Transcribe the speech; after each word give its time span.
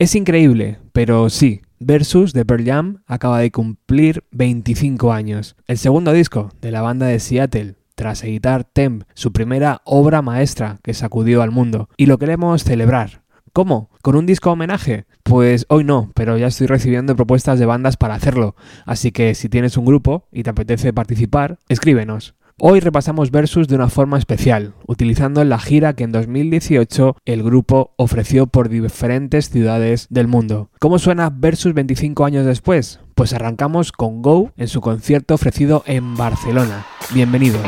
Es 0.00 0.14
increíble, 0.14 0.78
pero 0.92 1.28
sí, 1.28 1.62
Versus 1.80 2.32
de 2.32 2.44
Pearl 2.44 2.64
Jam 2.64 3.02
acaba 3.08 3.40
de 3.40 3.50
cumplir 3.50 4.22
25 4.30 5.12
años. 5.12 5.56
El 5.66 5.76
segundo 5.76 6.12
disco 6.12 6.50
de 6.60 6.70
la 6.70 6.82
banda 6.82 7.06
de 7.06 7.18
Seattle, 7.18 7.74
tras 7.96 8.22
editar 8.22 8.62
Temp, 8.62 9.02
su 9.14 9.32
primera 9.32 9.82
obra 9.84 10.22
maestra 10.22 10.78
que 10.84 10.94
sacudió 10.94 11.42
al 11.42 11.50
mundo. 11.50 11.88
Y 11.96 12.06
lo 12.06 12.18
queremos 12.18 12.62
celebrar. 12.62 13.22
¿Cómo? 13.52 13.90
¿Con 14.02 14.14
un 14.14 14.24
disco 14.26 14.52
homenaje? 14.52 15.06
Pues 15.24 15.66
hoy 15.68 15.82
no, 15.82 16.12
pero 16.14 16.38
ya 16.38 16.46
estoy 16.46 16.68
recibiendo 16.68 17.16
propuestas 17.16 17.58
de 17.58 17.66
bandas 17.66 17.96
para 17.96 18.14
hacerlo. 18.14 18.54
Así 18.86 19.10
que 19.10 19.34
si 19.34 19.48
tienes 19.48 19.76
un 19.76 19.84
grupo 19.84 20.28
y 20.30 20.44
te 20.44 20.50
apetece 20.50 20.92
participar, 20.92 21.58
escríbenos. 21.68 22.36
Hoy 22.60 22.80
repasamos 22.80 23.30
Versus 23.30 23.68
de 23.68 23.76
una 23.76 23.88
forma 23.88 24.18
especial, 24.18 24.74
utilizando 24.84 25.44
la 25.44 25.60
gira 25.60 25.92
que 25.92 26.02
en 26.02 26.10
2018 26.10 27.14
el 27.24 27.44
grupo 27.44 27.94
ofreció 27.96 28.48
por 28.48 28.68
diferentes 28.68 29.48
ciudades 29.48 30.08
del 30.10 30.26
mundo. 30.26 30.68
¿Cómo 30.80 30.98
suena 30.98 31.30
Versus 31.30 31.72
25 31.72 32.24
años 32.24 32.44
después? 32.44 32.98
Pues 33.14 33.32
arrancamos 33.32 33.92
con 33.92 34.22
Go 34.22 34.50
en 34.56 34.66
su 34.66 34.80
concierto 34.80 35.34
ofrecido 35.34 35.84
en 35.86 36.16
Barcelona. 36.16 36.84
Bienvenido. 37.14 37.60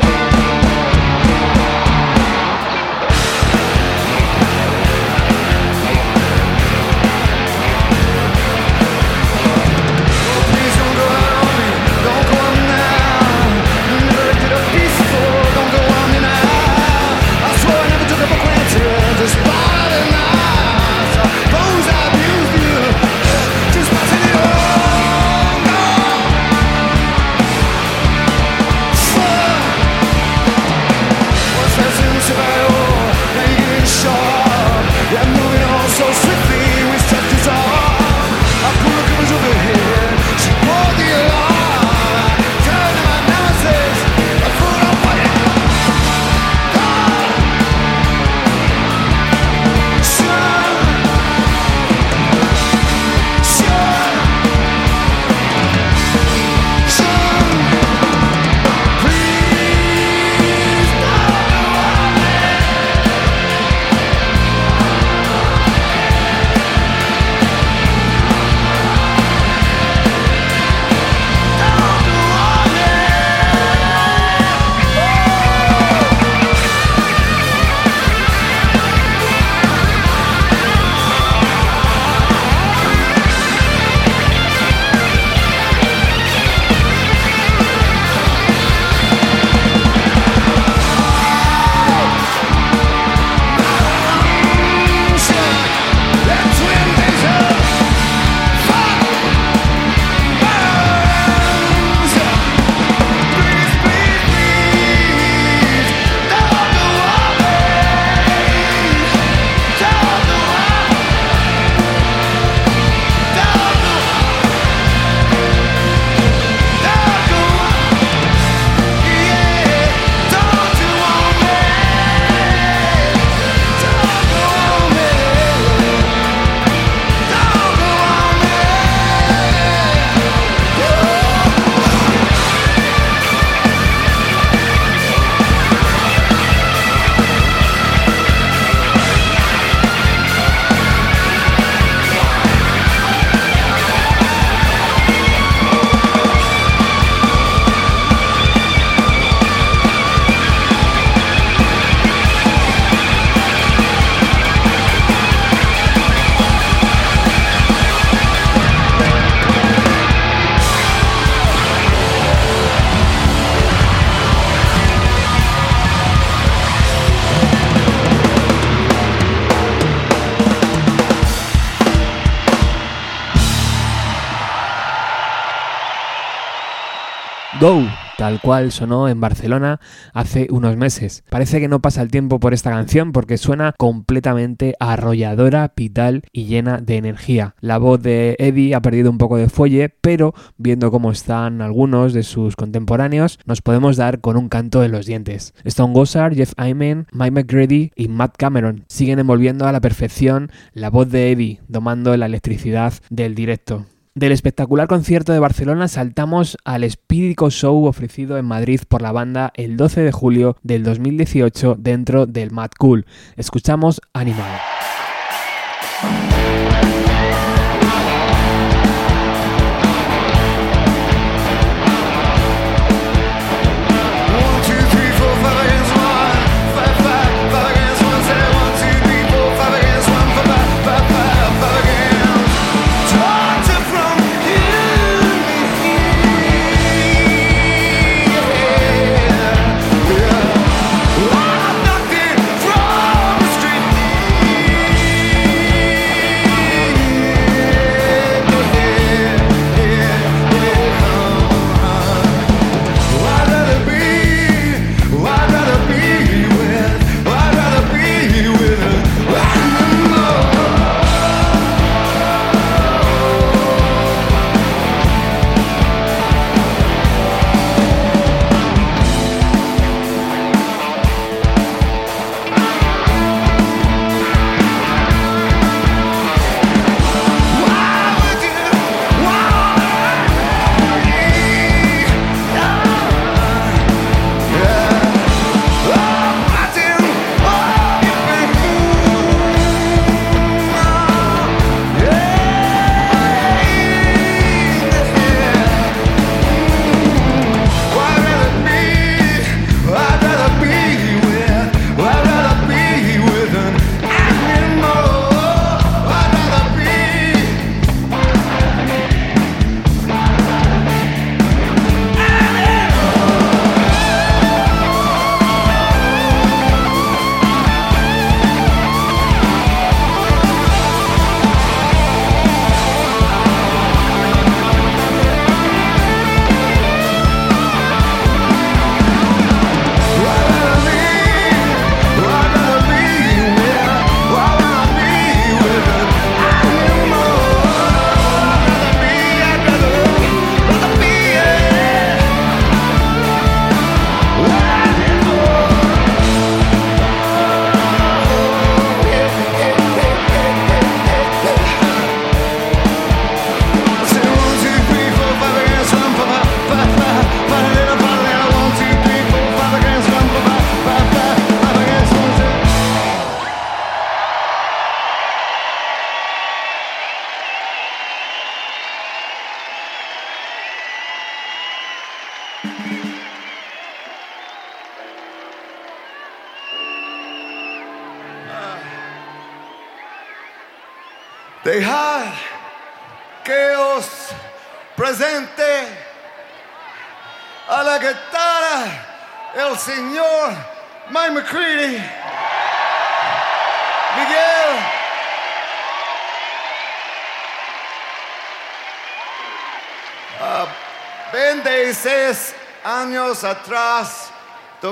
Cual 178.41 178.71
sonó 178.71 179.07
en 179.07 179.21
Barcelona 179.21 179.79
hace 180.13 180.47
unos 180.49 180.77
meses. 180.77 181.23
Parece 181.29 181.59
que 181.59 181.67
no 181.67 181.81
pasa 181.81 182.01
el 182.01 182.11
tiempo 182.11 182.39
por 182.39 182.53
esta 182.53 182.71
canción 182.71 183.11
porque 183.11 183.37
suena 183.37 183.73
completamente 183.77 184.75
arrolladora, 184.79 185.73
vital 185.75 186.23
y 186.31 186.45
llena 186.45 186.79
de 186.79 186.97
energía. 186.97 187.55
La 187.59 187.77
voz 187.77 188.01
de 188.01 188.35
Eddie 188.39 188.75
ha 188.75 188.81
perdido 188.81 189.09
un 189.09 189.17
poco 189.17 189.37
de 189.37 189.49
fuelle, 189.49 189.89
pero 189.89 190.33
viendo 190.57 190.91
cómo 190.91 191.11
están 191.11 191.61
algunos 191.61 192.13
de 192.13 192.23
sus 192.23 192.55
contemporáneos, 192.55 193.39
nos 193.45 193.61
podemos 193.61 193.97
dar 193.97 194.21
con 194.21 194.37
un 194.37 194.49
canto 194.49 194.83
en 194.83 194.91
los 194.91 195.05
dientes. 195.05 195.53
Stone 195.63 195.93
Gossard, 195.93 196.35
Jeff 196.35 196.53
Ayman, 196.57 197.07
Mike 197.11 197.31
McGrady 197.31 197.91
y 197.95 198.07
Matt 198.07 198.35
Cameron 198.37 198.85
siguen 198.87 199.19
envolviendo 199.19 199.67
a 199.67 199.71
la 199.71 199.81
perfección 199.81 200.51
la 200.73 200.89
voz 200.89 201.09
de 201.09 201.31
Eddie, 201.31 201.61
domando 201.67 202.15
la 202.17 202.25
electricidad 202.25 202.93
del 203.09 203.35
directo. 203.35 203.85
Del 204.13 204.33
espectacular 204.33 204.89
concierto 204.89 205.31
de 205.31 205.39
Barcelona 205.39 205.87
saltamos 205.87 206.57
al 206.65 206.83
espírico 206.83 207.49
show 207.49 207.85
ofrecido 207.85 208.37
en 208.37 208.43
Madrid 208.43 208.81
por 208.85 209.01
la 209.01 209.13
banda 209.13 209.53
el 209.55 209.77
12 209.77 210.01
de 210.01 210.11
julio 210.11 210.57
del 210.63 210.83
2018 210.83 211.77
dentro 211.79 212.25
del 212.25 212.51
Mad 212.51 212.71
Cool. 212.77 213.05
Escuchamos 213.37 214.01
Animal. 214.11 214.59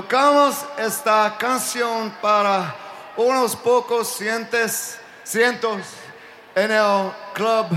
Tocamos 0.01 0.65
esta 0.77 1.35
canción 1.37 2.09
para 2.21 2.73
unos 3.17 3.53
pocos 3.53 4.07
cientos, 4.07 4.95
en 6.55 6.71
el 6.71 7.11
Club 7.33 7.67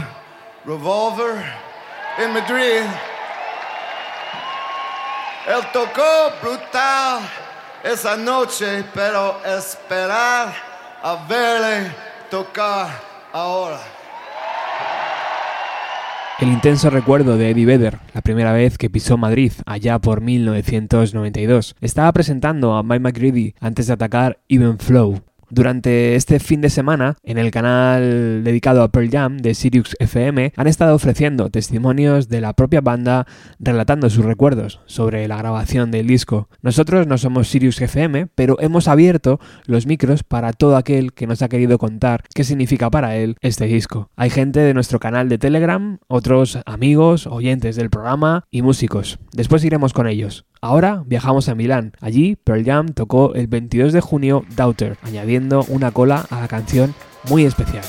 Revolver 0.65 1.45
en 2.19 2.33
Madrid. 2.33 2.83
Él 5.49 5.67
tocó 5.73 6.31
brutal 6.41 7.29
esa 7.83 8.17
noche, 8.17 8.85
pero 8.95 9.41
esperar 9.45 10.55
a 11.03 11.17
verle 11.29 11.93
tocar 12.31 12.89
ahora. 13.33 13.81
El 16.43 16.49
intenso 16.49 16.91
recuerdo 16.91 17.37
de 17.37 17.51
Eddie 17.51 17.67
Vedder, 17.67 17.99
la 18.15 18.21
primera 18.21 18.53
vez 18.53 18.77
que 18.77 18.91
pisó 18.91 19.17
Madrid, 19.17 19.53
allá 19.65 20.01
por 20.01 20.21
1992, 20.21 21.77
estaba 21.81 22.11
presentando 22.11 22.75
a 22.75 22.83
Mike 22.83 22.99
McGreedy 22.99 23.55
antes 23.61 23.87
de 23.87 23.93
atacar 23.93 24.41
Even 24.49 24.81
Flow, 24.81 25.21
durante 25.53 26.17
este 26.17 26.41
fin 26.41 26.63
de 26.63 26.71
semana, 26.71 27.19
en 27.23 27.37
el 27.37 27.51
canal 27.51 28.43
dedicado 28.43 28.83
a 28.83 28.89
Pearl 28.89 29.11
Jam 29.11 29.37
de 29.37 29.55
Sirius 29.55 29.95
FM, 30.01 30.55
han 30.57 30.67
estado 30.67 30.95
ofreciendo 30.95 31.51
testimonios 31.51 32.31
de 32.31 32.41
la 32.41 32.55
propia 32.55 32.81
banda 32.81 33.27
relatando 33.59 34.09
sus 34.09 34.25
recuerdos 34.25 34.81
sobre 34.87 35.29
la 35.29 35.37
grabación 35.37 35.91
del 35.91 36.07
disco. 36.07 36.49
Nosotros 36.63 37.07
no 37.07 37.19
somos 37.19 37.49
Sirius 37.49 37.83
FM, 37.83 38.29
pero 38.35 38.59
hemos 38.61 38.89
abierto 38.89 39.41
los 39.67 39.87
micros 39.87 40.23
para 40.23 40.55
todo 40.55 40.75
aquel 40.79 41.13
que 41.13 41.27
nos 41.27 41.43
ha 41.43 41.51
querido 41.51 41.77
contar 41.77 42.25
qué 42.35 42.45
significa 42.45 42.91
para 42.91 43.17
él 43.17 43.37
este 43.43 43.67
disco. 43.67 44.09
Hay 44.17 44.31
gente 44.31 44.61
de 44.61 44.73
nuestro 44.73 45.01
canal 45.01 45.29
de 45.29 45.37
Telegram, 45.37 45.99
otros 46.09 46.61
amigos, 46.65 47.27
oyentes 47.27 47.77
del 47.77 47.91
programa 47.91 48.47
y 48.51 48.63
músicos. 48.63 49.19
Después 49.33 49.63
iremos 49.65 49.93
con 49.93 50.07
ellos. 50.07 50.47
Ahora 50.65 51.03
viajamos 51.05 51.49
a 51.49 51.57
Milán. 51.57 51.93
Allí 52.01 52.37
Pearl 52.37 52.65
Jam 52.65 52.89
tocó 52.95 53.35
el 53.35 53.49
22 53.49 53.93
de 53.93 54.01
junio 54.01 54.45
Doubter, 54.55 54.97
añadiendo 55.03 55.65
una 55.67 55.91
cola 55.91 56.25
a 56.31 56.41
la 56.41 56.47
canción 56.47 56.95
muy 57.29 57.45
especial. 57.45 57.83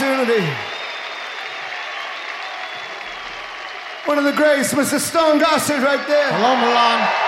Opportunity. 0.00 0.46
One 4.06 4.18
of 4.18 4.24
the 4.24 4.32
greats, 4.32 4.72
Mr. 4.72 4.98
Stone 4.98 5.40
Gossard, 5.40 5.82
right 5.82 6.06
there. 6.08 6.32
Hello, 6.32 6.56
Milan. 6.56 7.19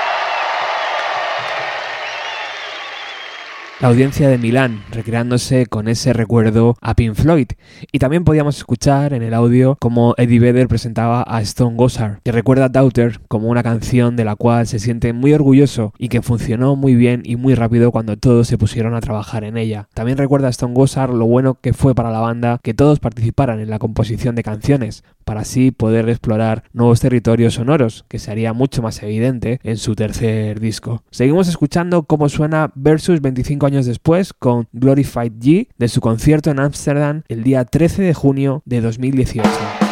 La 3.83 3.89
audiencia 3.89 4.29
de 4.29 4.39
Milán, 4.39 4.85
recreándose 4.93 5.67
con 5.67 5.89
ese 5.89 6.13
recuerdo 6.13 6.77
a 6.81 6.95
Pink 6.95 7.17
Floyd. 7.17 7.49
Y 7.91 7.99
también 7.99 8.23
podíamos 8.23 8.57
escuchar 8.57 9.13
en 9.13 9.25
el 9.25 9.35
audio 9.35 9.77
cómo 9.81 10.15
Eddie 10.19 10.39
Vedder 10.39 10.69
presentaba 10.69 11.25
a 11.27 11.43
Stone 11.43 11.75
Gossard, 11.75 12.21
que 12.23 12.31
recuerda 12.31 12.67
a 12.67 12.69
Daughter 12.69 13.19
como 13.27 13.49
una 13.49 13.65
canción 13.65 14.15
de 14.15 14.25
la 14.25 14.37
cual 14.37 14.69
se 14.69 14.79
siente 14.79 15.13
muy 15.13 15.33
orgulloso 15.33 15.93
y 15.99 16.11
que 16.11 16.23
funcionó 16.23 16.77
muy 16.77 16.95
bien 16.95 17.23
y 17.25 17.35
muy 17.35 17.57
rápido 17.57 17.91
cuando 17.91 18.17
todos 18.17 18.47
se 18.47 18.57
pusieron 18.57 18.95
a 18.95 19.01
trabajar 19.01 19.43
en 19.43 19.57
ella. 19.57 19.89
También 19.95 20.17
recuerda 20.17 20.47
a 20.47 20.51
Stone 20.51 20.75
Gossard 20.75 21.13
lo 21.13 21.27
bueno 21.27 21.59
que 21.61 21.73
fue 21.73 21.93
para 21.93 22.13
la 22.13 22.21
banda 22.21 22.61
que 22.63 22.75
todos 22.75 23.01
participaran 23.01 23.59
en 23.59 23.69
la 23.69 23.81
composición 23.81 24.37
de 24.37 24.45
canciones, 24.45 25.03
para 25.25 25.41
así 25.41 25.71
poder 25.71 26.09
explorar 26.09 26.65
nuevos 26.73 27.01
territorios 27.01 27.55
sonoros, 27.55 28.05
que 28.09 28.19
se 28.19 28.31
haría 28.31 28.53
mucho 28.53 28.83
más 28.83 29.03
evidente 29.03 29.61
en 29.63 29.77
su 29.77 29.95
tercer 29.95 30.61
disco. 30.61 31.03
Seguimos 31.11 31.49
escuchando 31.49 32.05
cómo 32.05 32.29
suena 32.29 32.73
Versus 32.75 33.21
25 33.21 33.67
años 33.67 33.87
después 33.87 34.33
con 34.33 34.69
Glorified 34.73 35.33
G 35.39 35.69
de 35.79 35.89
su 35.89 36.01
concierto 36.01 36.51
en 36.51 36.61
Ámsterdam 36.61 37.23
el 37.29 37.43
día 37.43 37.65
13 37.65 38.03
de 38.03 38.15
junio 38.15 38.63
de 38.65 38.81
2018. 38.81 39.92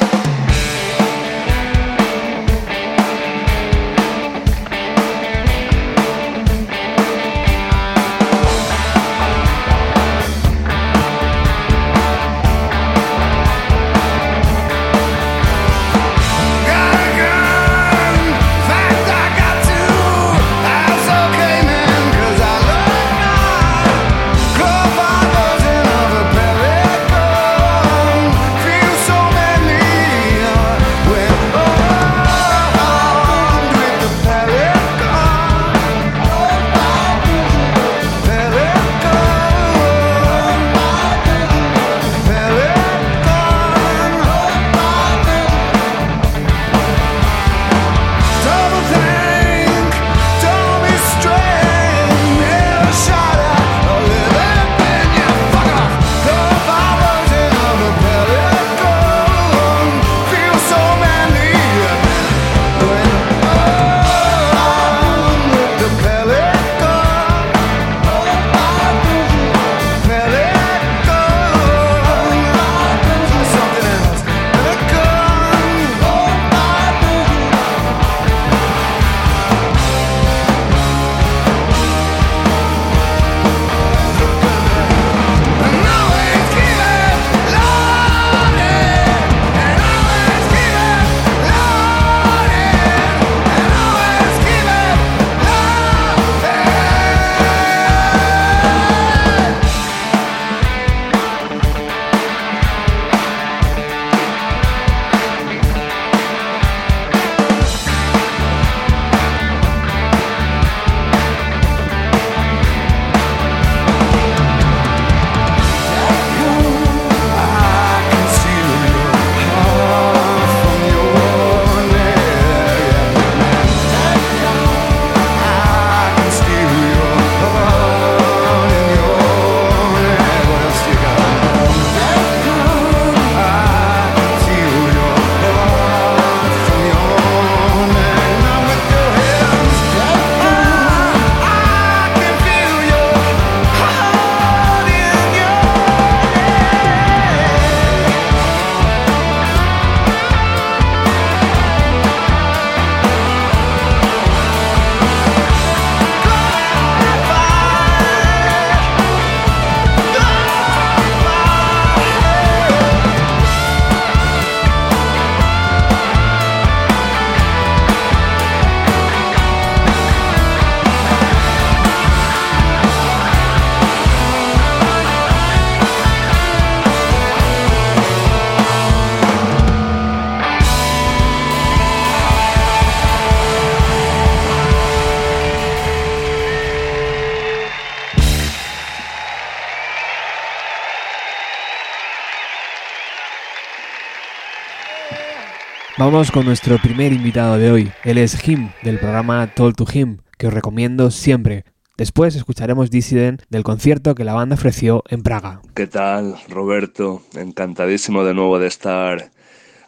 Con 196.10 196.44
nuestro 196.44 196.76
primer 196.78 197.12
invitado 197.12 197.56
de 197.56 197.70
hoy. 197.70 197.92
Él 198.02 198.18
es 198.18 198.46
Him, 198.46 198.70
del 198.82 198.98
programa 198.98 199.46
Told 199.54 199.76
to 199.76 199.86
Him, 199.90 200.18
que 200.38 200.48
os 200.48 200.52
recomiendo 200.52 201.12
siempre. 201.12 201.64
Después 201.96 202.34
escucharemos 202.34 202.90
Dissident 202.90 203.42
del 203.48 203.62
concierto 203.62 204.16
que 204.16 204.24
la 204.24 204.34
banda 204.34 204.56
ofreció 204.56 205.04
en 205.08 205.22
Praga. 205.22 205.62
¿Qué 205.72 205.86
tal, 205.86 206.34
Roberto? 206.48 207.22
Encantadísimo 207.36 208.24
de 208.24 208.34
nuevo 208.34 208.58
de 208.58 208.66
estar 208.66 209.30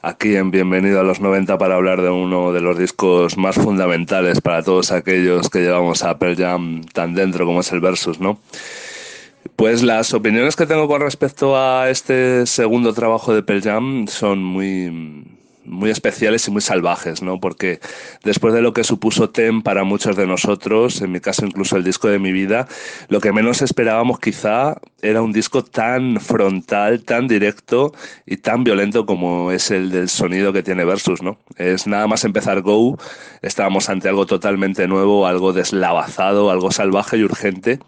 aquí 0.01 0.37
en 0.37 0.53
Bienvenido 0.53 1.01
a 1.01 1.03
los 1.03 1.19
90 1.19 1.59
para 1.59 1.75
hablar 1.75 2.01
de 2.03 2.11
uno 2.11 2.53
de 2.53 2.61
los 2.61 2.79
discos 2.79 3.37
más 3.37 3.57
fundamentales 3.57 4.41
para 4.41 4.63
todos 4.63 4.93
aquellos 4.93 5.51
que 5.51 5.63
llevamos 5.63 6.05
a 6.05 6.21
Pearl 6.21 6.37
Jam 6.37 6.85
tan 6.93 7.15
dentro 7.15 7.47
como 7.47 7.61
es 7.61 7.73
el 7.73 7.81
Versus, 7.81 8.21
¿no? 8.21 8.39
Pues 9.57 9.83
las 9.83 10.15
opiniones 10.15 10.55
que 10.55 10.67
tengo 10.67 10.87
con 10.87 11.01
respecto 11.01 11.57
a 11.59 11.91
este 11.91 12.47
segundo 12.47 12.95
trabajo 12.95 13.35
de 13.35 13.43
Pearl 13.43 13.63
Jam 13.63 14.07
son 14.07 14.43
muy, 14.45 15.42
muy 15.65 15.91
especiales 15.91 16.47
y 16.49 16.51
muy 16.51 16.61
salvajes, 16.61 17.23
¿no? 17.23 17.41
Porque 17.41 17.81
después 18.25 18.55
de 18.55 18.63
lo 18.63 18.73
que 18.73 18.85
supuso 18.85 19.31
Tem 19.31 19.63
para 19.63 19.85
muchos 19.85 20.17
de 20.17 20.27
nosotros, 20.27 21.01
en 21.03 21.13
mi 21.13 21.21
caso 21.21 21.45
incluso 21.47 21.77
el 21.77 21.85
disco 21.85 22.09
de 22.09 22.19
mi 22.19 22.33
vida, 22.33 22.67
lo 23.09 23.21
que 23.21 23.33
menos 23.33 23.63
esperábamos 23.63 24.19
quizá 24.19 24.77
era 25.03 25.23
un 25.23 25.33
disco 25.33 25.65
tan 25.65 26.21
frontal, 26.21 27.03
tan 27.03 27.27
directo 27.27 27.93
y 28.27 28.37
tan 28.37 28.65
violento 28.65 29.05
como 29.05 29.51
es 29.51 29.71
el 29.71 29.91
del 29.91 30.09
sonido 30.09 30.53
que 30.53 30.63
tiene 30.63 30.85
Versus, 30.85 31.23
¿no? 31.23 31.39
Es 31.57 31.87
nada 31.87 32.07
más 32.07 32.25
empezar 32.25 32.61
Go, 32.63 32.99
estábamos 33.43 33.89
ante 33.89 34.09
algo 34.09 34.27
totalmente 34.27 34.87
nuevo, 34.87 35.27
algo 35.27 35.53
deslavazado, 35.53 36.51
algo 36.51 36.71
salvaje 36.71 37.19
y 37.19 37.25
urgente. 37.25 37.79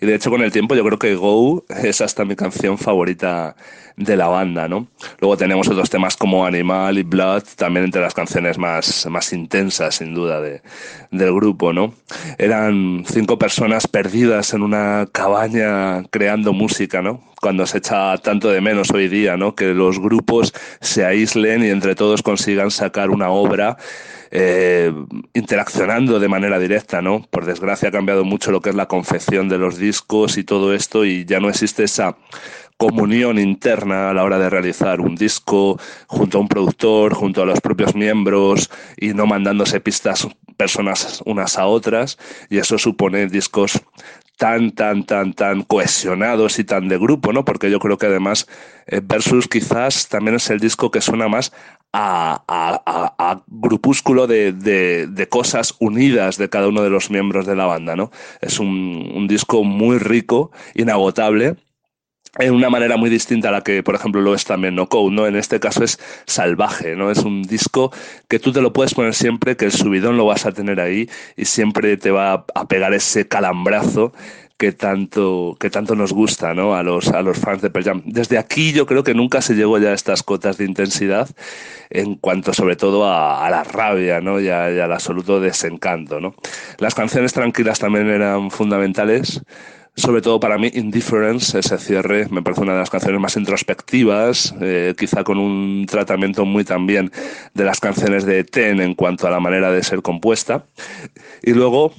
Y 0.00 0.06
de 0.06 0.14
hecho 0.14 0.30
con 0.30 0.42
el 0.42 0.52
tiempo 0.52 0.74
yo 0.74 0.84
creo 0.84 0.98
que 0.98 1.14
Go 1.14 1.64
es 1.68 2.00
hasta 2.00 2.24
mi 2.24 2.36
canción 2.36 2.78
favorita 2.78 3.56
de 4.00 4.16
la 4.16 4.28
banda, 4.28 4.66
¿no? 4.66 4.88
Luego 5.20 5.36
tenemos 5.36 5.68
otros 5.68 5.90
temas 5.90 6.16
como 6.16 6.46
Animal 6.46 6.98
y 6.98 7.02
Blood, 7.02 7.42
también 7.56 7.84
entre 7.84 8.00
las 8.00 8.14
canciones 8.14 8.56
más, 8.56 9.06
más 9.10 9.32
intensas, 9.32 9.96
sin 9.96 10.14
duda, 10.14 10.40
de, 10.40 10.62
del 11.10 11.34
grupo, 11.34 11.72
¿no? 11.72 11.92
Eran 12.38 13.04
cinco 13.06 13.38
personas 13.38 13.86
perdidas 13.86 14.54
en 14.54 14.62
una 14.62 15.06
cabaña 15.12 16.02
creando 16.10 16.54
música, 16.54 17.02
¿no? 17.02 17.20
Cuando 17.40 17.66
se 17.66 17.78
echa 17.78 18.16
tanto 18.18 18.50
de 18.50 18.62
menos 18.62 18.90
hoy 18.90 19.08
día, 19.08 19.36
¿no? 19.36 19.54
Que 19.54 19.74
los 19.74 20.00
grupos 20.00 20.54
se 20.80 21.04
aíslen 21.04 21.62
y 21.62 21.68
entre 21.68 21.94
todos 21.94 22.22
consigan 22.22 22.70
sacar 22.70 23.10
una 23.10 23.28
obra 23.28 23.76
eh, 24.32 24.92
interaccionando 25.34 26.20
de 26.20 26.28
manera 26.28 26.58
directa, 26.60 27.02
¿no? 27.02 27.26
Por 27.30 27.46
desgracia 27.46 27.88
ha 27.88 27.92
cambiado 27.92 28.24
mucho 28.24 28.52
lo 28.52 28.60
que 28.60 28.70
es 28.70 28.76
la 28.76 28.86
confección 28.86 29.48
de 29.48 29.58
los 29.58 29.76
discos 29.76 30.38
y 30.38 30.44
todo 30.44 30.72
esto 30.72 31.04
y 31.04 31.24
ya 31.24 31.40
no 31.40 31.48
existe 31.48 31.82
esa 31.82 32.16
comunión 32.80 33.38
interna 33.38 34.08
a 34.08 34.14
la 34.14 34.24
hora 34.24 34.38
de 34.38 34.48
realizar 34.48 35.02
un 35.02 35.14
disco 35.14 35.78
junto 36.06 36.38
a 36.38 36.40
un 36.40 36.48
productor, 36.48 37.12
junto 37.12 37.42
a 37.42 37.44
los 37.44 37.60
propios 37.60 37.94
miembros 37.94 38.70
y 38.96 39.08
no 39.12 39.26
mandándose 39.26 39.80
pistas 39.80 40.26
personas 40.56 41.22
unas 41.26 41.58
a 41.58 41.66
otras 41.66 42.16
y 42.48 42.56
eso 42.56 42.78
supone 42.78 43.26
discos 43.26 43.82
tan, 44.38 44.70
tan, 44.70 45.04
tan, 45.04 45.34
tan 45.34 45.62
cohesionados 45.62 46.58
y 46.58 46.64
tan 46.64 46.88
de 46.88 46.96
grupo, 46.96 47.34
¿no? 47.34 47.44
Porque 47.44 47.70
yo 47.70 47.80
creo 47.80 47.98
que 47.98 48.06
además 48.06 48.48
eh, 48.86 49.02
Versus 49.04 49.46
quizás 49.46 50.08
también 50.08 50.36
es 50.36 50.48
el 50.48 50.58
disco 50.58 50.90
que 50.90 51.02
suena 51.02 51.28
más 51.28 51.52
a, 51.92 52.42
a, 52.48 52.82
a, 52.86 53.14
a 53.18 53.42
grupúsculo 53.46 54.26
de, 54.26 54.54
de, 54.54 55.06
de, 55.06 55.28
cosas 55.28 55.74
unidas 55.80 56.38
de 56.38 56.48
cada 56.48 56.68
uno 56.68 56.80
de 56.80 56.88
los 56.88 57.10
miembros 57.10 57.44
de 57.44 57.56
la 57.56 57.66
banda, 57.66 57.94
¿no? 57.94 58.10
Es 58.40 58.58
un, 58.58 59.12
un 59.14 59.28
disco 59.28 59.64
muy 59.64 59.98
rico, 59.98 60.50
inagotable, 60.74 61.56
en 62.38 62.54
una 62.54 62.70
manera 62.70 62.96
muy 62.96 63.10
distinta 63.10 63.48
a 63.48 63.52
la 63.52 63.62
que, 63.62 63.82
por 63.82 63.94
ejemplo, 63.94 64.20
lo 64.20 64.34
es 64.34 64.44
también 64.44 64.74
No 64.74 64.88
Code, 64.88 65.14
¿no? 65.14 65.26
En 65.26 65.36
este 65.36 65.60
caso 65.60 65.82
es 65.82 65.98
salvaje, 66.26 66.94
¿no? 66.94 67.10
Es 67.10 67.18
un 67.18 67.42
disco 67.42 67.92
que 68.28 68.38
tú 68.38 68.52
te 68.52 68.60
lo 68.60 68.72
puedes 68.72 68.94
poner 68.94 69.14
siempre, 69.14 69.56
que 69.56 69.64
el 69.64 69.72
subidón 69.72 70.16
lo 70.16 70.26
vas 70.26 70.46
a 70.46 70.52
tener 70.52 70.80
ahí 70.80 71.08
y 71.36 71.44
siempre 71.44 71.96
te 71.96 72.10
va 72.10 72.44
a 72.54 72.68
pegar 72.68 72.94
ese 72.94 73.26
calambrazo 73.26 74.12
que 74.60 74.72
tanto, 74.72 75.56
que 75.58 75.70
tanto 75.70 75.96
nos 75.96 76.12
gusta 76.12 76.52
¿no? 76.52 76.74
a, 76.74 76.82
los, 76.82 77.08
a 77.08 77.22
los 77.22 77.38
fans 77.38 77.62
de 77.62 77.70
Pearl 77.70 77.86
Jam. 77.86 78.02
Desde 78.04 78.36
aquí 78.36 78.72
yo 78.72 78.84
creo 78.84 79.02
que 79.02 79.14
nunca 79.14 79.40
se 79.40 79.54
llegó 79.54 79.78
ya 79.78 79.88
a 79.88 79.94
estas 79.94 80.22
cotas 80.22 80.58
de 80.58 80.66
intensidad 80.66 81.30
en 81.88 82.16
cuanto 82.16 82.52
sobre 82.52 82.76
todo 82.76 83.10
a, 83.10 83.48
la 83.48 83.64
rabia 83.64 84.20
¿no? 84.20 84.38
y, 84.38 84.50
a, 84.50 84.70
y 84.70 84.78
al 84.78 84.92
absoluto 84.92 85.40
desencanto. 85.40 86.20
¿no? 86.20 86.34
Las 86.76 86.94
canciones 86.94 87.32
tranquilas 87.32 87.78
también 87.78 88.10
eran 88.10 88.50
fundamentales 88.50 89.40
sobre 89.96 90.22
todo 90.22 90.40
para 90.40 90.58
mí, 90.58 90.70
Indifference, 90.72 91.58
ese 91.58 91.78
cierre, 91.78 92.26
me 92.30 92.42
parece 92.42 92.62
una 92.62 92.72
de 92.72 92.78
las 92.78 92.90
canciones 92.90 93.20
más 93.20 93.36
introspectivas, 93.36 94.54
eh, 94.60 94.94
quizá 94.98 95.24
con 95.24 95.38
un 95.38 95.86
tratamiento 95.86 96.44
muy 96.44 96.64
también 96.64 97.10
de 97.54 97.64
las 97.64 97.80
canciones 97.80 98.24
de 98.24 98.44
Ten 98.44 98.80
en 98.80 98.94
cuanto 98.94 99.26
a 99.26 99.30
la 99.30 99.40
manera 99.40 99.70
de 99.70 99.82
ser 99.82 100.02
compuesta. 100.02 100.64
Y 101.42 101.52
luego, 101.52 101.92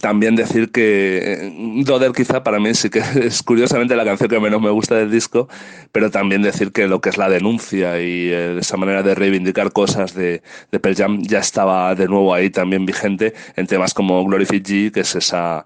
también 0.00 0.36
decir 0.36 0.70
que 0.70 1.52
Doder 1.84 2.12
quizá 2.12 2.42
para 2.42 2.58
mí 2.58 2.74
sí 2.74 2.90
que 2.90 2.98
es 3.22 3.42
curiosamente 3.42 3.96
la 3.96 4.04
canción 4.04 4.28
que 4.28 4.40
menos 4.40 4.60
me 4.60 4.70
gusta 4.70 4.96
del 4.96 5.10
disco, 5.10 5.48
pero 5.92 6.10
también 6.10 6.42
decir 6.42 6.72
que 6.72 6.86
lo 6.86 7.00
que 7.00 7.08
es 7.08 7.16
la 7.16 7.28
denuncia 7.28 8.00
y 8.00 8.28
eh, 8.28 8.58
esa 8.58 8.76
manera 8.76 9.02
de 9.02 9.14
reivindicar 9.14 9.72
cosas 9.72 10.14
de, 10.14 10.42
de 10.70 10.94
Jam 10.94 11.22
ya 11.22 11.38
estaba 11.38 11.94
de 11.94 12.06
nuevo 12.06 12.34
ahí 12.34 12.50
también 12.50 12.84
vigente 12.84 13.34
en 13.56 13.66
temas 13.66 13.94
como 13.94 14.24
Glorify 14.24 14.62
G, 14.62 14.92
que 14.92 15.00
es 15.00 15.14
esa 15.14 15.64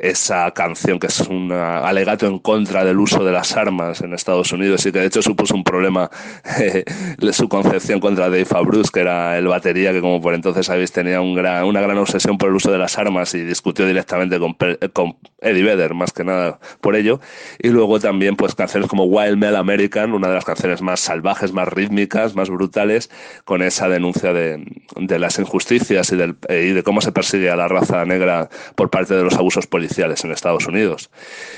esa 0.00 0.50
canción 0.52 0.98
que 0.98 1.08
es 1.08 1.20
un 1.20 1.52
alegato 1.52 2.26
en 2.26 2.38
contra 2.38 2.84
del 2.84 2.98
uso 2.98 3.22
de 3.22 3.32
las 3.32 3.56
armas 3.56 4.00
en 4.00 4.14
Estados 4.14 4.50
Unidos 4.50 4.86
y 4.86 4.92
que 4.92 4.98
de 4.98 5.06
hecho 5.06 5.20
supuso 5.20 5.54
un 5.54 5.62
problema 5.62 6.10
su 7.32 7.48
concepción 7.48 8.00
contra 8.00 8.30
Dave 8.30 8.46
Fabrus, 8.46 8.90
que 8.90 9.00
era 9.00 9.36
el 9.36 9.46
batería 9.46 9.92
que 9.92 10.00
como 10.00 10.20
por 10.20 10.34
entonces 10.34 10.66
sabéis 10.66 10.92
tenía 10.92 11.20
una 11.20 11.80
gran 11.80 11.98
obsesión 11.98 12.38
por 12.38 12.48
el 12.48 12.54
uso 12.54 12.72
de 12.72 12.78
las 12.78 12.96
armas 12.98 13.34
y 13.34 13.44
discutió 13.44 13.86
directamente 13.86 14.38
con, 14.38 15.16
Eddie 15.42 15.62
Vedder 15.62 15.94
más 15.94 16.12
que 16.12 16.24
nada 16.24 16.58
por 16.80 16.96
ello. 16.96 17.20
Y 17.58 17.68
luego 17.68 18.00
también 18.00 18.36
pues 18.36 18.54
canciones 18.54 18.88
como 18.88 19.04
Wild 19.04 19.36
Male 19.36 19.56
American, 19.56 20.12
una 20.12 20.28
de 20.28 20.34
las 20.34 20.44
canciones 20.44 20.82
más 20.82 21.00
salvajes, 21.00 21.52
más 21.52 21.68
rítmicas, 21.68 22.34
más 22.34 22.48
brutales 22.48 23.10
con 23.44 23.62
esa 23.62 23.88
denuncia 23.88 24.32
de, 24.32 24.64
las 24.96 25.38
injusticias 25.38 26.12
y, 26.12 26.14
y 26.14 26.72
de 26.72 26.82
cómo 26.82 27.00
se 27.00 27.12
persigue 27.12 27.50
a 27.50 27.56
la 27.56 27.68
raza 27.68 28.04
negra 28.04 28.48
por 28.74 28.90
parte 28.90 29.14
de 29.14 29.22
los 29.22 29.34
abusos 29.34 29.66
en 29.98 30.32
Estados 30.32 30.66
Unidos. 30.66 31.10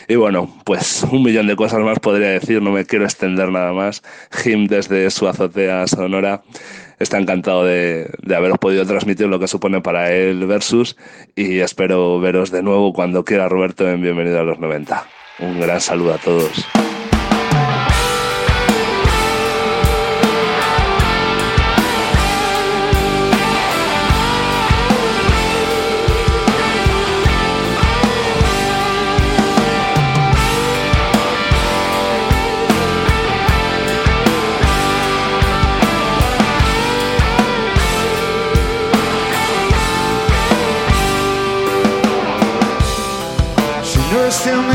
Y 0.09 0.17
bueno, 0.17 0.53
pues 0.65 1.05
un 1.11 1.23
millón 1.23 1.47
de 1.47 1.57
cosas 1.57 1.81
más 1.81 1.99
podría 1.99 2.31
decir, 2.31 2.63
no 2.63 2.71
me 2.71 2.85
quiero 2.85 3.05
extender 3.05 3.51
nada 3.51 3.73
más. 3.73 4.03
Jim 4.31 4.67
desde 4.67 5.11
su 5.11 5.29
azotea 5.29 5.87
sonora 5.87 6.43
está 6.99 7.19
encantado 7.19 7.65
de, 7.65 8.11
de, 8.23 8.37
haberos 8.37 8.59
podido 8.59 8.87
transmitir 8.87 9.27
lo 9.27 9.39
que 9.39 9.49
supone 9.49 9.81
para 9.81 10.13
él 10.13 10.47
versus 10.47 10.97
y 11.35 11.59
espero 11.59 12.21
veros 12.21 12.51
de 12.51 12.63
nuevo 12.63 12.93
cuando 12.93 13.25
quiera 13.25 13.49
Roberto 13.49 13.89
en 13.89 14.03
Bienvenido 14.03 14.41
a 14.41 14.45
los 14.45 14.59
90. 14.59 15.05
Un 15.41 15.61
gran 15.61 15.81
saludo 15.81 16.15
a 16.15 16.19
todos. 16.19 16.67
still 44.33 44.72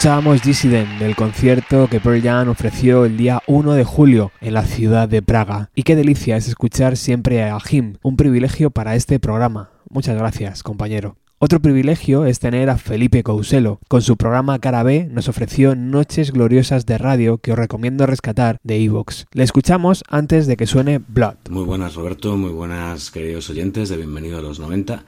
Escuchábamos 0.00 0.40
Dissident 0.40 0.98
del 0.98 1.14
concierto 1.14 1.86
que 1.86 2.00
Pearl 2.00 2.22
Jam 2.22 2.48
ofreció 2.48 3.04
el 3.04 3.18
día 3.18 3.42
1 3.46 3.74
de 3.74 3.84
julio 3.84 4.32
en 4.40 4.54
la 4.54 4.64
ciudad 4.64 5.10
de 5.10 5.20
Praga. 5.20 5.68
Y 5.74 5.82
qué 5.82 5.94
delicia 5.94 6.38
es 6.38 6.48
escuchar 6.48 6.96
siempre 6.96 7.44
a 7.44 7.60
Jim, 7.60 7.98
un 8.00 8.16
privilegio 8.16 8.70
para 8.70 8.94
este 8.94 9.20
programa. 9.20 9.72
Muchas 9.90 10.16
gracias, 10.16 10.62
compañero. 10.62 11.18
Otro 11.38 11.60
privilegio 11.60 12.24
es 12.24 12.38
tener 12.38 12.70
a 12.70 12.78
Felipe 12.78 13.22
Couselo. 13.22 13.78
Con 13.88 14.00
su 14.00 14.16
programa 14.16 14.58
Cara 14.58 14.82
B 14.82 15.06
nos 15.10 15.28
ofreció 15.28 15.76
noches 15.76 16.32
gloriosas 16.32 16.86
de 16.86 16.96
radio 16.96 17.36
que 17.36 17.52
os 17.52 17.58
recomiendo 17.58 18.06
rescatar 18.06 18.58
de 18.62 18.82
Evox. 18.82 19.26
Le 19.32 19.42
escuchamos 19.42 20.02
antes 20.08 20.46
de 20.46 20.56
que 20.56 20.66
suene 20.66 20.98
Blood. 21.06 21.50
Muy 21.50 21.64
buenas 21.64 21.94
Roberto, 21.94 22.38
muy 22.38 22.52
buenas 22.52 23.10
queridos 23.10 23.50
oyentes 23.50 23.90
de 23.90 23.98
Bienvenido 23.98 24.38
a 24.38 24.40
los 24.40 24.60
90. 24.60 25.04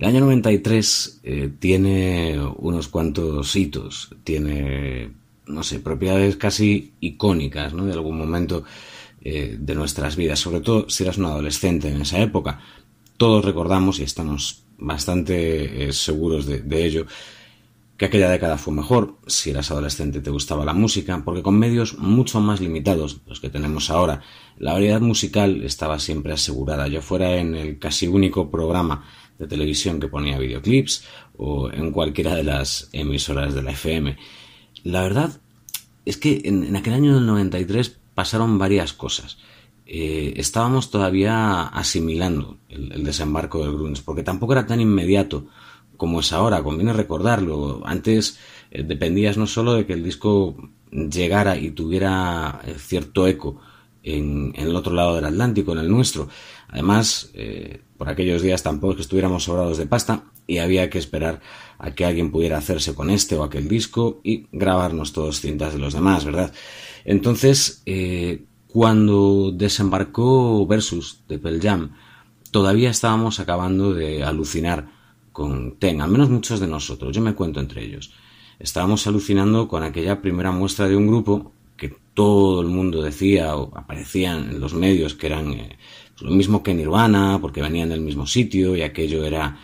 El 0.00 0.06
año 0.06 0.20
93 0.20 1.20
eh, 1.24 1.52
tiene 1.58 2.40
unos 2.56 2.88
cuantos 2.88 3.54
hitos, 3.54 4.08
tiene, 4.24 5.10
no 5.46 5.62
sé, 5.62 5.78
propiedades 5.80 6.38
casi 6.38 6.94
icónicas, 7.00 7.74
¿no? 7.74 7.84
De 7.84 7.92
algún 7.92 8.16
momento 8.16 8.64
eh, 9.20 9.58
de 9.60 9.74
nuestras 9.74 10.16
vidas, 10.16 10.38
sobre 10.38 10.62
todo 10.62 10.88
si 10.88 11.02
eras 11.02 11.18
un 11.18 11.26
adolescente 11.26 11.90
en 11.90 12.00
esa 12.00 12.18
época. 12.18 12.60
Todos 13.18 13.44
recordamos 13.44 14.00
y 14.00 14.04
estamos 14.04 14.62
bastante 14.78 15.84
eh, 15.84 15.92
seguros 15.92 16.46
de, 16.46 16.62
de 16.62 16.86
ello 16.86 17.06
que 17.98 18.06
aquella 18.06 18.30
década 18.30 18.56
fue 18.56 18.72
mejor, 18.72 19.18
si 19.26 19.50
eras 19.50 19.70
adolescente 19.70 20.22
te 20.22 20.30
gustaba 20.30 20.64
la 20.64 20.72
música, 20.72 21.20
porque 21.22 21.42
con 21.42 21.58
medios 21.58 21.98
mucho 21.98 22.40
más 22.40 22.58
limitados, 22.58 23.20
los 23.26 23.40
que 23.40 23.50
tenemos 23.50 23.90
ahora, 23.90 24.22
la 24.56 24.72
variedad 24.72 25.02
musical 25.02 25.62
estaba 25.62 25.98
siempre 25.98 26.32
asegurada. 26.32 26.88
Yo 26.88 27.02
fuera 27.02 27.36
en 27.36 27.54
el 27.54 27.78
casi 27.78 28.06
único 28.06 28.50
programa 28.50 29.04
de 29.40 29.46
televisión 29.46 29.98
que 29.98 30.08
ponía 30.08 30.38
videoclips 30.38 31.04
o 31.36 31.72
en 31.72 31.90
cualquiera 31.90 32.34
de 32.34 32.44
las 32.44 32.90
emisoras 32.92 33.54
de 33.54 33.62
la 33.62 33.72
FM. 33.72 34.16
La 34.84 35.02
verdad 35.02 35.40
es 36.04 36.18
que 36.18 36.42
en, 36.44 36.76
aquel 36.76 36.92
año 36.92 37.14
del 37.14 37.26
93 37.26 37.98
pasaron 38.14 38.58
varias 38.58 38.92
cosas. 38.92 39.38
Eh, 39.86 40.34
estábamos 40.36 40.90
todavía 40.90 41.62
asimilando 41.62 42.58
el, 42.68 43.02
desembarco 43.02 43.64
del 43.64 43.74
grunge, 43.74 44.02
porque 44.04 44.22
tampoco 44.22 44.52
era 44.52 44.66
tan 44.66 44.80
inmediato 44.80 45.46
como 45.96 46.20
es 46.20 46.32
ahora, 46.32 46.62
conviene 46.62 46.92
recordarlo. 46.92 47.80
Antes 47.84 48.38
eh, 48.70 48.82
dependías 48.82 49.38
no 49.38 49.46
solo 49.46 49.74
de 49.74 49.86
que 49.86 49.94
el 49.94 50.04
disco 50.04 50.56
llegara 50.90 51.56
y 51.56 51.70
tuviera 51.70 52.60
eh, 52.66 52.74
cierto 52.78 53.26
eco 53.26 53.60
en, 54.02 54.52
el 54.56 54.74
otro 54.74 54.94
lado 54.94 55.14
del 55.16 55.24
Atlántico, 55.24 55.72
en 55.72 55.78
el 55.78 55.90
nuestro. 55.90 56.28
Además, 56.68 57.30
eh, 57.34 57.82
por 57.96 58.08
aquellos 58.08 58.42
días 58.42 58.62
tampoco 58.62 58.92
es 58.92 58.96
que 58.96 59.02
estuviéramos 59.02 59.44
sobrados 59.44 59.78
de 59.78 59.86
pasta 59.86 60.24
y 60.46 60.58
había 60.58 60.90
que 60.90 60.98
esperar 60.98 61.40
a 61.78 61.94
que 61.94 62.04
alguien 62.04 62.30
pudiera 62.30 62.58
hacerse 62.58 62.94
con 62.94 63.10
este 63.10 63.36
o 63.36 63.44
aquel 63.44 63.68
disco 63.68 64.20
y 64.24 64.46
grabarnos 64.52 65.12
todos 65.12 65.40
cintas 65.40 65.72
de 65.72 65.78
los 65.78 65.94
demás, 65.94 66.24
¿verdad? 66.24 66.52
Entonces, 67.04 67.82
eh, 67.86 68.44
cuando 68.66 69.52
desembarcó 69.52 70.66
Versus 70.66 71.24
de 71.28 71.38
Pearl 71.38 71.60
Jam, 71.60 71.92
todavía 72.50 72.90
estábamos 72.90 73.40
acabando 73.40 73.94
de 73.94 74.22
alucinar 74.22 74.90
con 75.32 75.78
Ten, 75.78 76.00
al 76.00 76.10
menos 76.10 76.30
muchos 76.30 76.60
de 76.60 76.66
nosotros, 76.66 77.14
yo 77.14 77.22
me 77.22 77.34
cuento 77.34 77.60
entre 77.60 77.84
ellos. 77.84 78.12
Estábamos 78.58 79.06
alucinando 79.06 79.68
con 79.68 79.82
aquella 79.82 80.20
primera 80.20 80.50
muestra 80.50 80.88
de 80.88 80.96
un 80.96 81.06
grupo 81.06 81.52
que 81.80 81.96
todo 82.12 82.60
el 82.60 82.68
mundo 82.68 83.02
decía 83.02 83.56
o 83.56 83.74
aparecían 83.74 84.50
en 84.50 84.60
los 84.60 84.74
medios 84.74 85.14
que 85.14 85.26
eran 85.28 85.52
eh, 85.54 85.78
lo 86.20 86.30
mismo 86.30 86.62
que 86.62 86.74
Nirvana, 86.74 87.38
porque 87.40 87.62
venían 87.62 87.88
del 87.88 88.02
mismo 88.02 88.26
sitio 88.26 88.76
y 88.76 88.82
aquello 88.82 89.24
era 89.24 89.58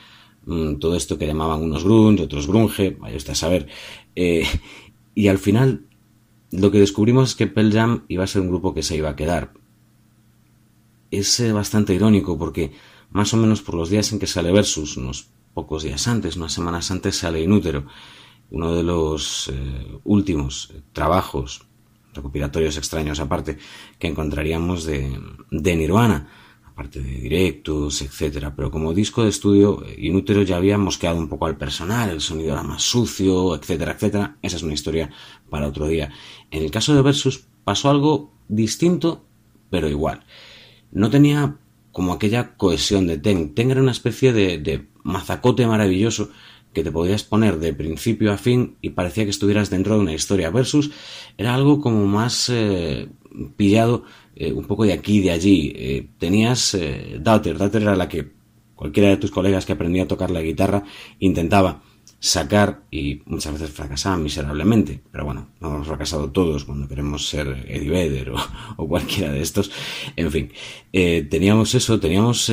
mmm, 0.46 0.76
todo 0.76 0.96
esto 0.96 1.18
que 1.18 1.26
llamaban 1.26 1.62
unos 1.62 1.84
grunge, 1.84 2.22
otros 2.22 2.46
grunge, 2.46 2.96
vaya 2.98 3.18
usted 3.18 3.32
a 3.32 3.36
saber. 3.36 3.68
Eh, 4.16 4.46
y 5.14 5.28
al 5.28 5.36
final 5.36 5.84
lo 6.50 6.70
que 6.70 6.78
descubrimos 6.78 7.30
es 7.30 7.34
que 7.36 7.46
Pearl 7.46 7.70
Jam 7.70 8.04
iba 8.08 8.24
a 8.24 8.26
ser 8.26 8.40
un 8.40 8.48
grupo 8.48 8.72
que 8.72 8.82
se 8.82 8.96
iba 8.96 9.10
a 9.10 9.16
quedar. 9.16 9.52
Es 11.10 11.38
eh, 11.40 11.52
bastante 11.52 11.92
irónico 11.92 12.38
porque 12.38 12.72
más 13.10 13.34
o 13.34 13.36
menos 13.36 13.60
por 13.60 13.74
los 13.74 13.90
días 13.90 14.10
en 14.12 14.18
que 14.18 14.26
sale 14.26 14.52
Versus, 14.52 14.96
unos 14.96 15.28
pocos 15.52 15.82
días 15.82 16.08
antes, 16.08 16.36
unas 16.36 16.54
semanas 16.54 16.90
antes, 16.90 17.16
sale 17.16 17.42
Inútero, 17.42 17.86
uno 18.50 18.74
de 18.74 18.82
los 18.82 19.52
últimos 20.04 20.72
trabajos 20.92 21.66
recopilatorios 22.16 22.76
extraños 22.76 23.20
aparte 23.20 23.58
que 23.98 24.08
encontraríamos 24.08 24.84
de, 24.84 25.18
de 25.50 25.76
Nirvana, 25.76 26.28
aparte 26.64 27.00
de 27.00 27.10
directos, 27.10 28.02
etcétera. 28.02 28.54
Pero 28.54 28.70
como 28.70 28.92
disco 28.92 29.22
de 29.22 29.30
estudio, 29.30 29.82
Inútero 29.96 30.42
ya 30.42 30.56
había 30.56 30.76
mosqueado 30.76 31.18
un 31.18 31.28
poco 31.28 31.46
al 31.46 31.56
personal, 31.56 32.10
el 32.10 32.20
sonido 32.20 32.52
era 32.52 32.62
más 32.62 32.82
sucio, 32.82 33.54
etcétera, 33.54 33.92
etcétera. 33.92 34.36
Esa 34.42 34.56
es 34.56 34.62
una 34.62 34.74
historia 34.74 35.10
para 35.48 35.68
otro 35.68 35.86
día. 35.86 36.10
En 36.50 36.62
el 36.62 36.70
caso 36.70 36.94
de 36.94 37.02
Versus 37.02 37.46
pasó 37.64 37.88
algo 37.90 38.32
distinto, 38.48 39.24
pero 39.70 39.88
igual. 39.88 40.26
No 40.92 41.08
tenía 41.10 41.56
como 41.92 42.12
aquella 42.12 42.56
cohesión 42.56 43.06
de 43.06 43.16
Ten. 43.16 43.54
Ten 43.54 43.70
era 43.70 43.80
una 43.80 43.92
especie 43.92 44.34
de, 44.34 44.58
de 44.58 44.86
mazacote 45.02 45.66
maravilloso 45.66 46.30
que 46.76 46.84
te 46.84 46.92
podías 46.92 47.24
poner 47.24 47.58
de 47.58 47.72
principio 47.72 48.30
a 48.30 48.36
fin 48.36 48.76
y 48.82 48.90
parecía 48.90 49.24
que 49.24 49.30
estuvieras 49.30 49.70
dentro 49.70 49.94
de 49.94 50.00
una 50.02 50.12
historia 50.12 50.50
versus 50.50 50.90
era 51.38 51.54
algo 51.54 51.80
como 51.80 52.04
más 52.04 52.50
eh, 52.50 53.08
pillado 53.56 54.04
eh, 54.34 54.52
un 54.52 54.66
poco 54.66 54.84
de 54.84 54.92
aquí 54.92 55.16
y 55.16 55.22
de 55.22 55.30
allí. 55.30 55.72
Eh, 55.74 56.06
tenías 56.18 56.76
Daughter 57.18 57.56
Daughter 57.56 57.80
era 57.80 57.96
la 57.96 58.10
que 58.10 58.30
cualquiera 58.74 59.08
de 59.08 59.16
tus 59.16 59.30
colegas 59.30 59.64
que 59.64 59.72
aprendía 59.72 60.02
a 60.02 60.06
tocar 60.06 60.30
la 60.30 60.42
guitarra 60.42 60.82
intentaba 61.18 61.80
sacar 62.18 62.82
y 62.90 63.22
muchas 63.24 63.54
veces 63.54 63.70
fracasaban 63.70 64.22
miserablemente. 64.22 65.02
Pero 65.10 65.24
bueno 65.24 65.48
no 65.60 65.68
hemos 65.68 65.86
fracasado 65.86 66.30
todos 66.30 66.66
cuando 66.66 66.86
queremos 66.86 67.26
ser 67.26 67.64
Eddie 67.70 67.88
Vedder 67.88 68.32
o, 68.76 68.86
cualquiera 68.86 69.32
de 69.32 69.40
estos. 69.40 69.70
En 70.14 70.30
fin 70.30 70.52
teníamos 70.92 71.74
eso 71.74 71.98
teníamos 71.98 72.50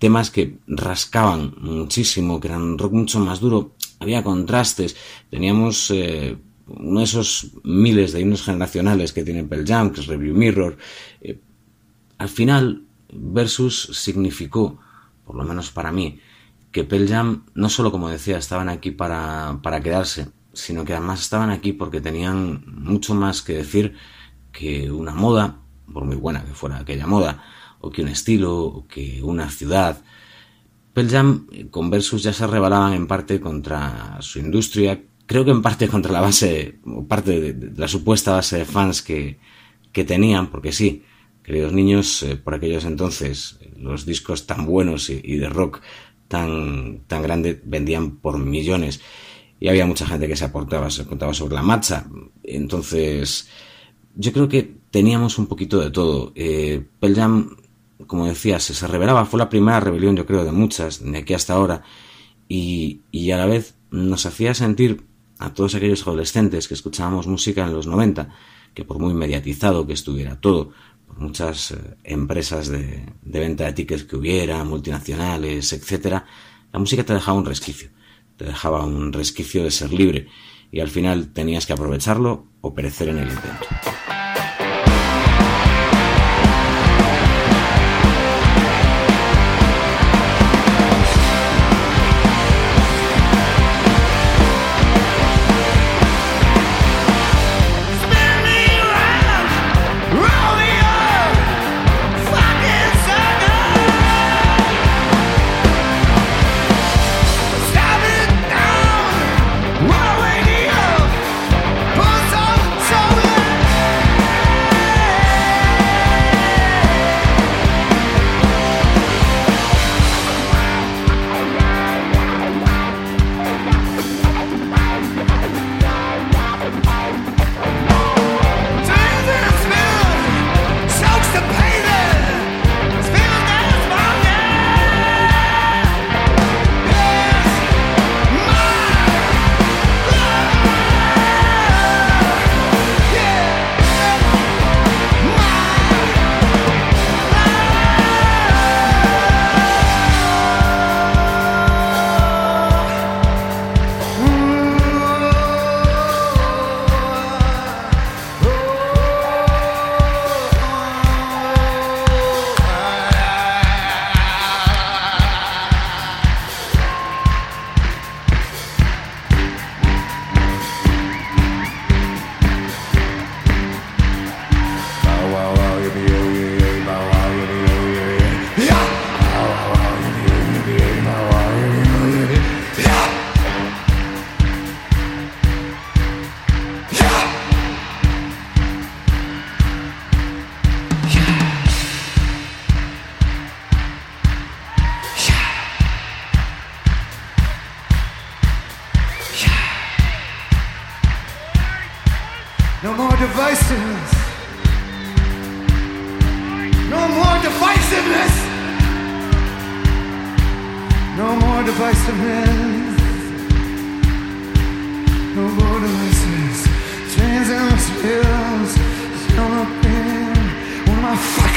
temas 0.00 0.30
que 0.30 0.58
rascaban 0.66 1.54
muchísimo, 1.60 2.40
que 2.40 2.48
eran 2.48 2.78
rock 2.78 2.92
mucho 2.92 3.20
más 3.20 3.38
duro, 3.38 3.76
había 4.00 4.24
contrastes, 4.24 4.96
teníamos 5.30 5.90
eh, 5.90 6.36
uno 6.66 7.00
de 7.00 7.04
esos 7.04 7.52
miles 7.62 8.12
de 8.12 8.20
himnos 8.20 8.42
generacionales 8.42 9.12
que 9.12 9.22
tiene 9.22 9.44
Pearl 9.44 9.66
Jam, 9.66 9.90
que 9.90 10.00
es 10.00 10.06
Review 10.06 10.34
Mirror. 10.34 10.78
Eh, 11.20 11.38
al 12.18 12.28
final, 12.28 12.82
Versus 13.12 13.90
significó, 13.92 14.78
por 15.26 15.34
lo 15.34 15.44
menos 15.44 15.70
para 15.70 15.92
mí, 15.92 16.20
que 16.72 16.84
Pearl 16.84 17.08
Jam 17.08 17.44
no 17.54 17.68
solo, 17.68 17.90
como 17.90 18.08
decía, 18.08 18.38
estaban 18.38 18.68
aquí 18.68 18.92
para, 18.92 19.58
para 19.62 19.80
quedarse, 19.80 20.28
sino 20.52 20.84
que 20.84 20.94
además 20.94 21.20
estaban 21.20 21.50
aquí 21.50 21.72
porque 21.72 22.00
tenían 22.00 22.62
mucho 22.66 23.14
más 23.14 23.42
que 23.42 23.54
decir 23.54 23.96
que 24.52 24.90
una 24.90 25.12
moda, 25.12 25.58
por 25.92 26.04
muy 26.04 26.16
buena 26.16 26.44
que 26.44 26.54
fuera 26.54 26.78
aquella 26.78 27.06
moda, 27.06 27.42
o 27.80 27.90
que 27.90 28.02
un 28.02 28.08
estilo, 28.08 28.64
o 28.64 28.86
que 28.86 29.22
una 29.22 29.50
ciudad. 29.50 30.02
Pearl 30.92 31.08
Jam 31.08 31.46
con 31.70 31.90
Versus 31.90 32.22
ya 32.22 32.32
se 32.32 32.46
rebelaban 32.46 32.94
en 32.94 33.06
parte 33.06 33.40
contra 33.40 34.18
su 34.20 34.38
industria, 34.38 35.02
creo 35.26 35.44
que 35.44 35.52
en 35.52 35.62
parte 35.62 35.88
contra 35.88 36.12
la 36.12 36.20
base, 36.20 36.80
o 36.84 37.06
parte 37.06 37.40
de, 37.40 37.72
la 37.76 37.88
supuesta 37.88 38.32
base 38.32 38.58
de 38.58 38.64
fans 38.64 39.02
que, 39.02 39.38
que 39.92 40.04
tenían, 40.04 40.50
porque 40.50 40.72
sí, 40.72 41.04
queridos 41.42 41.72
niños, 41.72 42.22
eh, 42.22 42.36
por 42.36 42.54
aquellos 42.54 42.84
entonces, 42.84 43.58
los 43.76 44.04
discos 44.06 44.46
tan 44.46 44.66
buenos 44.66 45.08
y, 45.08 45.36
de 45.36 45.48
rock 45.48 45.80
tan, 46.28 47.00
tan 47.06 47.22
grande 47.22 47.60
vendían 47.64 48.16
por 48.16 48.38
millones 48.38 49.00
y 49.58 49.68
había 49.68 49.86
mucha 49.86 50.06
gente 50.06 50.26
que 50.28 50.36
se 50.36 50.44
aportaba, 50.44 50.90
se 50.90 51.02
apuntaba 51.02 51.34
sobre 51.34 51.54
la 51.54 51.62
marcha. 51.62 52.06
Entonces, 52.42 53.48
yo 54.16 54.32
creo 54.32 54.48
que 54.48 54.74
teníamos 54.90 55.38
un 55.38 55.46
poquito 55.46 55.80
de 55.80 55.90
todo. 55.90 56.32
Eh, 56.34 56.82
como 58.06 58.26
decía, 58.26 58.60
se, 58.60 58.86
revelaba, 58.86 59.24
fue 59.24 59.38
la 59.38 59.48
primera 59.48 59.80
rebelión, 59.80 60.16
yo 60.16 60.26
creo, 60.26 60.44
de 60.44 60.52
muchas, 60.52 61.02
de 61.02 61.18
aquí 61.18 61.34
hasta 61.34 61.54
ahora, 61.54 61.82
y, 62.48 63.02
y 63.10 63.30
a 63.30 63.36
la 63.36 63.46
vez 63.46 63.74
nos 63.90 64.26
hacía 64.26 64.54
sentir 64.54 65.04
a 65.38 65.54
todos 65.54 65.74
aquellos 65.74 66.02
adolescentes 66.02 66.68
que 66.68 66.74
escuchábamos 66.74 67.26
música 67.26 67.64
en 67.64 67.72
los 67.72 67.86
90, 67.86 68.28
que 68.74 68.84
por 68.84 68.98
muy 68.98 69.14
mediatizado 69.14 69.86
que 69.86 69.92
estuviera 69.92 70.40
todo, 70.40 70.72
por 71.06 71.18
muchas 71.18 71.72
eh, 71.72 71.96
empresas 72.04 72.68
de, 72.68 73.06
de 73.22 73.40
venta 73.40 73.64
de 73.64 73.72
tickets 73.72 74.04
que 74.04 74.16
hubiera, 74.16 74.62
multinacionales, 74.64 75.72
etcétera, 75.72 76.26
la 76.72 76.78
música 76.78 77.04
te 77.04 77.14
dejaba 77.14 77.38
un 77.38 77.46
resquicio, 77.46 77.90
te 78.36 78.44
dejaba 78.44 78.84
un 78.84 79.12
resquicio 79.12 79.64
de 79.64 79.70
ser 79.70 79.92
libre, 79.92 80.28
y 80.72 80.80
al 80.80 80.88
final 80.88 81.32
tenías 81.32 81.66
que 81.66 81.72
aprovecharlo 81.72 82.46
o 82.60 82.74
perecer 82.74 83.08
en 83.08 83.18
el 83.18 83.28
intento. 83.28 83.66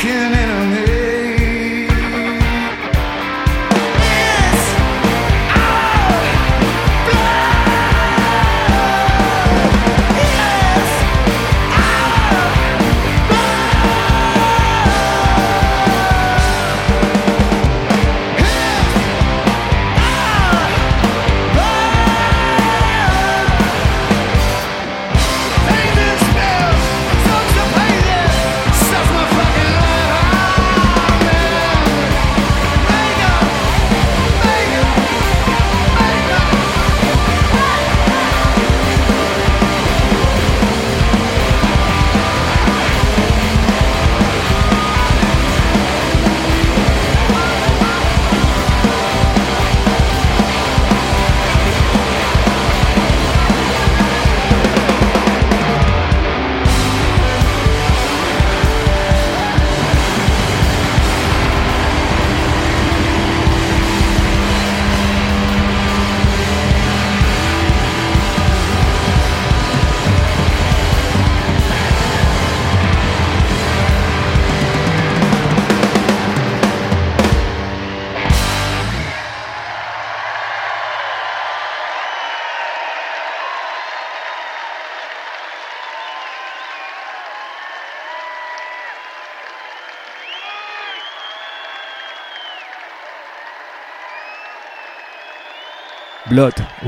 looking 0.03 0.33
in 0.33 0.52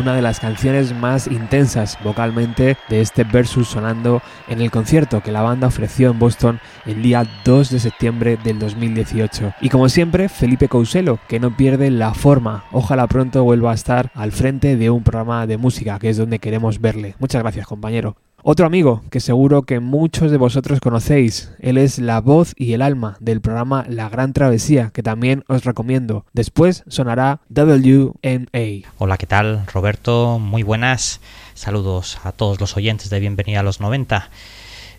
una 0.05 0.13
de 0.13 0.21
las 0.21 0.39
canciones 0.39 0.93
más 0.93 1.25
intensas 1.25 1.97
vocalmente 2.03 2.77
de 2.89 3.01
este 3.01 3.23
versus 3.23 3.69
sonando 3.69 4.21
en 4.47 4.61
el 4.61 4.69
concierto 4.69 5.23
que 5.23 5.31
la 5.31 5.41
banda 5.41 5.65
ofreció 5.65 6.11
en 6.11 6.19
Boston 6.19 6.59
el 6.85 7.01
día 7.01 7.25
2 7.43 7.71
de 7.71 7.79
septiembre 7.79 8.37
del 8.43 8.59
2018. 8.59 9.55
Y 9.61 9.69
como 9.69 9.89
siempre, 9.89 10.29
Felipe 10.29 10.69
Couselo, 10.69 11.17
que 11.27 11.39
no 11.39 11.57
pierde 11.57 11.89
la 11.89 12.13
forma. 12.13 12.65
Ojalá 12.71 13.07
pronto 13.07 13.43
vuelva 13.43 13.71
a 13.71 13.73
estar 13.73 14.11
al 14.13 14.31
frente 14.31 14.77
de 14.77 14.91
un 14.91 15.01
programa 15.01 15.47
de 15.47 15.57
música, 15.57 15.97
que 15.97 16.09
es 16.09 16.17
donde 16.17 16.37
queremos 16.37 16.79
verle. 16.79 17.15
Muchas 17.17 17.41
gracias, 17.41 17.65
compañero. 17.65 18.15
Otro 18.47 18.67
amigo 18.67 19.01
que 19.09 19.21
seguro 19.21 19.63
que 19.63 19.79
muchos 19.79 20.29
de 20.29 20.37
vosotros 20.37 20.79
conocéis, 20.79 21.49
él 21.57 21.79
es 21.79 21.97
la 21.97 22.21
voz 22.21 22.53
y 22.55 22.73
el 22.73 22.83
alma 22.83 23.17
del 23.19 23.41
programa 23.41 23.87
La 23.89 24.07
Gran 24.07 24.33
Travesía, 24.33 24.91
que 24.93 25.01
también 25.01 25.43
os 25.47 25.63
recomiendo. 25.63 26.27
Después 26.31 26.83
sonará 26.87 27.39
WNA. 27.49 28.87
Hola, 28.99 29.17
¿qué 29.17 29.25
tal? 29.25 29.65
Roberto, 29.73 30.37
muy 30.37 30.61
buenas. 30.61 31.21
Saludos 31.55 32.19
a 32.23 32.33
todos 32.33 32.59
los 32.61 32.77
oyentes 32.77 33.09
de 33.09 33.19
Bienvenida 33.19 33.61
a 33.61 33.63
los 33.63 33.81
90. 33.81 34.29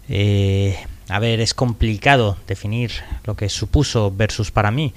Eh, 0.09 0.77
a 1.09 1.21
ver, 1.21 1.39
es 1.39 1.55
complicado 1.55 2.37
definir 2.49 2.91
lo 3.27 3.37
que 3.37 3.49
supuso 3.49 4.11
Versus 4.11 4.51
para 4.51 4.73
mí. 4.73 4.93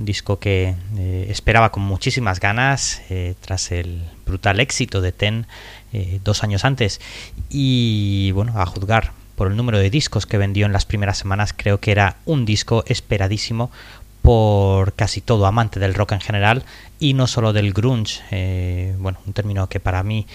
Un 0.00 0.06
disco 0.06 0.40
que 0.40 0.74
eh, 0.98 1.26
esperaba 1.28 1.70
con 1.70 1.84
muchísimas 1.84 2.40
ganas 2.40 3.02
eh, 3.08 3.36
tras 3.40 3.70
el 3.70 4.02
brutal 4.26 4.58
éxito 4.58 5.00
de 5.00 5.12
Ten 5.12 5.46
eh, 5.94 6.20
dos 6.24 6.42
años 6.42 6.64
antes. 6.64 7.00
Y 7.48 8.32
bueno, 8.32 8.60
a 8.60 8.66
juzgar 8.66 9.12
por 9.36 9.48
el 9.48 9.56
número 9.56 9.78
de 9.78 9.90
discos 9.90 10.26
que 10.26 10.38
vendió 10.38 10.66
en 10.66 10.72
las 10.72 10.84
primeras 10.84 11.18
semanas, 11.18 11.54
creo 11.56 11.80
que 11.80 11.92
era 11.92 12.16
un 12.24 12.44
disco 12.44 12.84
esperadísimo 12.86 13.70
por 14.22 14.94
casi 14.94 15.20
todo 15.20 15.46
amante 15.46 15.78
del 15.80 15.94
rock 15.94 16.12
en 16.12 16.20
general 16.20 16.64
y 16.98 17.14
no 17.14 17.26
solo 17.26 17.52
del 17.52 17.72
grunge. 17.72 18.22
Eh, 18.30 18.96
bueno, 18.98 19.18
un 19.26 19.32
término 19.32 19.68
que 19.68 19.80
para 19.80 20.02
mí 20.02 20.26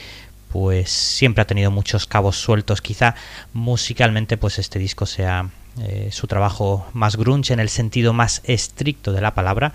pues 0.52 0.90
siempre 0.90 1.42
ha 1.42 1.48
tenido 1.48 1.72
muchos 1.72 2.06
cabos 2.06 2.38
sueltos. 2.38 2.82
Quizá 2.82 3.16
musicalmente 3.54 4.38
pues 4.38 4.60
este 4.60 4.80
disco 4.80 5.06
sea 5.06 5.50
eh, 5.82 6.10
su 6.12 6.28
trabajo 6.28 6.88
más 6.94 7.16
grunge 7.16 7.54
en 7.54 7.60
el 7.60 7.70
sentido 7.70 8.14
más 8.14 8.42
estricto 8.46 9.12
de 9.12 9.22
la 9.22 9.34
palabra 9.34 9.74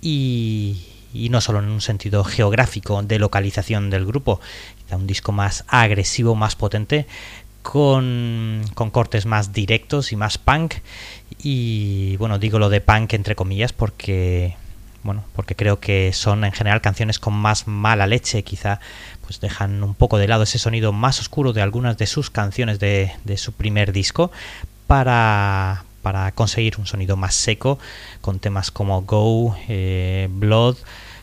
y, 0.00 0.86
y 1.12 1.28
no 1.28 1.40
solo 1.40 1.58
en 1.58 1.68
un 1.68 1.80
sentido 1.80 2.24
geográfico 2.24 3.02
de 3.02 3.18
localización 3.18 3.90
del 3.90 4.06
grupo, 4.06 4.40
un 4.96 5.06
disco 5.06 5.32
más 5.32 5.64
agresivo, 5.68 6.34
más 6.34 6.56
potente, 6.56 7.06
con, 7.62 8.62
con, 8.74 8.90
cortes 8.90 9.26
más 9.26 9.52
directos 9.52 10.12
y 10.12 10.16
más 10.16 10.38
punk. 10.38 10.74
Y 11.42 12.16
bueno, 12.16 12.38
digo 12.38 12.58
lo 12.58 12.68
de 12.68 12.80
punk 12.80 13.14
entre 13.14 13.34
comillas 13.34 13.72
porque 13.72 14.56
bueno, 15.02 15.24
porque 15.34 15.54
creo 15.54 15.80
que 15.80 16.12
son 16.12 16.44
en 16.44 16.52
general 16.52 16.80
canciones 16.82 17.18
con 17.18 17.32
más 17.32 17.66
mala 17.66 18.06
leche, 18.06 18.42
quizá 18.42 18.80
pues 19.22 19.40
dejan 19.40 19.82
un 19.82 19.94
poco 19.94 20.18
de 20.18 20.28
lado 20.28 20.42
ese 20.42 20.58
sonido 20.58 20.92
más 20.92 21.20
oscuro 21.20 21.52
de 21.52 21.62
algunas 21.62 21.96
de 21.96 22.06
sus 22.06 22.30
canciones 22.30 22.78
de, 22.78 23.12
de 23.24 23.38
su 23.38 23.52
primer 23.52 23.92
disco 23.92 24.30
para, 24.86 25.84
para 26.02 26.32
conseguir 26.32 26.78
un 26.78 26.86
sonido 26.86 27.16
más 27.16 27.34
seco 27.34 27.78
con 28.20 28.40
temas 28.40 28.70
como 28.70 29.02
Go, 29.02 29.56
eh, 29.68 30.28
Blood, 30.30 30.76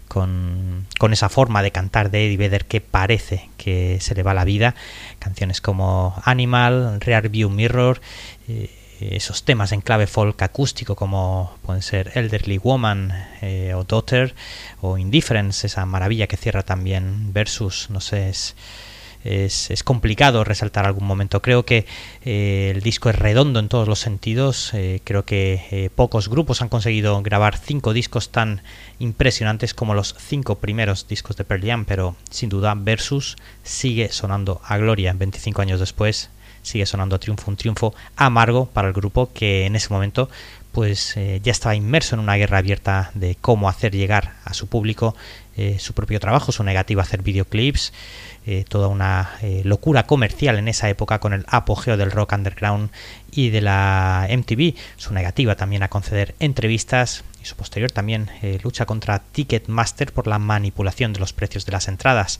con, 0.07 0.87
con, 0.99 1.13
esa 1.13 1.29
forma 1.29 1.61
de 1.61 1.71
cantar 1.71 2.11
de 2.11 2.25
Eddie 2.25 2.37
Vedder 2.37 2.65
que 2.65 2.81
parece 2.81 3.49
que 3.57 3.99
se 4.01 4.15
le 4.15 4.23
va 4.23 4.33
la 4.33 4.45
vida, 4.45 4.75
canciones 5.19 5.61
como 5.61 6.15
Animal, 6.23 6.99
Rear 7.01 7.29
View 7.29 7.49
Mirror, 7.49 8.01
eh, 8.47 8.69
esos 8.99 9.43
temas 9.43 9.71
en 9.71 9.81
clave 9.81 10.07
folk 10.07 10.41
acústico 10.41 10.95
como 10.95 11.55
pueden 11.63 11.81
ser 11.81 12.11
Elderly 12.15 12.57
Woman 12.57 13.13
eh, 13.41 13.73
o 13.75 13.83
Daughter 13.83 14.33
o 14.81 14.97
Indifference, 14.97 15.67
esa 15.67 15.85
maravilla 15.85 16.27
que 16.27 16.37
cierra 16.37 16.63
también 16.63 17.33
Versus, 17.33 17.89
no 17.89 18.01
sé, 18.01 18.29
es 18.29 18.55
es, 19.27 19.71
es, 19.71 19.83
complicado 19.83 20.43
resaltar 20.43 20.85
algún 20.85 21.05
momento. 21.05 21.41
Creo 21.41 21.65
que 21.65 21.85
eh, 22.23 22.71
el 22.75 22.81
disco 22.81 23.09
es 23.09 23.15
redondo 23.15 23.59
en 23.59 23.69
todos 23.69 23.87
los 23.87 23.99
sentidos. 23.99 24.71
Eh, 24.73 25.01
creo 25.03 25.25
que 25.25 25.65
eh, 25.71 25.89
pocos 25.93 26.29
grupos 26.29 26.61
han 26.61 26.69
conseguido 26.69 27.21
grabar 27.21 27.57
cinco 27.57 27.93
discos 27.93 28.29
tan 28.29 28.61
impresionantes 28.99 29.73
como 29.73 29.93
los 29.93 30.15
cinco 30.17 30.55
primeros 30.55 31.07
discos 31.07 31.35
de 31.37 31.43
Pearl 31.43 31.65
Jam, 31.65 31.85
pero 31.85 32.15
sin 32.29 32.49
duda 32.49 32.75
Versus 32.75 33.35
sigue 33.63 34.09
sonando 34.09 34.61
a 34.63 34.77
gloria 34.77 35.13
25 35.13 35.61
años 35.61 35.79
después. 35.79 36.29
Sigue 36.61 36.85
sonando 36.85 37.15
a 37.15 37.19
triunfo, 37.19 37.49
un 37.49 37.57
triunfo 37.57 37.93
amargo 38.15 38.65
para 38.65 38.87
el 38.87 38.93
grupo 38.93 39.31
que 39.33 39.65
en 39.65 39.75
ese 39.75 39.89
momento 39.89 40.29
pues 40.73 41.15
ya 41.15 41.51
estaba 41.51 41.73
inmerso 41.73 42.13
en 42.13 42.19
una 42.19 42.35
guerra 42.35 42.59
abierta 42.59 43.09
de 43.15 43.35
cómo 43.35 43.67
hacer 43.67 43.95
llegar 43.95 44.33
a 44.43 44.53
su 44.53 44.67
público 44.67 45.15
su 45.79 45.93
propio 45.93 46.19
trabajo, 46.19 46.51
su 46.51 46.63
negativa 46.63 47.01
a 47.01 47.05
hacer 47.05 47.23
videoclips, 47.23 47.93
eh, 48.49 48.63
toda 48.65 48.87
una 48.87 49.31
eh, 49.41 49.61
locura 49.65 50.03
comercial 50.03 50.57
en 50.57 50.69
esa 50.69 50.87
época 50.87 51.19
con 51.19 51.33
el 51.33 51.43
apogeo 51.49 51.97
del 51.97 52.11
rock 52.11 52.31
underground 52.31 52.91
y 53.29 53.49
de 53.49 53.59
la 53.59 54.25
MTV, 54.29 54.73
su 54.95 55.13
negativa 55.13 55.55
también 55.55 55.83
a 55.83 55.89
conceder 55.89 56.33
entrevistas 56.39 57.25
y 57.41 57.45
su 57.45 57.57
posterior 57.57 57.91
también 57.91 58.29
eh, 58.41 58.57
lucha 58.63 58.85
contra 58.85 59.19
Ticketmaster 59.19 60.13
por 60.13 60.27
la 60.27 60.39
manipulación 60.39 61.11
de 61.11 61.19
los 61.19 61.33
precios 61.33 61.65
de 61.65 61.73
las 61.73 61.89
entradas. 61.89 62.39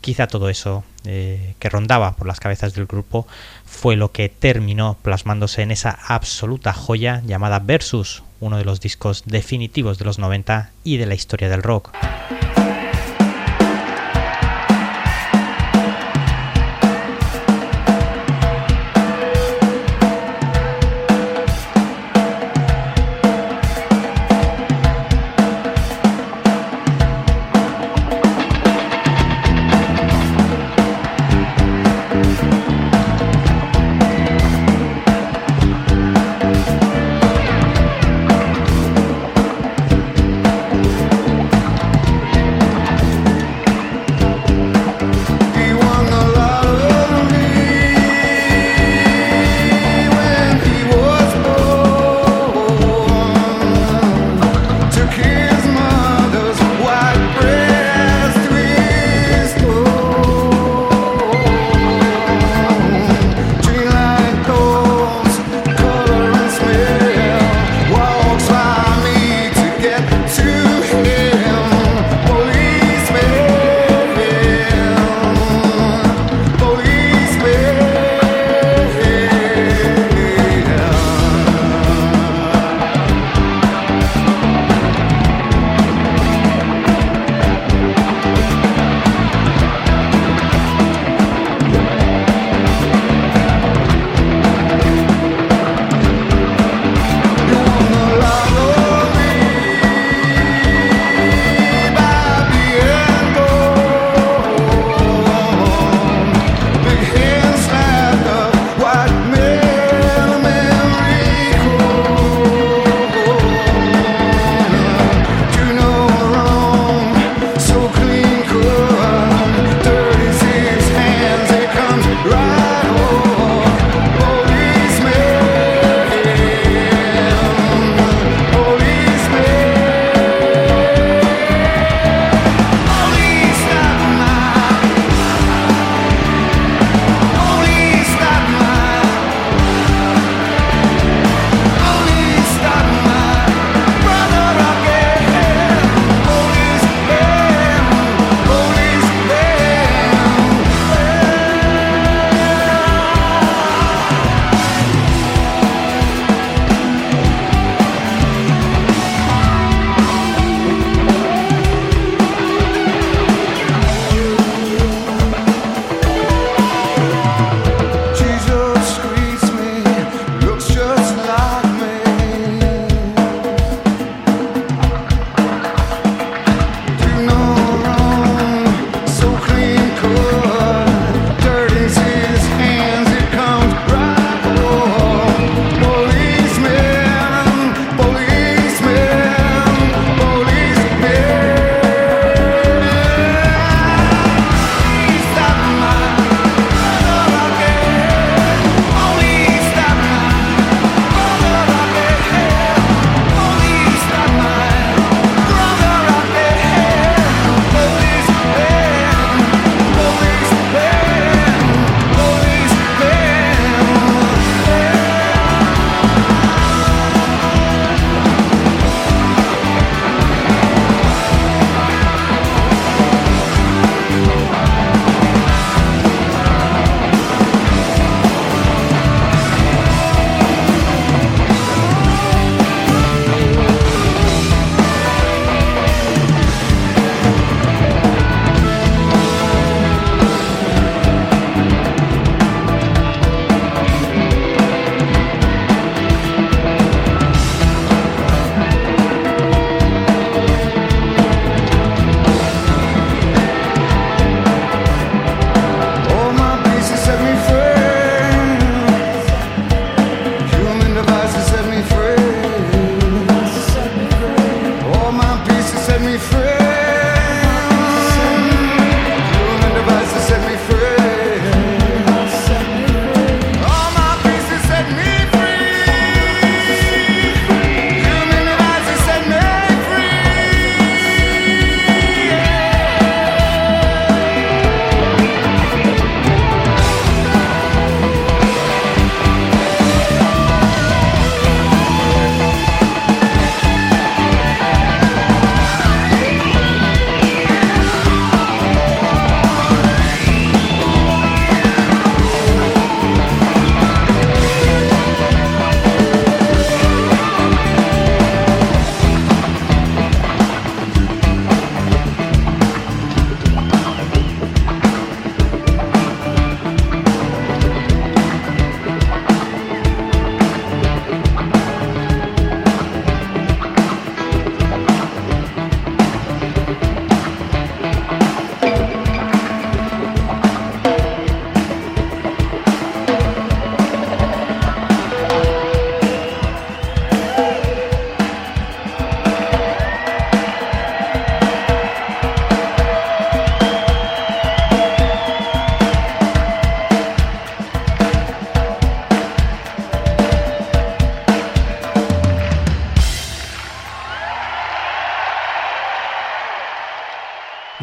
Quizá 0.00 0.26
todo 0.26 0.48
eso 0.50 0.84
que 1.04 1.70
rondaba 1.70 2.14
por 2.14 2.26
las 2.26 2.38
cabezas 2.38 2.74
del 2.74 2.84
grupo 2.84 3.26
fue 3.64 3.96
lo 3.96 4.12
que 4.12 4.28
terminó 4.28 4.98
plasmándose 5.00 5.62
en 5.62 5.70
esa 5.70 5.98
absoluta 6.08 6.74
joya 6.74 7.22
llamada 7.24 7.58
Versus, 7.60 8.22
uno 8.40 8.58
de 8.58 8.66
los 8.66 8.80
discos 8.80 9.22
definitivos 9.24 9.96
de 9.96 10.04
los 10.04 10.18
90 10.18 10.72
y 10.82 10.98
de 10.98 11.06
la 11.06 11.14
historia 11.14 11.48
del 11.48 11.62
rock. 11.62 11.90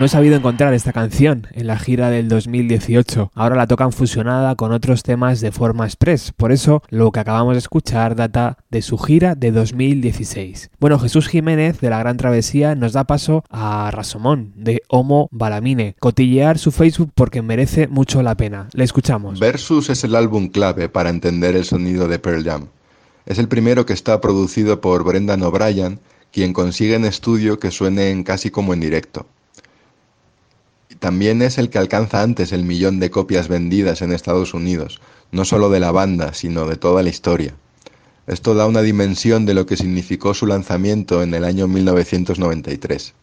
No 0.02 0.06
he 0.06 0.10
sabido 0.10 0.36
encontrar 0.36 0.74
esta 0.74 0.94
canción 0.94 1.46
en 1.52 1.68
la 1.68 1.78
gira 1.78 2.10
del 2.10 2.28
2018. 2.28 3.32
Ahora 3.36 3.56
la 3.56 3.68
tocan 3.68 3.92
fusionada 3.92 4.56
con 4.56 4.72
otros 4.72 5.04
temas 5.04 5.42
de 5.42 5.52
forma 5.52 5.86
express. 5.86 6.32
Por 6.36 6.52
eso 6.52 6.82
lo 6.90 7.12
que 7.12 7.20
acabamos 7.20 7.54
de 7.54 7.60
escuchar 7.60 8.16
data 8.16 8.58
de 8.72 8.82
su 8.82 8.98
gira 8.98 9.36
de 9.36 9.52
2016. 9.52 10.72
Bueno, 10.80 10.98
Jesús 10.98 11.28
Jiménez 11.28 11.80
de 11.82 11.92
la 11.92 12.00
Gran 12.00 12.18
Travesía 12.18 12.74
nos 12.74 12.94
da 12.94 13.04
paso 13.04 13.44
a 13.52 13.92
Rasomón 13.92 14.54
de 14.56 14.82
Homo 14.88 15.30
Balamine. 15.30 15.96
Cotillear 16.00 16.58
su 16.58 16.72
Facebook 16.72 17.12
porque 17.14 17.44
merece 17.44 17.88
mucho 17.88 18.24
la 18.24 18.34
pena. 18.34 18.70
Le 18.74 18.84
escuchamos. 18.84 19.40
Versus 19.40 19.92
es 19.92 20.04
el 20.04 20.16
álbum 20.16 20.48
clave 20.48 20.90
para 20.90 21.12
entender 21.12 21.56
el 21.56 21.64
sonido 21.64 22.08
de 22.08 22.18
Pearl 22.18 22.44
Jam. 22.44 22.70
Es 23.28 23.38
el 23.38 23.48
primero 23.48 23.86
que 23.86 23.94
está 23.94 24.20
producido 24.20 24.82
por 24.82 25.04
Brendan 25.04 25.44
O'Brien, 25.44 26.00
quien 26.32 26.54
consigue 26.54 26.96
en 26.96 27.06
estudio 27.06 27.60
que 27.60 27.70
suenen 27.70 28.24
casi 28.24 28.50
como 28.50 28.74
en 28.74 28.80
directo. 28.80 29.28
También 31.02 31.42
es 31.42 31.58
el 31.58 31.72
que 31.72 31.80
alcanza 31.80 32.22
antes 32.22 32.52
el 32.52 32.64
millón 32.64 33.00
de 33.00 33.10
copias 33.10 33.48
vendidas 33.48 34.04
en 34.04 34.14
Estados 34.14 34.54
Unidos, 34.54 35.02
no 35.32 35.46
solo 35.46 35.72
de 35.72 35.80
la 35.80 35.92
banda, 35.92 36.36
sino 36.36 36.68
de 36.68 36.76
toda 36.76 37.02
la 37.02 37.10
historia. 37.10 37.56
Esto 38.28 38.54
da 38.54 38.68
una 38.68 38.84
dimensión 38.84 39.48
de 39.48 39.56
lo 39.56 39.66
que 39.66 39.78
significó 39.78 40.36
su 40.36 40.46
lanzamiento 40.46 41.24
en 41.24 41.34
el 41.34 41.44
año 41.44 41.68
1993. 41.68 43.16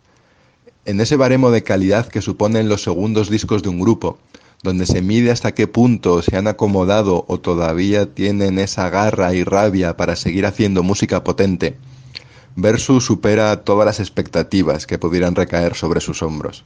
En 0.86 1.00
ese 1.00 1.14
baremo 1.14 1.52
de 1.52 1.62
calidad 1.62 2.08
que 2.08 2.20
suponen 2.20 2.68
los 2.68 2.82
segundos 2.82 3.30
discos 3.30 3.62
de 3.62 3.68
un 3.68 3.78
grupo, 3.78 4.18
donde 4.64 4.84
se 4.84 5.00
mide 5.00 5.30
hasta 5.30 5.52
qué 5.52 5.68
punto 5.68 6.20
se 6.22 6.36
han 6.36 6.48
acomodado 6.48 7.26
o 7.28 7.38
todavía 7.38 8.12
tienen 8.12 8.58
esa 8.58 8.90
garra 8.90 9.34
y 9.34 9.44
rabia 9.44 9.96
para 9.96 10.16
seguir 10.16 10.46
haciendo 10.46 10.82
música 10.82 11.22
potente, 11.22 11.76
Versus 12.56 13.04
supera 13.04 13.62
todas 13.62 13.86
las 13.86 14.00
expectativas 14.00 14.88
que 14.88 14.98
pudieran 14.98 15.36
recaer 15.36 15.76
sobre 15.76 16.00
sus 16.00 16.24
hombros. 16.24 16.64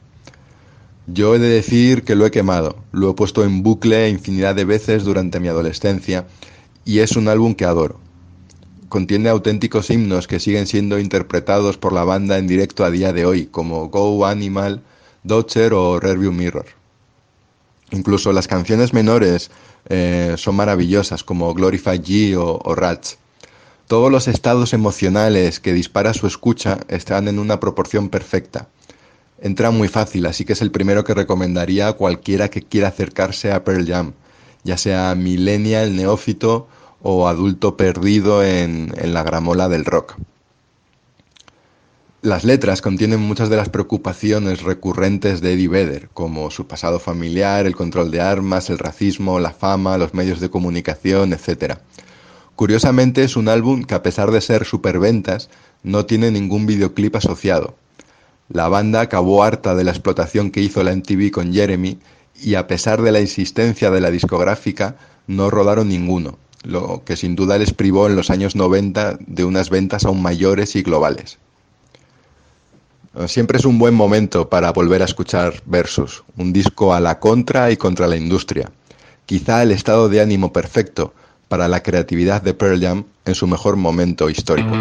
Yo 1.07 1.35
he 1.35 1.39
de 1.39 1.49
decir 1.49 2.03
que 2.03 2.15
lo 2.15 2.25
he 2.25 2.31
quemado, 2.31 2.77
lo 2.93 3.09
he 3.09 3.13
puesto 3.13 3.43
en 3.43 3.61
bucle 3.61 4.07
infinidad 4.07 4.55
de 4.55 4.63
veces 4.63 5.03
durante 5.03 5.41
mi 5.41 5.49
adolescencia 5.49 6.25
y 6.85 6.99
es 6.99 7.17
un 7.17 7.27
álbum 7.27 7.55
que 7.55 7.65
adoro. 7.65 7.99
Contiene 8.87 9.27
auténticos 9.27 9.89
himnos 9.89 10.27
que 10.27 10.39
siguen 10.39 10.65
siendo 10.65 10.99
interpretados 10.99 11.77
por 11.77 11.91
la 11.91 12.05
banda 12.05 12.37
en 12.37 12.47
directo 12.47 12.85
a 12.85 12.91
día 12.91 13.11
de 13.11 13.25
hoy, 13.25 13.47
como 13.47 13.89
Go 13.89 14.25
Animal, 14.25 14.81
Dodger 15.23 15.73
o 15.73 15.99
Rearview 15.99 16.31
Mirror. 16.31 16.67
Incluso 17.91 18.31
las 18.31 18.47
canciones 18.47 18.93
menores 18.93 19.51
eh, 19.89 20.35
son 20.37 20.55
maravillosas, 20.55 21.25
como 21.25 21.53
Glorify 21.53 21.99
G 21.99 22.37
o, 22.37 22.61
o 22.63 22.75
Rats. 22.75 23.17
Todos 23.87 24.09
los 24.09 24.29
estados 24.29 24.71
emocionales 24.71 25.59
que 25.59 25.73
dispara 25.73 26.13
su 26.13 26.27
escucha 26.27 26.79
están 26.87 27.27
en 27.27 27.39
una 27.39 27.59
proporción 27.59 28.07
perfecta. 28.07 28.69
Entra 29.41 29.71
muy 29.71 29.87
fácil, 29.87 30.25
así 30.25 30.45
que 30.45 30.53
es 30.53 30.61
el 30.61 30.71
primero 30.71 31.03
que 31.03 31.13
recomendaría 31.13 31.87
a 31.87 31.93
cualquiera 31.93 32.49
que 32.49 32.61
quiera 32.61 32.89
acercarse 32.89 33.51
a 33.51 33.63
Pearl 33.63 33.85
Jam, 33.85 34.13
ya 34.63 34.77
sea 34.77 35.15
millennial, 35.15 35.95
neófito 35.95 36.67
o 37.01 37.27
adulto 37.27 37.75
perdido 37.75 38.43
en, 38.43 38.93
en 38.97 39.13
la 39.13 39.23
gramola 39.23 39.67
del 39.67 39.85
rock. 39.85 40.15
Las 42.23 42.45
letras 42.45 42.81
contienen 42.81 43.19
muchas 43.19 43.49
de 43.49 43.57
las 43.57 43.67
preocupaciones 43.67 44.61
recurrentes 44.61 45.41
de 45.41 45.55
Eddie 45.55 45.67
Vedder, 45.67 46.07
como 46.13 46.49
su 46.51 46.67
pasado 46.67 46.97
familiar, 46.97 47.65
el 47.65 47.75
control 47.75 48.11
de 48.11 48.21
armas, 48.21 48.69
el 48.69 48.79
racismo, 48.79 49.41
la 49.41 49.51
fama, 49.51 49.97
los 49.97 50.13
medios 50.13 50.39
de 50.39 50.49
comunicación, 50.49 51.33
etc. 51.33 51.79
Curiosamente 52.55 53.25
es 53.25 53.35
un 53.35 53.49
álbum 53.49 53.83
que 53.83 53.95
a 53.95 54.03
pesar 54.03 54.31
de 54.31 54.39
ser 54.39 54.63
superventas, 54.63 55.49
no 55.83 56.05
tiene 56.05 56.31
ningún 56.31 56.65
videoclip 56.65 57.13
asociado. 57.17 57.75
La 58.49 58.67
banda 58.67 59.01
acabó 59.01 59.43
harta 59.43 59.75
de 59.75 59.83
la 59.83 59.91
explotación 59.91 60.51
que 60.51 60.61
hizo 60.61 60.83
la 60.83 60.95
MTV 60.95 61.31
con 61.31 61.53
Jeremy 61.53 61.99
y 62.41 62.55
a 62.55 62.67
pesar 62.67 63.01
de 63.01 63.11
la 63.11 63.21
insistencia 63.21 63.89
de 63.91 64.01
la 64.01 64.11
discográfica, 64.11 64.95
no 65.27 65.49
rodaron 65.49 65.89
ninguno, 65.89 66.37
lo 66.63 67.03
que 67.05 67.15
sin 67.15 67.35
duda 67.35 67.57
les 67.57 67.73
privó 67.73 68.07
en 68.07 68.15
los 68.15 68.29
años 68.29 68.55
90 68.55 69.17
de 69.25 69.45
unas 69.45 69.69
ventas 69.69 70.05
aún 70.05 70.21
mayores 70.21 70.75
y 70.75 70.83
globales. 70.83 71.37
Siempre 73.27 73.59
es 73.59 73.65
un 73.65 73.77
buen 73.77 73.93
momento 73.93 74.49
para 74.49 74.71
volver 74.71 75.03
a 75.03 75.05
escuchar 75.05 75.61
Versus, 75.65 76.23
un 76.35 76.51
disco 76.51 76.95
a 76.95 76.99
la 76.99 77.19
contra 77.19 77.69
y 77.69 77.77
contra 77.77 78.07
la 78.07 78.17
industria. 78.17 78.71
Quizá 79.27 79.61
el 79.61 79.71
estado 79.71 80.09
de 80.09 80.19
ánimo 80.19 80.51
perfecto 80.51 81.13
para 81.47 81.67
la 81.67 81.83
creatividad 81.83 82.41
de 82.41 82.55
Pearl 82.55 82.81
Jam 82.81 83.05
en 83.25 83.35
su 83.35 83.45
mejor 83.45 83.75
momento 83.75 84.29
histórico. 84.31 84.71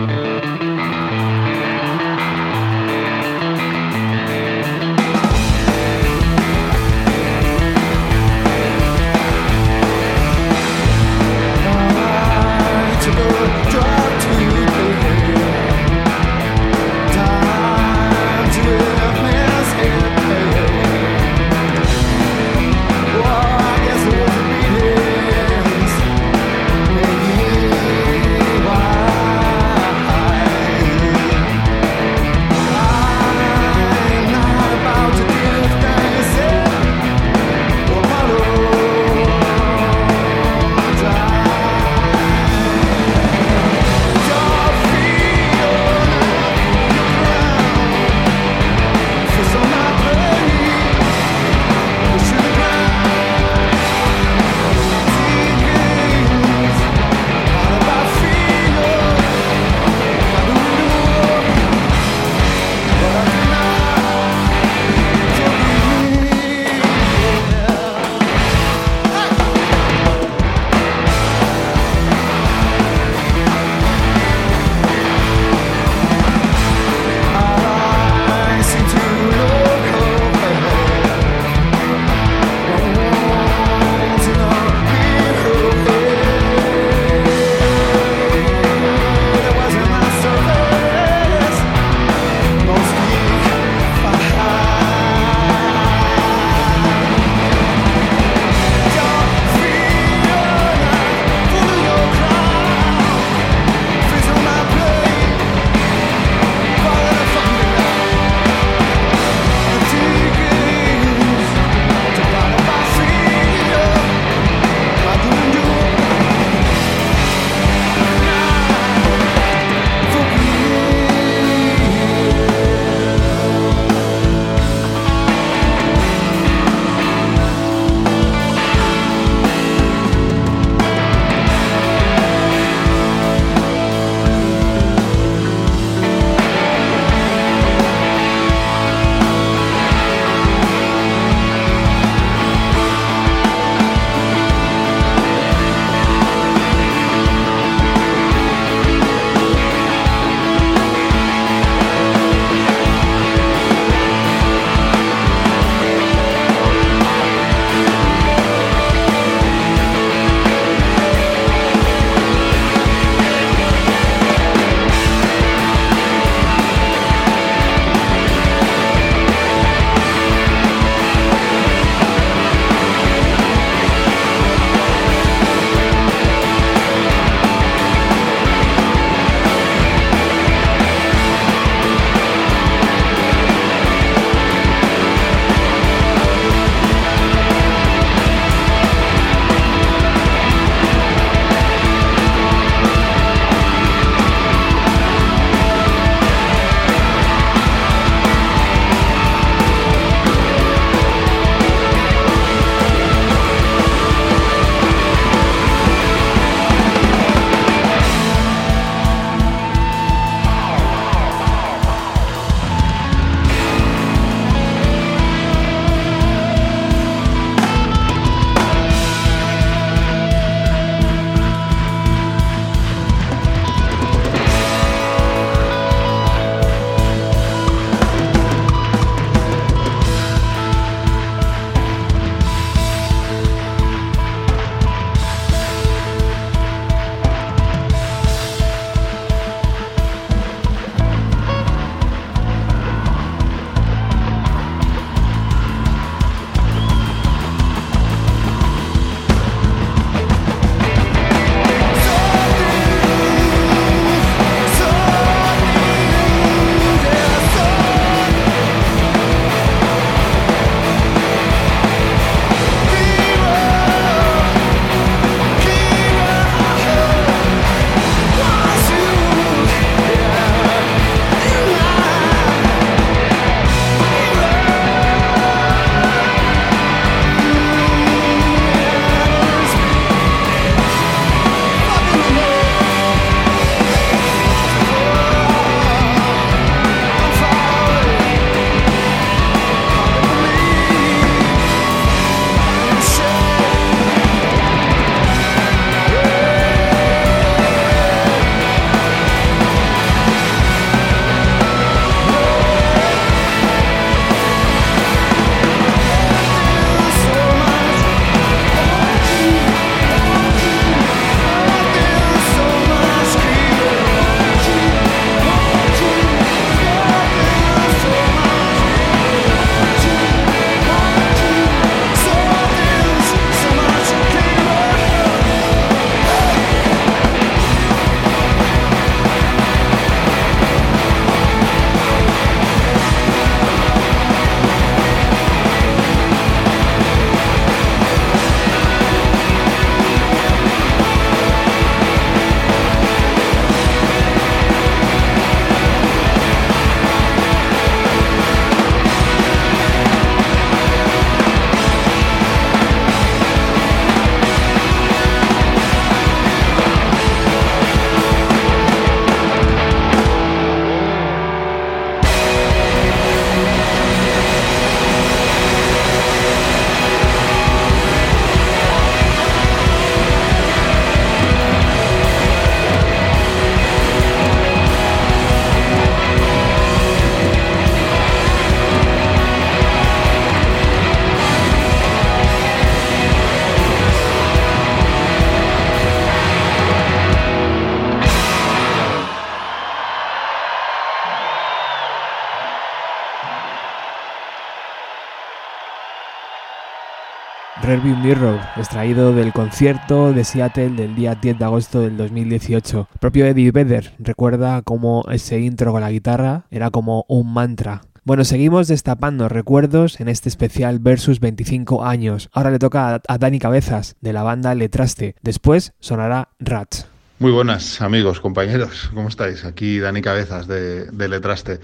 Rearview 397.93 398.17
Mirror, 398.17 398.59
extraído 398.79 399.35
del 399.35 399.53
concierto 399.53 400.33
de 400.33 400.45
Seattle 400.45 400.93
del 400.93 401.15
día 401.15 401.35
10 401.35 401.59
de 401.59 401.65
agosto 401.67 402.01
del 402.01 402.17
2018. 402.17 403.09
El 403.13 403.19
propio 403.19 403.45
Eddie 403.45 403.71
Vedder 403.71 404.15
recuerda 404.19 404.81
cómo 404.81 405.27
ese 405.31 405.61
intro 405.61 405.93
con 405.93 406.01
la 406.01 406.11
guitarra 406.11 406.65
era 406.71 406.91
como 406.91 407.27
un 407.29 407.53
mantra. 407.53 408.01
Bueno, 408.25 408.47
seguimos 408.47 408.89
destapando 408.89 409.51
recuerdos 409.51 410.21
en 410.21 410.31
este 410.31 410.49
especial 410.49 411.01
versus 411.01 411.39
25 411.39 412.03
años. 412.03 412.49
Ahora 412.55 412.71
le 412.71 412.79
toca 412.79 413.21
a, 413.29 413.37
Dani 413.39 413.59
Cabezas, 413.59 414.17
de 414.23 414.33
la 414.33 414.43
banda 414.43 414.75
Letraste. 414.75 415.35
Después 415.43 415.93
sonará 416.01 416.49
Rats. 416.61 417.07
Muy 417.41 417.53
buenas 417.53 418.01
amigos, 418.01 418.41
compañeros, 418.41 419.11
¿cómo 419.13 419.29
estáis? 419.29 419.67
Aquí 419.67 419.99
Dani 419.99 420.23
Cabezas 420.23 420.67
de, 420.67 421.11
de 421.11 421.29
Letraste. 421.29 421.79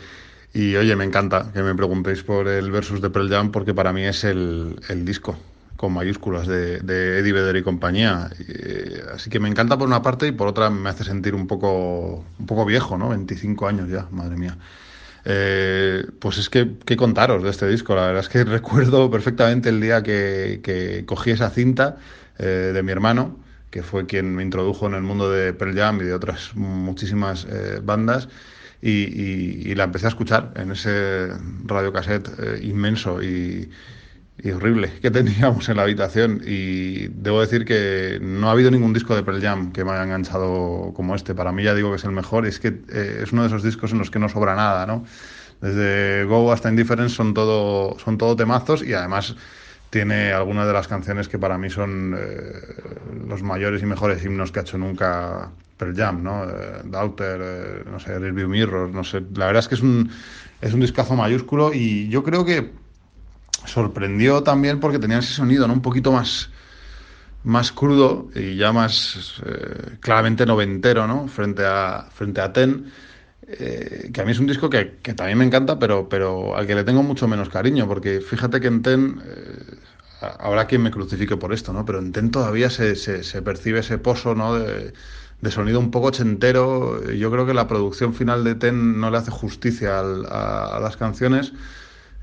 Y 0.55 0.75
oye, 0.77 0.97
me 0.97 1.05
encanta 1.05 1.51
que 1.53 1.63
me 1.63 1.75
preguntéis 1.75 2.23
por 2.23 2.49
el 2.49 2.71
versus 2.71 3.03
de 3.03 3.11
Pearl 3.11 3.29
Jam 3.29 3.53
porque 3.53 3.75
para 3.75 3.93
mí 3.93 4.05
es 4.05 4.25
el 4.25 4.79
disco 5.05 5.37
con 5.79 5.93
mayúsculas 5.93 6.49
de, 6.49 6.79
Eddie 7.21 7.33
Vedder 7.33 7.57
y 7.57 7.63
compañía. 7.63 8.31
Eh, 8.41 9.01
así 9.15 9.31
que 9.31 9.39
me 9.39 9.49
encanta 9.49 9.79
por 9.79 9.87
una 9.87 10.03
parte 10.03 10.27
y 10.27 10.33
por 10.33 10.49
otra 10.49 10.71
me 10.71 10.91
hace 10.91 11.05
sentir 11.05 11.37
un 11.37 11.47
poco, 11.47 12.25
un 12.37 12.47
poco 12.47 12.65
viejo, 12.65 12.99
¿no? 12.99 13.11
25 13.11 13.69
años 13.69 13.89
ya, 13.89 14.09
madre 14.11 14.37
mía. 14.37 14.59
Eh, 15.25 16.05
pues 16.19 16.39
es 16.39 16.51
que, 16.51 16.73
¿qué 16.85 16.97
contaros 16.97 17.45
de 17.45 17.51
este 17.51 17.69
disco? 17.69 17.95
La 17.95 18.07
verdad 18.07 18.23
es 18.23 18.29
que 18.29 18.43
recuerdo 18.59 19.09
perfectamente 19.09 19.69
el 19.69 19.81
día 19.81 20.03
que, 20.03 20.61
que 20.65 21.05
cogí 21.07 21.31
esa 21.31 21.51
cinta 21.51 21.99
eh, 22.39 22.73
de 22.75 22.83
mi 22.83 22.91
hermano, 22.91 23.39
que 23.71 23.85
fue 23.85 24.05
quien 24.07 24.35
me 24.35 24.43
introdujo 24.43 24.89
en 24.89 24.95
el 24.95 25.03
mundo 25.03 25.31
de 25.31 25.53
Pearl 25.53 25.77
Jam 25.77 26.01
y 26.01 26.05
de 26.05 26.15
otras 26.15 26.57
muchísimas 26.57 27.47
bandas. 27.85 28.29
Y, 28.83 29.75
la 29.75 29.85
empecé 29.85 30.07
a 30.07 30.09
escuchar 30.11 30.53
en 30.57 30.73
ese 30.73 31.29
radiocassette 31.67 32.29
eh, 32.39 32.61
inmenso 32.63 33.23
y, 33.23 33.71
y, 34.43 34.51
horrible 34.51 34.93
que 35.01 35.11
teníamos 35.13 35.69
en 35.69 35.77
la 35.77 35.83
habitación. 35.83 36.43
Y 36.45 37.09
debo 37.09 37.41
decir 37.41 37.65
que 37.65 38.19
no 38.21 38.49
ha 38.49 38.53
habido 38.53 38.71
ningún 38.71 38.93
disco 38.93 39.15
de 39.15 39.23
Pearl 39.23 39.41
Jam 39.41 39.73
que 39.73 39.85
me 39.85 39.93
haya 39.93 40.05
enganchado 40.05 40.93
como 40.95 41.15
este. 41.15 41.35
Para 41.35 41.53
mí 41.53 41.63
ya 41.63 41.75
digo 41.75 41.91
que 41.91 41.97
es 41.97 42.05
el 42.05 42.13
mejor 42.13 42.47
y 42.47 42.49
es 42.49 42.61
que 42.61 42.69
eh, 42.69 43.21
es 43.23 43.33
uno 43.33 43.43
de 43.43 43.49
esos 43.49 43.63
discos 43.63 43.93
en 43.93 43.99
los 43.99 44.11
que 44.11 44.19
no 44.19 44.29
sobra 44.29 44.55
nada, 44.55 44.87
¿no? 44.87 45.05
Desde 45.61 46.25
Go 46.25 46.53
hasta 46.53 46.71
Indifference 46.71 47.15
son 47.15 47.35
todo, 47.35 47.99
son 47.99 48.17
todo 48.17 48.37
temazos 48.37 48.83
y 48.83 48.95
además 48.95 49.35
tiene 49.91 50.33
algunas 50.33 50.67
de 50.67 50.73
las 50.73 50.87
canciones 50.87 51.29
que 51.29 51.39
para 51.39 51.59
mí 51.59 51.71
son 51.71 52.15
eh, 52.17 52.53
los 53.27 53.43
mayores 53.43 53.83
y 53.83 53.87
mejores 53.87 54.25
himnos 54.25 54.53
que 54.53 54.61
ha 54.61 54.63
hecho 54.63 54.79
nunca 54.79 55.51
Pearl 55.79 55.97
Jam, 55.97 56.23
¿no? 56.23 56.45
Eh, 56.45 56.83
eh, 56.85 57.83
no 57.91 57.99
sé, 57.99 58.19
Rearview 58.19 58.49
Mirror, 58.49 58.91
no 58.91 59.05
sé. 59.05 59.23
La 59.35 59.47
verdad 59.47 59.61
es 59.61 59.69
que 59.69 59.77
es 59.77 59.83
un, 59.83 60.11
es 60.61 60.75
un 60.75 60.81
discazo 60.81 61.15
mayúsculo 61.17 61.73
y 61.73 62.09
yo 62.09 62.23
creo 62.23 62.45
que 62.45 62.71
sorprendió 63.67 64.43
también 64.43 64.81
porque 64.81 64.99
tenía 64.99 65.19
ese 65.19 65.35
sonido, 65.35 65.67
¿no? 65.67 65.75
Un 65.75 65.83
poquito 65.83 66.13
más, 66.13 66.51
más 67.45 67.73
crudo 67.73 68.29
y 68.35 68.57
ya 68.57 68.73
más 68.73 69.41
eh, 69.45 69.97
claramente 70.01 70.47
noventero, 70.47 71.07
¿no? 71.07 71.29
Frente 71.29 71.65
a, 71.65 72.09
frente 72.13 72.41
a 72.41 72.53
Ten. 72.53 72.91
Eh, 73.51 74.11
que 74.13 74.21
a 74.21 74.25
mí 74.25 74.33
es 74.33 74.39
un 74.39 74.47
disco 74.47 74.69
que, 74.69 74.99
que, 75.03 75.15
también 75.15 75.39
me 75.39 75.45
encanta, 75.45 75.79
pero, 75.79 76.09
pero 76.09 76.55
al 76.55 76.67
que 76.67 76.75
le 76.75 76.85
tengo 76.85 77.03
mucho 77.03 77.27
menos 77.27 77.49
cariño, 77.49 77.89
porque 77.89 78.21
fíjate 78.21 78.61
que 78.61 78.67
en 78.67 78.83
Ten, 78.83 79.23
eh, 79.25 79.77
habrá 80.21 80.67
quien 80.67 80.83
me 80.83 80.91
crucifique 80.91 81.37
por 81.37 81.55
esto, 81.55 81.73
¿no? 81.73 81.85
Pero 81.87 81.99
en 81.99 82.13
Ten 82.13 82.31
todavía 82.31 82.69
se, 82.69 82.95
se, 82.95 83.23
se 83.25 83.41
percibe 83.41 83.81
ese 83.81 83.97
pozo, 83.99 84.35
¿no? 84.35 84.55
De, 84.59 84.93
de 85.41 85.51
sonido 85.51 85.79
un 85.81 85.91
poco 85.91 86.09
ochentero. 86.09 87.03
Yo 87.13 87.31
creo 87.31 87.47
que 87.47 87.55
la 87.55 87.69
producción 87.69 88.15
final 88.15 88.45
de 88.45 88.55
Ten 88.55 89.01
no 89.01 89.11
le 89.11 89.19
hace 89.19 89.31
justicia 89.31 90.01
al, 90.01 90.27
a, 90.27 90.77
a, 90.77 90.81
las 90.81 90.97
canciones. 90.97 91.53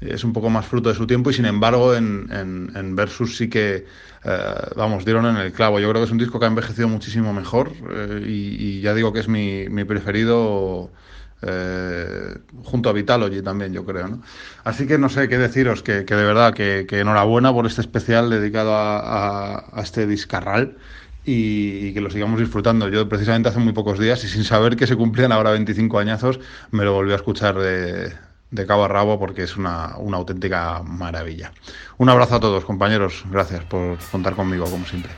Es 0.10 0.24
un 0.24 0.34
poco 0.34 0.50
más 0.50 0.66
fruto 0.66 0.90
de 0.90 0.96
su 0.96 1.08
tiempo 1.08 1.30
y 1.30 1.34
sin 1.34 1.46
embargo 1.46 1.96
en, 1.96 2.30
en, 2.32 2.96
Versus 2.96 3.38
sí 3.38 3.50
que, 3.50 3.86
eh, 4.24 4.54
vamos, 4.76 5.06
dieron 5.06 5.26
en 5.26 5.38
el 5.38 5.52
clavo. 5.52 5.80
Yo 5.80 5.90
creo 5.90 6.02
que 6.02 6.06
es 6.06 6.12
un 6.12 6.18
disco 6.18 6.40
que 6.40 6.46
ha 6.46 6.50
envejecido 6.50 6.88
muchísimo 6.88 7.34
mejor 7.34 7.72
eh, 7.92 8.24
y, 8.26 8.82
ya 8.82 8.94
digo 8.94 9.14
que 9.14 9.20
es 9.20 9.28
mi, 9.28 9.68
mi 9.70 9.84
preferido 9.84 10.92
eh, 11.42 12.38
junto 12.64 12.90
a 12.90 12.94
Vitalogy 12.94 13.42
también, 13.42 13.74
yo 13.74 13.86
creo. 13.86 14.08
¿no? 14.08 14.22
Así 14.64 14.88
que 14.88 14.98
no 14.98 15.10
sé 15.10 15.28
qué 15.30 15.38
deciros, 15.38 15.84
que, 15.84 16.06
que 16.06 16.16
de 16.16 16.24
verdad 16.24 16.54
que, 16.54 16.86
que, 16.88 17.00
enhorabuena 17.00 17.54
por 17.54 17.66
este 17.66 17.82
especial 17.82 18.30
dedicado 18.30 18.74
a, 18.76 19.00
a, 19.00 19.66
a 19.72 19.82
este 19.82 20.08
discarral 20.08 20.78
y, 21.26 21.88
y, 21.88 21.94
que 21.94 22.02
lo 22.02 22.10
sigamos 22.10 22.40
disfrutando. 22.40 22.90
Yo 22.90 23.08
precisamente 23.10 23.50
hace 23.50 23.60
muy 23.60 23.74
pocos 23.74 24.00
días 24.00 24.24
y 24.24 24.28
sin 24.28 24.44
saber 24.44 24.76
que 24.76 24.88
se 24.88 24.96
cumplían 24.96 25.32
ahora 25.32 25.52
25 25.52 26.00
añazos, 26.00 26.40
me 26.72 26.84
lo 26.84 26.94
volví 26.94 27.12
a 27.12 27.16
escuchar 27.16 27.58
de, 27.60 28.14
de 28.56 28.66
cabo 28.66 28.86
a 28.86 28.88
rabo 28.88 29.20
porque 29.20 29.44
es 29.44 29.58
una, 29.58 29.98
una 29.98 30.18
auténtica 30.18 30.82
maravilla. 30.84 31.52
Un 31.98 32.10
abrazo 32.10 32.36
a 32.36 32.40
todos, 32.40 32.66
compañeros. 32.66 33.24
Gracias 33.30 33.64
por 33.66 33.98
contar 34.12 34.36
conmigo, 34.36 34.66
como 34.66 34.86
siempre. 34.86 35.12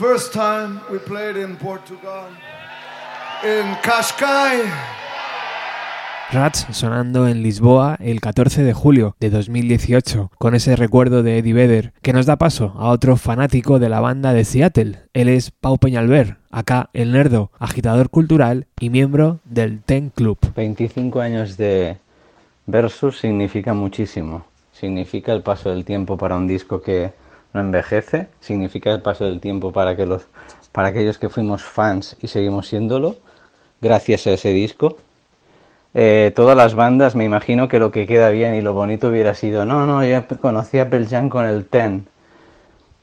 First 0.00 0.32
time 0.32 0.80
we 0.90 0.98
played 0.98 1.36
in 1.36 1.56
Portugal, 1.56 2.30
in 3.44 3.76
Cascais. 3.82 4.64
Rats 6.32 6.66
sonando 6.70 7.28
en 7.28 7.42
Lisboa 7.42 7.98
el 8.00 8.22
14 8.22 8.62
de 8.62 8.72
julio 8.72 9.14
de 9.20 9.28
2018, 9.28 10.30
con 10.38 10.54
ese 10.54 10.74
recuerdo 10.74 11.22
de 11.22 11.36
Eddie 11.36 11.52
Vedder, 11.52 11.92
que 12.00 12.14
nos 12.14 12.24
da 12.24 12.36
paso 12.36 12.72
a 12.78 12.88
otro 12.88 13.18
fanático 13.18 13.78
de 13.78 13.90
la 13.90 14.00
banda 14.00 14.32
de 14.32 14.46
Seattle. 14.46 15.00
Él 15.12 15.28
es 15.28 15.50
Pau 15.50 15.76
Peñalver, 15.76 16.38
acá 16.50 16.88
el 16.94 17.12
nerdo, 17.12 17.50
agitador 17.58 18.08
cultural 18.08 18.68
y 18.80 18.88
miembro 18.88 19.40
del 19.44 19.82
Ten 19.82 20.08
Club. 20.08 20.38
25 20.56 21.20
años 21.20 21.58
de 21.58 21.98
Versus 22.64 23.18
significa 23.18 23.74
muchísimo. 23.74 24.46
Significa 24.72 25.34
el 25.34 25.42
paso 25.42 25.68
del 25.68 25.84
tiempo 25.84 26.16
para 26.16 26.36
un 26.36 26.46
disco 26.46 26.80
que 26.80 27.12
no 27.52 27.60
envejece, 27.60 28.28
significa 28.40 28.92
el 28.92 29.02
paso 29.02 29.24
del 29.24 29.40
tiempo 29.40 29.72
para 29.72 29.96
que 29.96 30.06
los 30.06 30.26
para 30.72 30.88
aquellos 30.88 31.18
que 31.18 31.28
fuimos 31.28 31.64
fans 31.64 32.16
y 32.22 32.28
seguimos 32.28 32.68
siéndolo, 32.68 33.16
gracias 33.80 34.26
a 34.26 34.32
ese 34.32 34.50
disco. 34.50 34.96
Eh, 35.94 36.32
todas 36.36 36.56
las 36.56 36.74
bandas, 36.74 37.16
me 37.16 37.24
imagino 37.24 37.66
que 37.66 37.80
lo 37.80 37.90
que 37.90 38.06
queda 38.06 38.30
bien 38.30 38.54
y 38.54 38.60
lo 38.60 38.72
bonito 38.72 39.08
hubiera 39.08 39.34
sido, 39.34 39.64
no, 39.64 39.86
no, 39.86 40.04
yo 40.04 40.22
conocí 40.40 40.78
a 40.78 40.88
Pearl 40.88 41.08
Jam 41.08 41.28
con 41.28 41.44
el 41.44 41.66
Ten. 41.66 42.06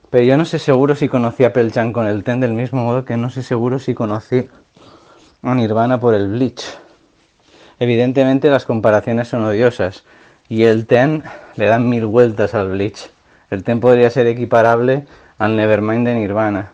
Pero 0.09 0.23
yo 0.23 0.37
no 0.37 0.45
sé 0.45 0.57
seguro 0.59 0.95
si 0.95 1.09
conocí 1.09 1.43
a 1.43 1.51
Pearl 1.51 1.73
Jam 1.73 1.91
con 1.91 2.07
el 2.07 2.23
Ten 2.23 2.39
del 2.39 2.53
mismo 2.53 2.83
modo 2.83 3.03
que 3.03 3.17
no 3.17 3.29
sé 3.29 3.43
seguro 3.43 3.79
si 3.79 3.93
conocí 3.93 4.47
a 5.41 5.53
Nirvana 5.53 5.99
por 5.99 6.13
el 6.13 6.29
Bleach. 6.29 6.63
Evidentemente 7.79 8.49
las 8.49 8.65
comparaciones 8.65 9.27
son 9.27 9.43
odiosas 9.43 10.05
y 10.47 10.63
el 10.63 10.87
Ten 10.87 11.23
le 11.57 11.65
dan 11.65 11.89
mil 11.89 12.05
vueltas 12.05 12.53
al 12.53 12.69
Bleach. 12.69 13.11
El 13.49 13.63
Ten 13.63 13.79
podría 13.79 14.09
ser 14.09 14.27
equiparable 14.27 15.05
al 15.37 15.55
Nevermind 15.55 16.05
de 16.05 16.15
Nirvana. 16.15 16.71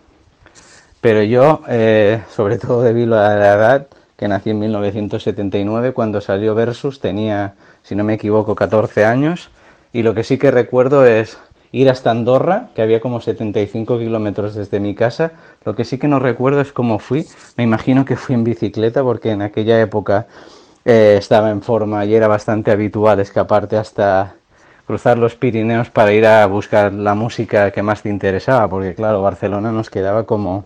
Pero 1.02 1.22
yo, 1.22 1.62
eh, 1.68 2.22
sobre 2.34 2.58
todo 2.58 2.82
debido 2.82 3.20
a 3.20 3.36
la 3.36 3.54
edad, 3.54 3.88
que 4.18 4.28
nací 4.28 4.52
en 4.52 4.60
1979, 4.60 5.92
cuando 5.92 6.22
salió 6.22 6.56
Versus 6.56 7.00
tenía, 7.00 7.56
si 7.84 7.96
no 7.96 8.04
me 8.04 8.14
equivoco, 8.14 8.56
14 8.56 9.06
años. 9.06 9.50
Y 9.92 10.02
lo 10.02 10.16
que 10.16 10.24
sí 10.24 10.38
que 10.38 10.50
recuerdo 10.50 11.06
es 11.06 11.38
ir 11.72 11.90
hasta 11.90 12.10
Andorra, 12.10 12.70
que 12.74 12.82
había 12.82 13.02
como 13.02 13.22
75 13.22 14.00
kilómetros 14.00 14.56
desde 14.56 14.80
mi 14.80 14.96
casa. 14.96 15.34
Lo 15.66 15.76
que 15.76 15.86
sí 15.86 15.98
que 15.98 16.08
no 16.08 16.20
recuerdo 16.20 16.62
es 16.62 16.72
cómo 16.72 17.00
fui. 17.00 17.28
Me 17.58 17.64
imagino 17.64 18.06
que 18.06 18.16
fui 18.16 18.34
en 18.34 18.44
bicicleta, 18.44 19.04
porque 19.04 19.32
en 19.32 19.42
aquella 19.42 19.80
época 19.82 20.28
eh, 20.86 21.16
estaba 21.20 21.52
en 21.52 21.62
forma 21.62 22.06
y 22.06 22.16
era 22.16 22.28
bastante 22.28 22.72
habitual 22.72 23.20
escaparte 23.20 23.78
hasta 23.78 24.36
cruzar 24.86 25.18
los 25.18 25.36
Pirineos 25.36 25.90
para 25.90 26.14
ir 26.14 26.26
a 26.26 26.46
buscar 26.46 26.92
la 26.94 27.16
música 27.16 27.72
que 27.72 27.82
más 27.82 28.02
te 28.02 28.10
interesaba, 28.10 28.68
porque 28.70 28.96
claro, 28.96 29.22
Barcelona 29.22 29.72
nos 29.72 29.90
quedaba 29.90 30.26
como 30.26 30.66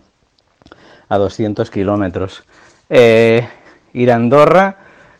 a 1.08 1.18
200 1.18 1.70
kilómetros. 1.70 2.44
Eh, 2.90 3.46
ir 3.92 4.12
a 4.12 4.16
Andorra, 4.16 4.76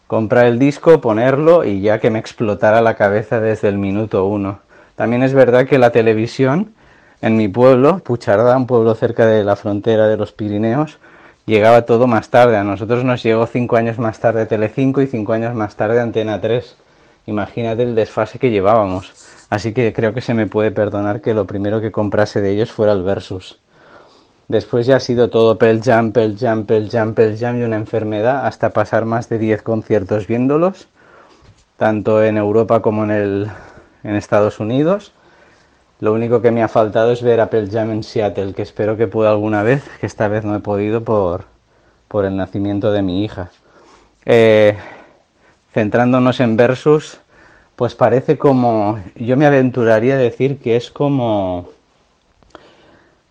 comprar 0.07 0.47
el 0.47 0.59
disco, 0.59 1.01
ponerlo 1.01 1.65
y 1.65 1.81
ya 1.81 1.99
que 1.99 2.11
me 2.11 2.19
explotara 2.19 2.81
la 2.81 2.95
cabeza 2.95 3.41
desde 3.41 3.69
el 3.69 3.79
minuto 3.79 4.27
uno. 4.27 4.61
También 4.97 5.23
es 5.23 5.33
verdad 5.33 5.67
que 5.67 5.79
la 5.79 5.91
televisión 5.91 6.75
en 7.21 7.37
mi 7.37 7.49
pueblo, 7.49 7.99
Puchardá, 7.99 8.57
un 8.57 8.67
pueblo 8.67 8.95
cerca 8.95 9.27
de 9.27 9.45
la 9.45 9.57
frontera 9.57 10.09
de 10.09 10.17
los 10.17 10.33
Pirineos, 10.33 10.99
llegaba 11.47 11.83
todo 11.83 12.07
más 12.07 12.31
tarde. 12.31 12.57
A 12.57 12.65
nosotros 12.65 13.05
nos 13.05 13.23
llegó 13.23 13.47
cinco 13.47 13.77
años 13.77 13.99
más 13.99 14.21
tarde 14.21 14.47
Telecinco 14.47 15.03
y 15.03 15.07
cinco 15.07 15.33
años 15.33 15.55
más 15.55 15.75
tarde 15.77 16.01
Antena 16.01 16.41
3. 16.41 16.77
Imagínate 17.29 17.83
el 17.83 17.95
desfase 17.95 18.39
que 18.39 18.51
llevábamos. 18.51 19.13
Así 19.51 19.75
que 19.75 19.93
creo 19.93 20.15
que 20.15 20.23
se 20.23 20.33
me 20.33 20.47
puede 20.47 20.71
perdonar 20.71 21.21
que 21.21 21.35
lo 21.35 21.47
primero 21.47 21.79
que 21.79 21.93
comprase 21.93 22.41
de 22.41 22.53
ellos 22.53 22.73
fuera 22.73 22.93
el 22.93 23.03
Versus. 23.03 23.61
Después 24.49 24.87
ya 24.87 24.97
ha 24.97 25.01
sido 25.01 25.29
todo 25.29 25.59
Pearl 25.59 25.83
Jam, 25.83 26.13
Pearl 26.13 26.39
Jam, 26.39 26.65
Pearl 26.65 26.89
Jam, 26.89 27.15
Jam 27.39 27.61
y 27.61 27.65
una 27.65 27.77
enfermedad 27.77 28.47
hasta 28.47 28.71
pasar 28.71 29.05
más 29.05 29.29
de 29.29 29.39
10 29.39 29.61
conciertos 29.61 30.27
viéndolos, 30.27 30.89
tanto 31.77 32.25
en 32.25 32.39
Europa 32.39 32.81
como 32.81 33.05
en, 33.05 33.11
el, 33.11 33.51
en 34.05 34.15
Estados 34.17 34.59
Unidos. 34.59 35.13
Lo 36.01 36.15
único 36.15 36.41
que 36.41 36.51
me 36.51 36.63
ha 36.63 36.69
faltado 36.69 37.13
es 37.13 37.23
ver 37.23 37.43
a 37.43 37.51
Pearl 37.51 37.71
Jam 37.71 37.91
en 37.91 38.05
Seattle, 38.05 38.55
que 38.55 38.63
espero 38.63 38.97
que 38.97 39.07
pueda 39.07 39.29
alguna 39.29 39.63
vez, 39.63 39.85
que 40.01 40.07
esta 40.07 40.29
vez 40.29 40.47
no 40.47 40.57
he 40.57 40.61
podido 40.61 41.05
por, 41.05 41.45
por 42.09 42.25
el 42.25 42.39
nacimiento 42.39 42.91
de 42.91 43.03
mi 43.03 43.23
hija. 43.23 43.51
Eh, 44.25 44.79
centrándonos 45.73 46.41
en 46.41 46.57
Versus, 46.57 47.19
pues 47.77 47.95
parece 47.95 48.39
como, 48.39 48.99
yo 49.15 49.37
me 49.37 49.47
aventuraría 49.47 50.15
a 50.15 50.19
decir 50.19 50.59
que 50.59 50.77
es 50.77 50.91
como 50.91 51.69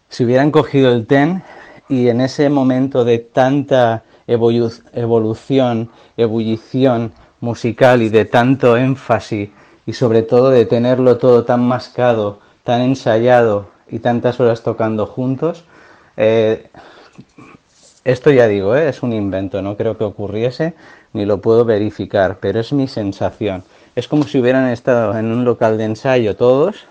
si 0.09 0.23
hubieran 0.23 0.51
cogido 0.51 0.91
el 0.93 1.05
TEN 1.05 1.43
y 1.89 2.07
en 2.07 2.21
ese 2.21 2.49
momento 2.49 3.03
de 3.03 3.19
tanta 3.19 4.03
evolu- 4.27 4.81
evolución, 4.93 5.89
ebullición 6.15 7.11
musical 7.41 8.01
y 8.01 8.09
de 8.09 8.25
tanto 8.25 8.77
énfasis 8.77 9.49
y 9.85 9.93
sobre 9.93 10.23
todo 10.23 10.49
de 10.49 10.65
tenerlo 10.65 11.17
todo 11.17 11.43
tan 11.43 11.61
mascado, 11.67 12.39
tan 12.63 12.81
ensayado 12.81 13.69
y 13.89 13.99
tantas 13.99 14.39
horas 14.39 14.63
tocando 14.63 15.05
juntos, 15.05 15.63
eh, 16.17 16.69
esto 18.03 18.31
ya 18.31 18.47
digo, 18.47 18.75
¿eh? 18.75 18.89
es 18.89 19.03
un 19.03 19.11
invento, 19.13 19.61
no 19.61 19.75
creo 19.75 19.97
que 19.97 20.05
ocurriese 20.05 20.73
ni 21.13 21.25
lo 21.25 21.41
puedo 21.41 21.65
verificar, 21.65 22.37
pero 22.39 22.59
es 22.59 22.73
mi 22.73 22.87
sensación. 22.87 23.63
Es 23.95 24.07
como 24.07 24.23
si 24.23 24.39
hubieran 24.39 24.69
estado 24.69 25.17
en 25.17 25.31
un 25.31 25.45
local 25.45 25.77
de 25.77 25.85
ensayo 25.85 26.35
todos, 26.35 26.85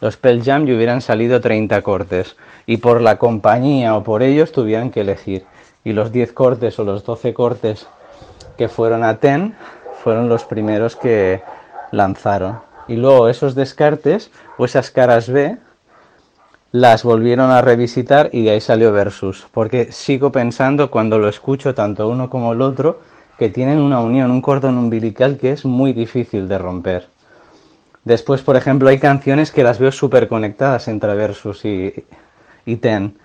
los 0.00 0.16
Pearl 0.16 0.42
Jam 0.42 0.66
y 0.66 0.74
hubieran 0.74 1.00
salido 1.00 1.40
30 1.40 1.80
cortes 1.82 2.36
y 2.66 2.78
por 2.78 3.00
la 3.00 3.18
compañía 3.18 3.94
o 3.94 4.02
por 4.02 4.22
ellos 4.22 4.50
tuvieran 4.50 4.90
que 4.90 5.02
elegir. 5.02 5.44
Y 5.84 5.92
los 5.92 6.10
10 6.10 6.32
cortes 6.32 6.78
o 6.78 6.84
los 6.84 7.04
12 7.04 7.32
cortes 7.34 7.86
que 8.58 8.68
fueron 8.68 9.04
a 9.04 9.18
Ten 9.18 9.54
fueron 10.02 10.28
los 10.28 10.44
primeros 10.44 10.96
que 10.96 11.42
lanzaron. 11.92 12.60
Y 12.88 12.96
luego 12.96 13.28
esos 13.28 13.54
descartes 13.54 14.32
o 14.58 14.64
esas 14.64 14.90
caras 14.90 15.28
B 15.28 15.58
las 16.72 17.04
volvieron 17.04 17.50
a 17.50 17.60
revisitar 17.62 18.30
y 18.32 18.44
de 18.44 18.50
ahí 18.50 18.60
salió 18.60 18.92
Versus. 18.92 19.46
Porque 19.52 19.92
sigo 19.92 20.32
pensando 20.32 20.90
cuando 20.90 21.18
lo 21.18 21.28
escucho 21.28 21.74
tanto 21.74 22.08
uno 22.08 22.28
como 22.28 22.52
el 22.52 22.62
otro 22.62 23.00
que 23.42 23.50
tienen 23.50 23.80
una 23.80 23.98
unión, 23.98 24.30
un 24.30 24.40
cordón 24.40 24.78
umbilical 24.78 25.36
que 25.36 25.50
es 25.50 25.64
muy 25.64 25.92
difícil 25.92 26.46
de 26.46 26.58
romper. 26.58 27.08
Después, 28.04 28.40
por 28.40 28.54
ejemplo, 28.54 28.88
hay 28.88 29.00
canciones 29.00 29.50
que 29.50 29.64
las 29.64 29.80
veo 29.80 29.90
súper 29.90 30.28
conectadas 30.28 30.86
entre 30.86 31.12
Versus 31.16 31.64
y, 31.64 31.92
y 32.64 32.76
Ten. 32.76 33.16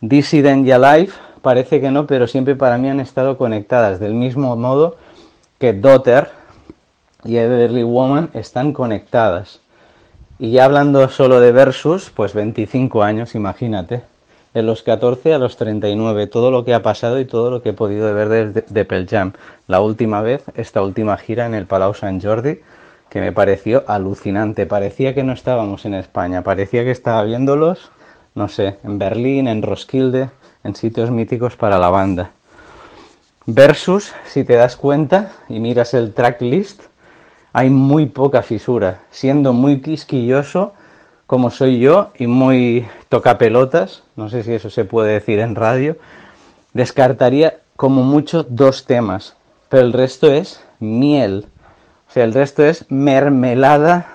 Dissident 0.00 0.66
y 0.66 0.72
Alive 0.72 1.12
parece 1.42 1.80
que 1.80 1.92
no, 1.92 2.08
pero 2.08 2.26
siempre 2.26 2.56
para 2.56 2.76
mí 2.76 2.88
han 2.88 2.98
estado 2.98 3.38
conectadas, 3.38 4.00
del 4.00 4.14
mismo 4.14 4.56
modo 4.56 4.96
que 5.60 5.72
Daughter 5.72 6.30
y 7.22 7.36
Everly 7.36 7.84
Woman 7.84 8.30
están 8.34 8.72
conectadas. 8.72 9.60
Y 10.40 10.50
ya 10.50 10.64
hablando 10.64 11.08
solo 11.08 11.38
de 11.38 11.52
Versus, 11.52 12.10
pues 12.10 12.34
25 12.34 13.00
años, 13.04 13.36
imagínate. 13.36 14.02
De 14.54 14.62
los 14.62 14.82
14 14.82 15.34
a 15.34 15.38
los 15.38 15.56
39, 15.56 16.26
todo 16.26 16.50
lo 16.50 16.64
que 16.64 16.74
ha 16.74 16.82
pasado 16.82 17.18
y 17.20 17.24
todo 17.24 17.50
lo 17.50 17.62
que 17.62 17.70
he 17.70 17.72
podido 17.72 18.12
ver 18.14 18.28
de, 18.28 18.64
de 18.68 18.84
Pearl 18.84 19.06
Jam. 19.08 19.32
La 19.66 19.80
última 19.80 20.20
vez, 20.20 20.44
esta 20.54 20.82
última 20.82 21.16
gira 21.16 21.46
en 21.46 21.54
el 21.54 21.66
Palau 21.66 21.94
Sant 21.94 22.22
Jordi, 22.22 22.60
que 23.08 23.20
me 23.20 23.32
pareció 23.32 23.84
alucinante. 23.86 24.66
Parecía 24.66 25.14
que 25.14 25.22
no 25.22 25.32
estábamos 25.32 25.84
en 25.84 25.94
España, 25.94 26.42
parecía 26.42 26.84
que 26.84 26.90
estaba 26.90 27.24
viéndolos, 27.24 27.90
no 28.34 28.48
sé, 28.48 28.78
en 28.84 28.98
Berlín, 28.98 29.48
en 29.48 29.62
Roskilde, 29.62 30.30
en 30.64 30.74
sitios 30.74 31.10
míticos 31.10 31.56
para 31.56 31.78
la 31.78 31.90
banda. 31.90 32.30
Versus, 33.44 34.12
si 34.26 34.44
te 34.44 34.54
das 34.54 34.76
cuenta 34.76 35.32
y 35.48 35.60
miras 35.60 35.94
el 35.94 36.14
tracklist, 36.14 36.84
hay 37.52 37.70
muy 37.70 38.06
poca 38.06 38.42
fisura, 38.42 39.00
siendo 39.10 39.52
muy 39.52 39.82
quisquilloso 39.82 40.72
como 41.26 41.50
soy 41.50 41.78
yo 41.78 42.10
y 42.18 42.26
muy 42.26 42.86
tocapelotas, 43.08 44.02
no 44.16 44.28
sé 44.28 44.42
si 44.42 44.52
eso 44.52 44.70
se 44.70 44.84
puede 44.84 45.12
decir 45.12 45.38
en 45.38 45.54
radio, 45.54 45.96
descartaría 46.72 47.58
como 47.76 48.02
mucho 48.02 48.44
dos 48.44 48.84
temas, 48.84 49.36
pero 49.68 49.82
el 49.82 49.92
resto 49.92 50.30
es 50.30 50.62
miel. 50.80 51.46
O 52.08 52.12
sea, 52.12 52.24
el 52.24 52.34
resto 52.34 52.62
es 52.62 52.84
mermelada 52.90 54.06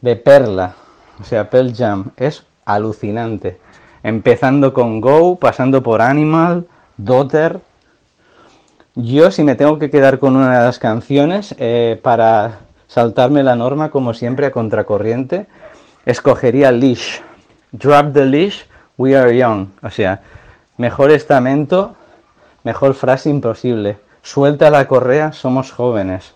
de 0.00 0.16
perla. 0.16 0.74
O 1.20 1.24
sea, 1.24 1.48
Pearl 1.48 1.72
Jam 1.74 2.10
es 2.16 2.44
alucinante. 2.64 3.58
Empezando 4.02 4.74
con 4.74 5.00
Go, 5.00 5.36
pasando 5.36 5.82
por 5.82 6.02
Animal, 6.02 6.66
Daughter. 6.96 7.60
Yo, 8.96 9.30
si 9.30 9.44
me 9.44 9.54
tengo 9.54 9.78
que 9.78 9.90
quedar 9.90 10.18
con 10.18 10.36
una 10.36 10.58
de 10.58 10.64
las 10.64 10.78
canciones, 10.80 11.54
eh, 11.58 12.00
para 12.02 12.58
saltarme 12.88 13.42
la 13.44 13.54
norma, 13.54 13.90
como 13.90 14.12
siempre, 14.12 14.46
a 14.46 14.50
contracorriente, 14.50 15.46
escogería 16.06 16.72
Leash. 16.72 17.20
Drop 17.72 18.12
the 18.12 18.26
leash, 18.26 18.62
we 18.96 19.16
are 19.16 19.36
young. 19.36 19.68
O 19.82 19.90
sea, 19.90 20.20
mejor 20.76 21.10
estamento, 21.10 21.96
mejor 22.64 22.94
frase 22.94 23.30
imposible. 23.30 23.98
Suelta 24.22 24.70
la 24.70 24.86
correa, 24.86 25.32
somos 25.32 25.72
jóvenes. 25.72 26.34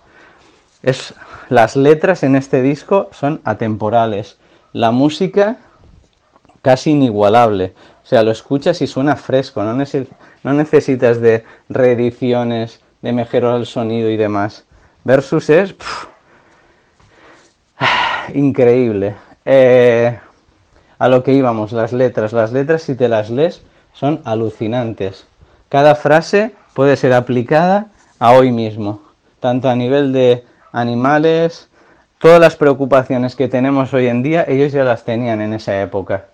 Es, 0.82 1.14
las 1.48 1.76
letras 1.76 2.22
en 2.22 2.36
este 2.36 2.62
disco 2.62 3.08
son 3.12 3.40
atemporales. 3.44 4.38
la 4.72 4.90
música 4.90 5.56
casi 6.62 6.90
inigualable. 6.90 7.72
O 8.04 8.06
sea, 8.06 8.22
lo 8.22 8.30
escuchas 8.30 8.82
y 8.82 8.86
suena 8.86 9.16
fresco, 9.16 9.62
no, 9.62 9.74
nece- 9.74 10.08
no 10.42 10.52
necesitas 10.52 11.20
de 11.20 11.44
reediciones, 11.68 12.80
de 13.02 13.12
mejorar 13.12 13.56
el 13.56 13.66
sonido 13.66 14.10
y 14.10 14.16
demás. 14.16 14.64
Versus 15.04 15.48
es 15.48 15.74
increíble. 18.34 19.14
Eh, 19.46 20.18
a 20.98 21.08
lo 21.08 21.22
que 21.22 21.32
íbamos, 21.32 21.72
las 21.72 21.92
letras. 21.92 22.32
Las 22.32 22.52
letras, 22.52 22.82
si 22.82 22.94
te 22.94 23.08
las 23.08 23.30
lees, 23.30 23.62
son 23.92 24.20
alucinantes. 24.24 25.26
Cada 25.68 25.94
frase 25.94 26.52
puede 26.74 26.96
ser 26.96 27.12
aplicada 27.12 27.86
a 28.18 28.32
hoy 28.32 28.50
mismo, 28.50 29.00
tanto 29.40 29.68
a 29.68 29.76
nivel 29.76 30.12
de 30.12 30.44
animales, 30.72 31.68
todas 32.18 32.40
las 32.40 32.56
preocupaciones 32.56 33.36
que 33.36 33.48
tenemos 33.48 33.94
hoy 33.94 34.08
en 34.08 34.22
día, 34.22 34.44
ellos 34.46 34.72
ya 34.72 34.84
las 34.84 35.04
tenían 35.04 35.40
en 35.40 35.52
esa 35.52 35.80
época. 35.80 36.26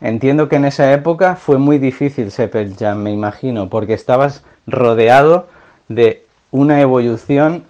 Entiendo 0.00 0.48
que 0.48 0.56
en 0.56 0.64
esa 0.64 0.92
época 0.92 1.36
fue 1.36 1.58
muy 1.58 1.78
difícil 1.78 2.30
ser 2.30 2.50
Pearl 2.50 2.74
Jam, 2.76 2.98
me 2.98 3.12
imagino, 3.12 3.68
porque 3.68 3.94
estabas 3.94 4.44
rodeado 4.66 5.48
de 5.88 6.26
una 6.50 6.80
evolución, 6.80 7.64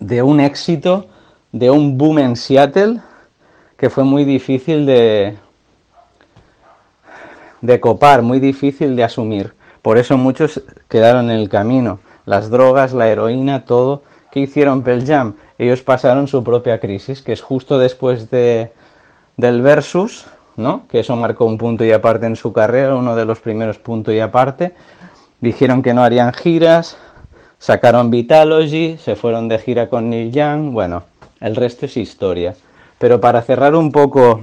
de 0.00 0.22
un 0.22 0.40
éxito, 0.40 1.06
de 1.52 1.70
un 1.70 1.98
boom 1.98 2.18
en 2.18 2.36
Seattle 2.36 3.00
que 3.76 3.90
fue 3.90 4.04
muy 4.04 4.24
difícil 4.24 4.86
de, 4.86 5.36
de 7.60 7.80
copar, 7.80 8.22
muy 8.22 8.40
difícil 8.40 8.96
de 8.96 9.04
asumir. 9.04 9.54
Por 9.82 9.98
eso 9.98 10.16
muchos 10.16 10.62
quedaron 10.88 11.30
en 11.30 11.38
el 11.38 11.48
camino. 11.48 12.00
Las 12.24 12.50
drogas, 12.50 12.92
la 12.92 13.08
heroína, 13.08 13.64
todo. 13.64 14.02
¿Qué 14.32 14.40
hicieron 14.40 14.82
Pearl 14.82 15.06
Jam? 15.06 15.34
Ellos 15.58 15.82
pasaron 15.82 16.26
su 16.26 16.42
propia 16.42 16.80
crisis, 16.80 17.22
que 17.22 17.32
es 17.32 17.40
justo 17.40 17.78
después 17.78 18.30
de, 18.30 18.72
del 19.36 19.62
Versus, 19.62 20.26
¿no? 20.56 20.86
Que 20.88 21.00
eso 21.00 21.16
marcó 21.16 21.44
un 21.44 21.56
punto 21.56 21.84
y 21.84 21.92
aparte 21.92 22.26
en 22.26 22.36
su 22.36 22.52
carrera, 22.52 22.96
uno 22.96 23.14
de 23.14 23.24
los 23.24 23.40
primeros 23.40 23.78
puntos 23.78 24.12
y 24.14 24.20
aparte. 24.20 24.74
Dijeron 25.40 25.82
que 25.82 25.94
no 25.94 26.02
harían 26.02 26.32
giras, 26.32 26.96
sacaron 27.58 28.10
Vitalogy, 28.10 28.98
se 28.98 29.16
fueron 29.16 29.48
de 29.48 29.58
gira 29.58 29.88
con 29.88 30.10
Neil 30.10 30.32
Young, 30.32 30.72
bueno, 30.72 31.04
el 31.40 31.56
resto 31.56 31.86
es 31.86 31.96
historia. 31.96 32.54
Pero 32.98 33.20
para 33.20 33.42
cerrar 33.42 33.74
un 33.74 33.92
poco 33.92 34.42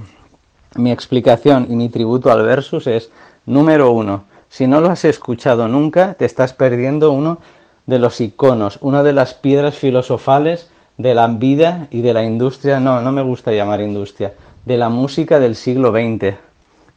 mi 0.76 0.92
explicación 0.92 1.66
y 1.70 1.76
mi 1.76 1.88
tributo 1.88 2.30
al 2.30 2.42
versus 2.42 2.86
es, 2.86 3.10
número 3.46 3.90
uno, 3.90 4.24
si 4.48 4.66
no 4.66 4.80
lo 4.80 4.90
has 4.90 5.04
escuchado 5.04 5.68
nunca, 5.68 6.14
te 6.14 6.24
estás 6.24 6.52
perdiendo 6.52 7.10
uno 7.10 7.38
de 7.86 7.98
los 7.98 8.20
iconos, 8.20 8.78
una 8.80 9.02
de 9.02 9.12
las 9.12 9.34
piedras 9.34 9.76
filosofales 9.76 10.70
de 10.96 11.14
la 11.14 11.26
vida 11.26 11.88
y 11.90 12.02
de 12.02 12.14
la 12.14 12.22
industria, 12.22 12.80
no, 12.80 13.00
no 13.00 13.12
me 13.12 13.22
gusta 13.22 13.52
llamar 13.52 13.80
industria, 13.80 14.34
de 14.64 14.76
la 14.76 14.88
música 14.88 15.40
del 15.40 15.56
siglo 15.56 15.90
XX. 15.90 16.36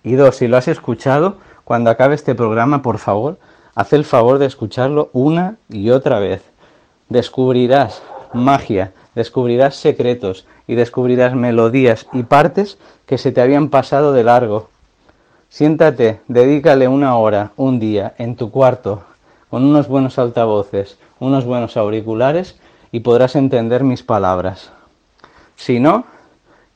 Y 0.03 0.14
dos, 0.14 0.36
si 0.38 0.47
lo 0.47 0.58
has 0.58 0.68
escuchado, 0.68 1.38
cuando 1.64 1.89
acabe 1.89 2.16
este 2.16 2.36
programa, 2.36 2.82
por 2.82 2.99
favor, 2.99 3.39
haz 3.76 3.91
el 3.93 4.05
favor 4.05 4.38
de 4.38 4.45
escucharlo 4.45 5.10
una 5.14 5.58
y 5.70 5.89
otra 5.89 6.20
vez. 6.20 6.43
Descubrirás 7.10 8.01
magia, 8.34 8.93
descubrirás 9.18 9.76
secretos 9.76 10.45
y 10.68 10.76
descubrirás 10.76 11.36
melodías 11.36 12.07
y 12.13 12.24
partes 12.24 12.78
que 13.07 13.18
se 13.18 13.32
te 13.34 13.41
habían 13.41 13.70
pasado 13.70 14.13
de 14.13 14.24
largo. 14.24 14.70
Siéntate, 15.49 16.22
dedícale 16.28 16.88
una 16.88 17.18
hora, 17.18 17.51
un 17.57 17.80
día, 17.80 18.13
en 18.20 18.36
tu 18.36 18.51
cuarto, 18.51 19.03
con 19.49 19.65
unos 19.65 19.88
buenos 19.88 20.20
altavoces, 20.20 20.97
unos 21.20 21.45
buenos 21.45 21.78
auriculares 21.78 22.59
y 22.91 22.99
podrás 22.99 23.36
entender 23.36 23.84
mis 23.84 24.03
palabras. 24.03 24.72
Si 25.55 25.80
no, 25.80 26.05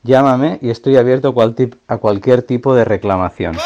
llámame 0.02 0.58
y 0.60 0.70
estoy 0.70 0.96
abierto 0.96 1.34
a, 1.86 1.98
cualquier 1.98 2.42
tipo 2.42 2.74
de 2.74 2.84
reclamación. 2.84 3.56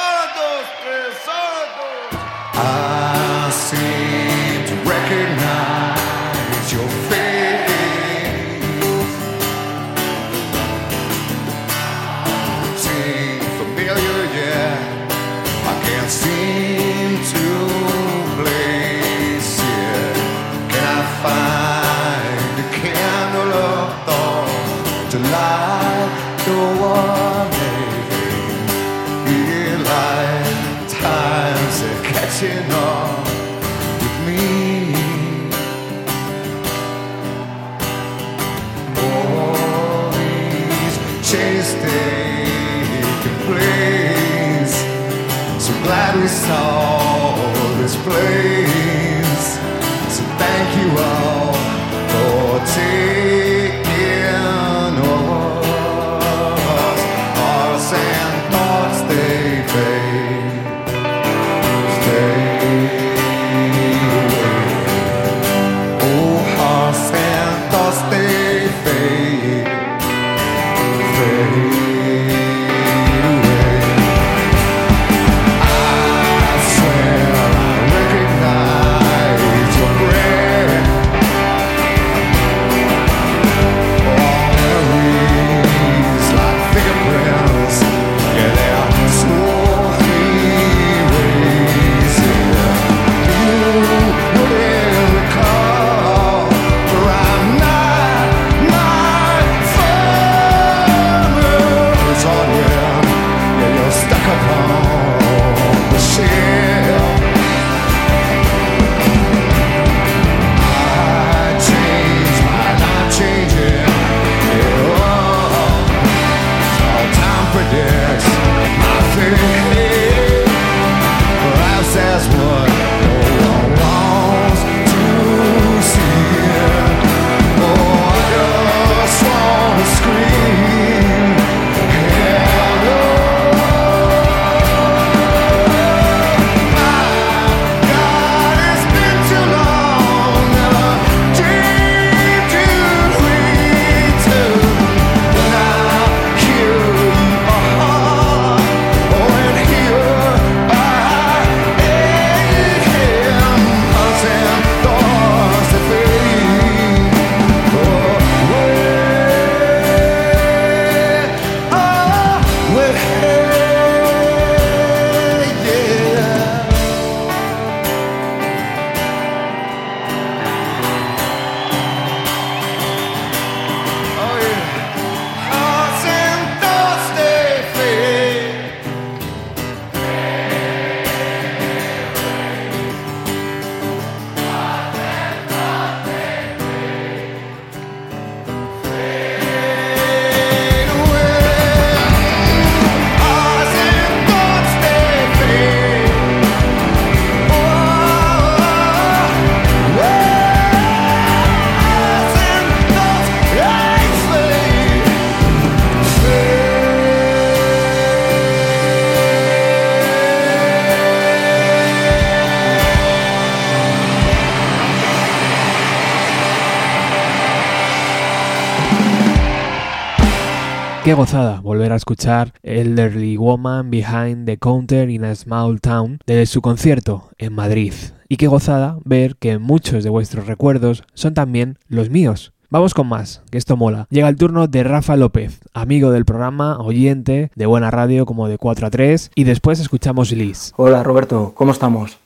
Qué 221.07 221.15
gozada 221.15 221.61
volver 221.61 221.93
a 221.93 221.95
escuchar 221.95 222.53
Elderly 222.65 223.37
Woman 223.37 223.93
Behind 223.93 224.45
the 224.45 224.59
Counter 224.59 225.09
in 225.09 225.25
a 225.25 225.37
Small 225.37 225.81
Town 225.81 226.19
desde 226.27 226.47
su 226.47 226.61
concierto 226.61 227.31
en 227.39 227.53
Madrid. 227.53 227.93
Y 228.29 228.39
qué 228.39 228.49
gozada 228.49 228.99
ver 229.05 229.37
que 229.37 229.61
muchos 229.61 230.03
de 230.03 230.11
vuestros 230.11 230.49
recuerdos 230.49 231.05
son 231.15 231.33
también 231.33 231.79
los 231.87 232.11
míos. 232.11 232.53
Vamos 232.71 232.93
con 232.93 233.07
más, 233.07 233.43
que 233.53 233.59
esto 233.59 233.77
mola. 233.77 234.09
Llega 234.11 234.29
el 234.29 234.35
turno 234.35 234.67
de 234.67 234.83
Rafa 234.83 235.15
López, 235.15 235.61
amigo 235.75 236.11
del 236.11 236.25
programa, 236.25 236.81
oyente, 236.81 237.53
de 237.55 237.67
buena 237.67 237.93
radio 237.93 238.27
como 238.27 238.49
de 238.49 238.59
4 238.59 238.89
a 238.89 238.91
3, 238.91 239.31
y 239.37 239.45
después 239.45 239.79
escuchamos 239.79 240.33
Liz. 240.33 240.73
Hola 240.75 241.05
Roberto, 241.05 241.53
¿cómo 241.55 241.71
estamos? 241.71 242.19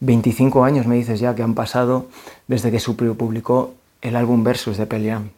25 0.00 0.64
años 0.64 0.86
me 0.86 0.94
dices 0.94 1.20
ya 1.20 1.34
que 1.34 1.42
han 1.42 1.54
pasado 1.54 2.06
desde 2.48 2.70
que 2.70 2.80
su 2.80 2.96
publicó 2.96 3.74
el 4.00 4.16
álbum 4.16 4.44
Versus 4.44 4.78
de 4.78 4.86
Peliam. 4.86 5.28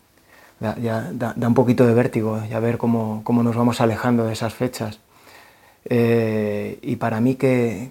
Da, 0.58 0.76
ya, 0.78 1.10
da, 1.12 1.34
un 1.36 1.54
poquito 1.54 1.86
de 1.86 1.92
vértigo 1.92 2.40
ya 2.48 2.60
ver 2.60 2.78
cómo, 2.78 3.20
cómo, 3.24 3.42
nos 3.42 3.56
vamos 3.56 3.80
alejando 3.80 4.24
de 4.24 4.32
esas 4.32 4.54
fechas. 4.54 5.00
Eh, 5.84 6.78
y 6.82 6.96
para 6.96 7.20
mí, 7.20 7.34
¿qué, 7.34 7.90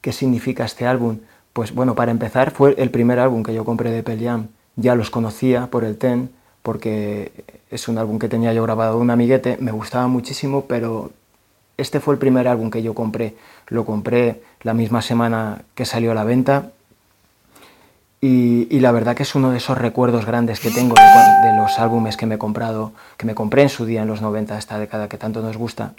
¿qué 0.00 0.12
significa 0.12 0.64
este 0.64 0.86
álbum? 0.86 1.18
Pues 1.52 1.74
bueno, 1.74 1.94
para 1.94 2.10
empezar, 2.10 2.50
fue 2.50 2.74
el 2.78 2.90
primer 2.90 3.18
álbum 3.18 3.42
que 3.42 3.54
yo 3.54 3.64
compré 3.64 3.90
de 3.90 4.02
Peliam. 4.02 4.48
Ya 4.76 4.94
los 4.94 5.10
conocía 5.10 5.68
por 5.68 5.84
el 5.84 5.96
TEN, 5.96 6.30
porque 6.62 7.32
es 7.70 7.88
un 7.88 7.98
álbum 7.98 8.18
que 8.18 8.28
tenía 8.28 8.52
yo 8.52 8.62
grabado 8.62 8.96
de 8.96 9.00
un 9.00 9.10
amiguete, 9.10 9.56
me 9.60 9.72
gustaba 9.72 10.06
muchísimo, 10.06 10.66
pero 10.66 11.10
este 11.76 12.00
fue 12.00 12.14
el 12.14 12.18
primer 12.18 12.48
álbum 12.48 12.70
que 12.70 12.82
yo 12.82 12.94
compré. 12.94 13.36
Lo 13.68 13.84
compré 13.84 14.42
la 14.62 14.74
misma 14.74 15.00
semana 15.02 15.62
que 15.74 15.84
salió 15.84 16.12
a 16.12 16.14
la 16.14 16.24
venta 16.24 16.72
y, 18.20 18.66
y, 18.74 18.80
la 18.80 18.90
verdad 18.90 19.14
que 19.14 19.22
es 19.22 19.34
uno 19.34 19.50
de 19.50 19.58
esos 19.58 19.78
recuerdos 19.78 20.26
grandes 20.26 20.58
que 20.58 20.70
tengo 20.70 20.94
de, 20.96 21.48
de, 21.48 21.56
los 21.56 21.78
álbumes 21.78 22.16
que 22.16 22.26
me 22.26 22.34
he 22.34 22.38
comprado, 22.38 22.92
que 23.16 23.26
me 23.26 23.34
compré 23.34 23.62
en 23.62 23.68
su 23.68 23.84
día 23.84 24.02
en 24.02 24.08
los 24.08 24.20
90, 24.20 24.58
esta 24.58 24.78
década 24.78 25.08
que 25.08 25.18
tanto 25.18 25.40
nos 25.40 25.56
gusta. 25.56 25.94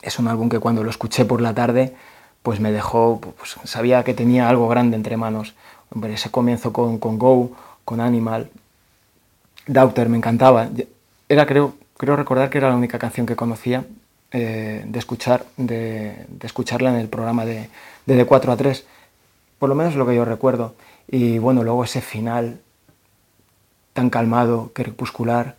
Es 0.00 0.18
un 0.18 0.28
álbum 0.28 0.48
que 0.48 0.58
cuando 0.58 0.82
lo 0.82 0.90
escuché 0.90 1.24
por 1.24 1.40
la 1.40 1.54
tarde, 1.54 1.94
pues 2.42 2.60
me 2.60 2.72
dejó, 2.72 3.20
pues, 3.20 3.56
sabía 3.64 4.02
que 4.04 4.14
tenía 4.14 4.48
algo 4.48 4.68
grande 4.68 4.96
entre 4.96 5.16
manos. 5.16 5.54
Hombre, 5.94 6.14
ese 6.14 6.30
comienzo 6.30 6.72
con, 6.72 6.98
con 6.98 7.18
Go, 7.18 7.52
con 7.84 8.00
Animal, 8.00 8.50
Daughter 9.66 10.08
me 10.08 10.16
encantaba. 10.16 10.68
Era, 11.28 11.46
creo, 11.46 11.74
creo 11.96 12.16
recordar 12.16 12.50
que 12.50 12.58
era 12.58 12.68
la 12.68 12.76
única 12.76 12.98
canción 12.98 13.26
que 13.26 13.36
conocía 13.36 13.84
eh, 14.32 14.84
de, 14.86 14.98
escuchar, 14.98 15.44
de, 15.56 16.26
de, 16.28 16.46
escucharla 16.46 16.90
en 16.90 16.96
el 16.96 17.08
programa 17.08 17.44
de, 17.44 17.68
de, 18.06 18.16
de 18.16 18.24
4 18.24 18.52
a 18.52 18.56
3. 18.56 18.84
Por 19.58 19.68
lo 19.68 19.74
menos 19.74 19.94
lo 19.94 20.06
que 20.06 20.16
yo 20.16 20.24
recuerdo. 20.24 20.74
Y 21.08 21.38
bueno, 21.38 21.62
luego 21.62 21.84
ese 21.84 22.00
final 22.00 22.60
tan 23.92 24.10
calmado, 24.10 24.70
crepuscular, 24.72 25.56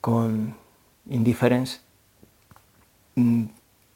con 0.00 0.54
Indifference, 1.08 1.80
mm, 3.14 3.44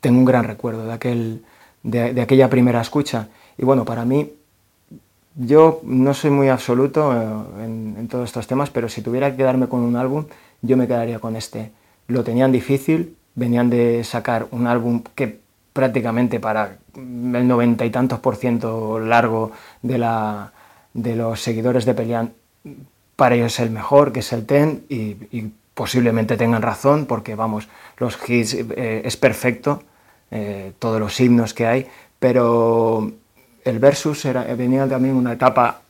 tengo 0.00 0.18
un 0.18 0.24
gran 0.24 0.44
recuerdo 0.44 0.86
de, 0.86 0.92
aquel, 0.92 1.44
de, 1.82 2.20
aquella 2.20 2.48
primera 2.48 2.80
escucha. 2.80 3.28
Y 3.58 3.64
bueno, 3.64 3.84
para 3.84 4.04
mí, 4.04 4.32
yo 5.34 5.80
no 5.82 6.14
soy 6.14 6.30
muy 6.30 6.48
absoluto 6.48 7.12
en, 7.60 7.96
en, 7.98 8.08
todos 8.08 8.28
estos 8.28 8.46
temas, 8.46 8.70
pero 8.70 8.88
si 8.88 9.02
tuviera 9.02 9.30
que 9.30 9.36
quedarme 9.36 9.68
con 9.68 9.80
un 9.80 9.96
álbum, 9.96 10.24
yo 10.62 10.76
me 10.76 10.86
quedaría 10.86 11.18
con 11.18 11.36
este. 11.36 11.72
Lo 12.08 12.24
tenían 12.24 12.52
difícil, 12.52 13.16
venían 13.34 13.68
de 13.68 14.04
sacar 14.04 14.46
un 14.52 14.66
álbum 14.66 15.02
que 15.14 15.40
prácticamente 15.72 16.40
para 16.40 16.78
el 16.94 17.46
noventa 17.46 17.84
y 17.84 17.90
tantos 17.90 18.20
por 18.20 18.36
ciento 18.36 18.98
largo 18.98 19.52
de 19.82 19.98
la, 19.98 20.52
de 20.96 21.14
los 21.14 21.40
seguidores 21.42 21.84
de 21.84 21.94
Pelian, 21.94 22.32
para 23.16 23.34
ellos 23.34 23.52
es 23.52 23.60
el 23.60 23.70
mejor, 23.70 24.12
que 24.12 24.20
es 24.20 24.32
el 24.32 24.46
Ten, 24.46 24.84
y, 24.88 25.16
posiblemente 25.74 26.38
tengan 26.38 26.62
razón, 26.62 27.04
porque 27.04 27.34
vamos, 27.34 27.68
los 27.98 28.18
hits 28.26 28.54
eh, 28.54 29.02
es 29.04 29.18
perfecto, 29.18 29.82
eh, 30.30 30.72
todos 30.78 30.98
los 30.98 31.20
himnos 31.20 31.52
que 31.52 31.66
hay, 31.66 31.86
pero 32.18 33.12
el 33.62 33.78
Versus 33.78 34.24
era, 34.24 34.42
venía 34.54 34.88
también 34.88 35.14
una 35.16 35.34
etapa 35.34 35.82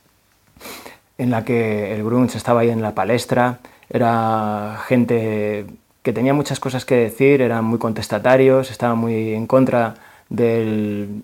en 1.17 1.31
la 1.31 1.45
que 1.45 1.95
el 1.95 2.03
grunge 2.03 2.37
estaba 2.37 2.61
ahí 2.61 2.69
en 2.69 2.81
la 2.81 2.93
palestra, 2.93 3.59
era 3.89 4.83
gente 4.87 5.65
que 6.03 6.11
tenía 6.11 6.33
muchas 6.33 6.59
cosas 6.59 6.83
que 6.83 6.95
decir, 6.95 7.41
eran 7.41 7.63
muy 7.63 7.79
contestatarios, 7.79 8.71
estaban 8.71 8.97
muy 8.97 9.33
en 9.33 9.47
contra 9.47 9.95
del, 10.27 11.23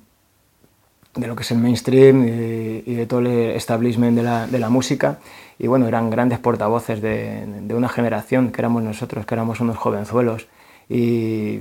de 1.15 1.27
lo 1.27 1.35
que 1.35 1.43
es 1.43 1.51
el 1.51 1.59
mainstream 1.59 2.27
y, 2.27 2.93
de 2.95 3.05
todo 3.05 3.19
el 3.19 3.27
establishment 3.27 4.17
de 4.17 4.23
la, 4.23 4.47
de 4.47 4.59
la, 4.59 4.69
música. 4.69 5.19
Y 5.59 5.67
bueno, 5.67 5.87
eran 5.87 6.09
grandes 6.09 6.39
portavoces 6.39 7.01
de, 7.01 7.45
de, 7.61 7.75
una 7.75 7.89
generación 7.89 8.51
que 8.51 8.61
éramos 8.61 8.83
nosotros, 8.83 9.25
que 9.25 9.35
éramos 9.35 9.59
unos 9.59 9.77
jovenzuelos. 9.77 10.47
Y, 10.89 11.59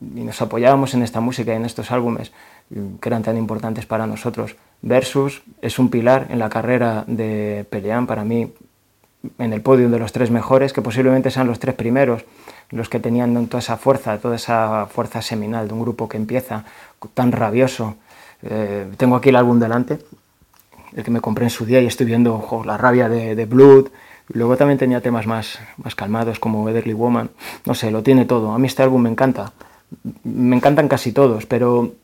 y, 0.00 0.22
nos 0.22 0.40
apoyábamos 0.40 0.94
en 0.94 1.02
esta 1.02 1.20
música 1.20 1.52
y 1.52 1.56
en 1.56 1.64
estos 1.64 1.90
álbumes 1.90 2.32
que 3.00 3.08
eran 3.08 3.22
tan 3.22 3.36
importantes 3.36 3.86
para 3.86 4.06
nosotros. 4.06 4.56
Versus 4.82 5.42
es 5.62 5.78
un 5.78 5.88
pilar 5.88 6.26
en 6.30 6.38
la 6.38 6.48
carrera 6.48 7.04
de 7.06 7.66
Peleán 7.68 8.06
para 8.06 8.24
mí, 8.24 8.52
en 9.38 9.52
el 9.52 9.60
podio 9.60 9.88
de 9.88 9.98
los 9.98 10.12
tres 10.12 10.30
mejores, 10.30 10.72
que 10.72 10.82
posiblemente 10.82 11.30
sean 11.30 11.46
los 11.46 11.58
tres 11.58 11.74
primeros, 11.74 12.24
los 12.70 12.88
que 12.88 13.00
tenían 13.00 13.46
toda 13.46 13.58
esa 13.58 13.76
fuerza, 13.76 14.18
toda 14.18 14.36
esa 14.36 14.86
fuerza 14.86 15.22
seminal 15.22 15.66
de 15.66 15.74
un 15.74 15.80
grupo 15.80 16.08
que 16.08 16.16
empieza 16.16 16.64
tan 17.14 17.32
rabioso, 17.32 17.96
eh, 18.42 18.90
tengo 18.96 19.16
aquí 19.16 19.30
el 19.30 19.36
álbum 19.36 19.58
delante, 19.58 19.98
el 20.94 21.04
que 21.04 21.10
me 21.10 21.20
compré 21.20 21.44
en 21.44 21.50
su 21.50 21.64
día 21.66 21.80
y 21.80 21.86
estoy 21.86 22.06
viendo 22.06 22.34
oh, 22.50 22.64
la 22.64 22.76
rabia 22.76 23.08
de, 23.08 23.46
Blood. 23.46 23.88
Luego 24.28 24.56
también 24.56 24.78
tenía 24.78 25.00
temas 25.00 25.26
más, 25.26 25.58
más 25.78 25.94
calmados 25.94 26.38
como 26.38 26.68
Ederly 26.68 26.92
Woman. 26.92 27.30
No 27.64 27.74
sé, 27.74 27.90
lo 27.90 28.02
tiene 28.02 28.24
todo. 28.24 28.52
A 28.52 28.58
mí 28.58 28.66
este 28.66 28.82
álbum 28.82 29.02
me 29.02 29.10
encanta. 29.10 29.52
Me 30.22 30.54
encantan 30.54 30.88
casi 30.88 31.12
todos, 31.12 31.46
pero 31.46 31.94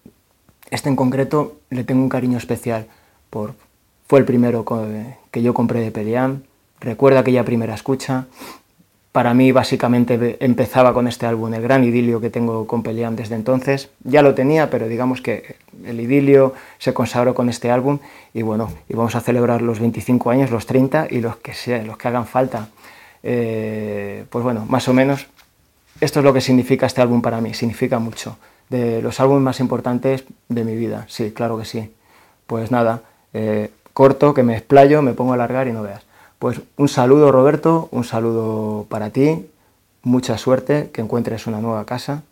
este 0.70 0.89
en 0.89 0.97
concreto 0.97 1.59
le 1.70 1.85
tengo 1.85 2.02
un 2.02 2.09
cariño 2.09 2.39
especial. 2.39 2.86
Por, 3.28 3.55
fue 4.06 4.20
el 4.20 4.24
primero 4.24 4.65
que 5.31 5.43
yo 5.43 5.52
compré 5.52 5.81
de 5.81 5.90
Pelian. 5.90 6.44
Recuerdo 6.81 7.19
aquella 7.19 7.44
primera 7.44 7.74
escucha 7.74 8.27
para 9.14 9.32
mí 9.32 9.52
básicamente 9.52 10.38
empezaba 10.40 10.92
con 10.92 11.06
este 11.06 11.24
álbum, 11.24 11.54
el 11.54 11.62
gran 11.62 11.84
idilio 11.84 12.20
que 12.20 12.30
tengo 12.30 12.66
con 12.66 12.82
Peliam 12.82 13.14
desde 13.14 13.36
entonces. 13.36 13.90
Ya 14.02 14.22
lo 14.22 14.34
tenía, 14.34 14.70
pero 14.70 14.88
digamos 14.88 15.20
que 15.20 15.54
el 15.84 16.00
idilio 16.00 16.52
se 16.78 16.92
consagró 16.92 17.32
con 17.32 17.48
este 17.48 17.70
álbum 17.70 18.00
y 18.32 18.42
bueno, 18.42 18.72
y 18.88 18.94
vamos 18.94 19.14
a 19.14 19.20
celebrar 19.20 19.62
los 19.62 19.78
25 19.78 20.30
años, 20.30 20.50
los 20.50 20.66
30 20.66 21.06
y 21.10 21.20
los 21.20 21.36
que, 21.36 21.54
sea, 21.54 21.80
los 21.84 21.96
que 21.96 22.08
hagan 22.08 22.26
falta. 22.26 22.70
Eh, 23.22 24.24
pues 24.30 24.42
bueno, 24.42 24.66
más 24.68 24.88
o 24.88 24.92
menos 24.92 25.28
esto 26.00 26.18
es 26.18 26.24
lo 26.24 26.34
que 26.34 26.40
significa 26.40 26.86
este 26.86 27.00
álbum 27.00 27.22
para 27.22 27.40
mí, 27.40 27.54
significa 27.54 28.00
mucho. 28.00 28.36
De 28.68 29.00
los 29.00 29.20
álbumes 29.20 29.44
más 29.44 29.60
importantes 29.60 30.24
de 30.48 30.64
mi 30.64 30.74
vida, 30.74 31.06
sí, 31.08 31.30
claro 31.30 31.56
que 31.56 31.66
sí. 31.66 31.94
Pues 32.48 32.72
nada, 32.72 33.02
eh, 33.32 33.70
corto, 33.92 34.34
que 34.34 34.42
me 34.42 34.54
explayo, 34.54 35.02
me 35.02 35.12
pongo 35.12 35.30
a 35.30 35.34
alargar 35.36 35.68
y 35.68 35.72
no 35.72 35.84
veas. 35.84 36.02
Pues 36.44 36.60
un 36.76 36.88
saludo 36.88 37.32
Roberto, 37.32 37.88
un 37.90 38.04
saludo 38.04 38.84
para 38.90 39.08
ti, 39.08 39.46
mucha 40.02 40.36
suerte, 40.36 40.90
que 40.92 41.00
encuentres 41.00 41.46
una 41.46 41.58
nueva 41.58 41.86
casa 41.86 42.22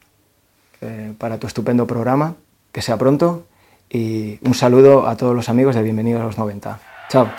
eh, 0.83 1.15
para 1.17 1.39
tu 1.39 1.47
estupendo 1.47 1.87
programa, 1.87 2.35
que 2.73 2.83
sea 2.83 2.99
pronto 2.99 3.47
y 3.89 4.39
un 4.47 4.53
saludo 4.53 5.09
a 5.09 5.17
todos 5.17 5.35
los 5.35 5.49
amigos 5.49 5.75
de 5.75 5.83
Bienvenidos 5.83 6.21
a 6.21 6.27
los 6.27 6.37
90. 6.37 6.79
Chao. 7.09 7.31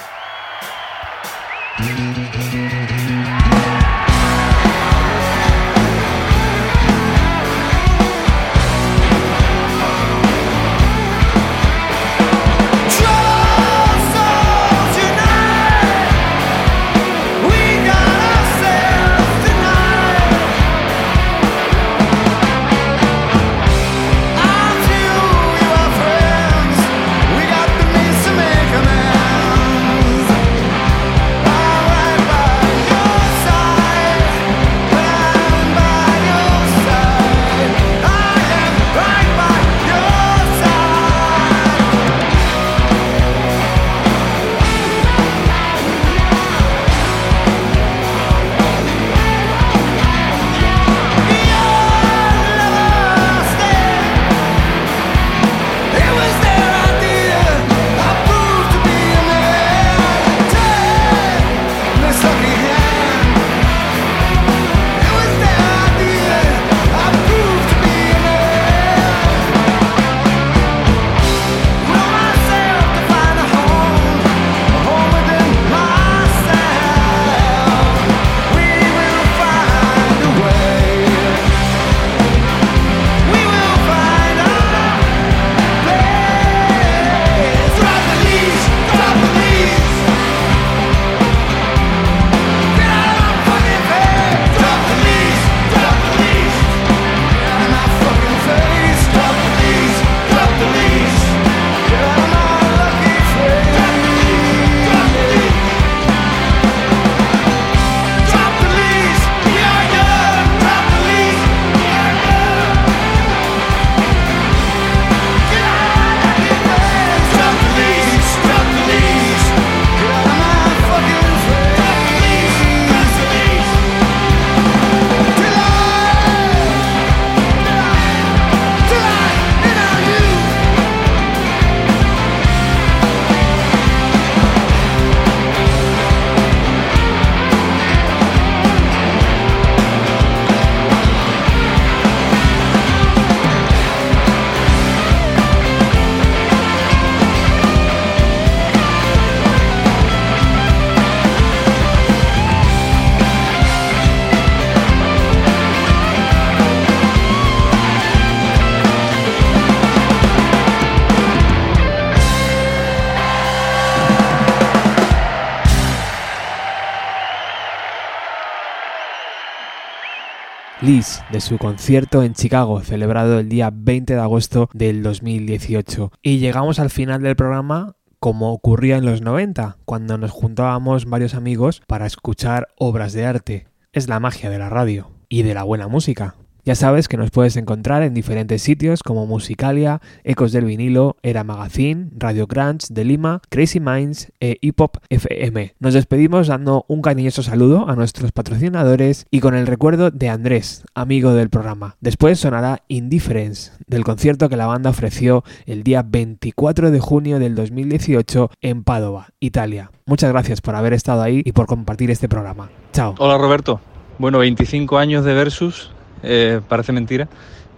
Liz 170.84 171.22
de 171.32 171.40
su 171.40 171.58
concierto 171.58 172.24
en 172.24 172.34
Chicago, 172.34 172.82
celebrado 172.82 173.40
el 173.40 173.48
día 173.48 173.70
20 173.74 174.16
de 174.16 174.20
agosto 174.20 174.70
del 174.74 175.02
2018. 175.02 176.12
Y 176.22 176.40
llegamos 176.40 176.78
al 176.78 176.90
final 176.90 177.22
del 177.22 177.38
programa 177.38 177.96
como 178.20 178.52
ocurría 178.52 178.98
en 178.98 179.06
los 179.06 179.22
90, 179.22 179.78
cuando 179.86 180.18
nos 180.18 180.32
juntábamos 180.32 181.06
varios 181.06 181.36
amigos 181.36 181.82
para 181.88 182.06
escuchar 182.06 182.68
obras 182.78 183.14
de 183.14 183.26
arte. 183.26 183.68
Es 183.94 184.10
la 184.10 184.20
magia 184.20 184.50
de 184.50 184.60
la 184.60 184.70
radio 184.70 185.10
y 185.30 185.44
de 185.44 185.54
la 185.54 185.64
buena 185.64 185.88
música. 185.88 186.36
Ya 186.66 186.76
sabes 186.76 187.10
que 187.10 187.18
nos 187.18 187.30
puedes 187.30 187.58
encontrar 187.58 188.04
en 188.04 188.14
diferentes 188.14 188.62
sitios 188.62 189.04
como 189.04 189.26
Musicalia, 189.26 190.00
Ecos 190.24 190.54
del 190.54 190.64
Vinilo, 190.64 191.18
Era 191.22 191.44
Magazine, 191.44 192.08
Radio 192.16 192.48
Crunch 192.48 192.88
de 192.88 193.04
Lima, 193.04 193.42
Crazy 193.50 193.82
Minds 193.82 194.32
e 194.40 194.60
Hip 194.62 194.80
Hop 194.80 194.92
FM. 195.10 195.76
Nos 195.80 195.94
despedimos 195.94 196.48
dando 196.48 196.86
un 196.88 197.02
cariñoso 197.02 197.44
saludo 197.44 197.90
a 197.90 197.98
nuestros 197.98 198.32
patrocinadores 198.32 199.26
y 199.30 199.42
con 199.42 199.56
el 199.56 199.68
recuerdo 199.68 200.10
de 200.10 200.30
Andrés, 200.30 200.86
amigo 200.96 201.34
del 201.34 201.50
programa. 201.50 201.98
Después 202.00 202.40
sonará 202.40 202.82
Indifference, 202.88 203.74
del 203.88 204.06
concierto 204.06 204.48
que 204.48 204.56
la 204.56 204.68
banda 204.68 204.92
ofreció 204.92 205.44
el 205.66 205.84
día 205.84 206.02
24 206.02 206.92
de 206.92 207.00
junio 207.02 207.40
del 207.40 207.56
2018 207.56 208.52
en 208.62 208.86
Padova, 208.86 209.28
Italia. 209.42 209.92
Muchas 210.06 210.32
gracias 210.32 210.62
por 210.62 210.76
haber 210.76 210.94
estado 210.94 211.24
ahí 211.24 211.42
y 211.44 211.52
por 211.52 211.66
compartir 211.66 212.10
este 212.10 212.30
programa. 212.30 212.70
Chao. 212.94 213.16
Hola 213.18 213.38
Roberto. 213.38 213.82
Bueno, 214.18 214.38
25 214.38 214.98
años 214.98 215.26
de 215.26 215.34
Versus 215.34 215.93
eh, 216.24 216.62
parece 216.68 216.92
mentira 216.92 217.28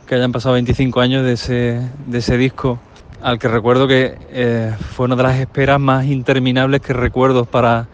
que 0.07 0.15
hayan 0.15 0.31
pasado 0.31 0.53
25 0.53 1.01
años 1.01 1.25
de 1.25 1.33
ese, 1.33 1.81
de 2.05 2.17
ese 2.17 2.37
disco 2.37 2.79
al 3.21 3.39
que 3.39 3.47
recuerdo 3.47 3.87
que 3.87 4.17
eh, 4.29 4.73
fue 4.93 5.07
una 5.07 5.15
de 5.15 5.23
las 5.23 5.39
esperas 5.39 5.79
más 5.79 6.05
interminables 6.05 6.81
que 6.81 6.93
recuerdo 6.93 7.45
para 7.45 7.87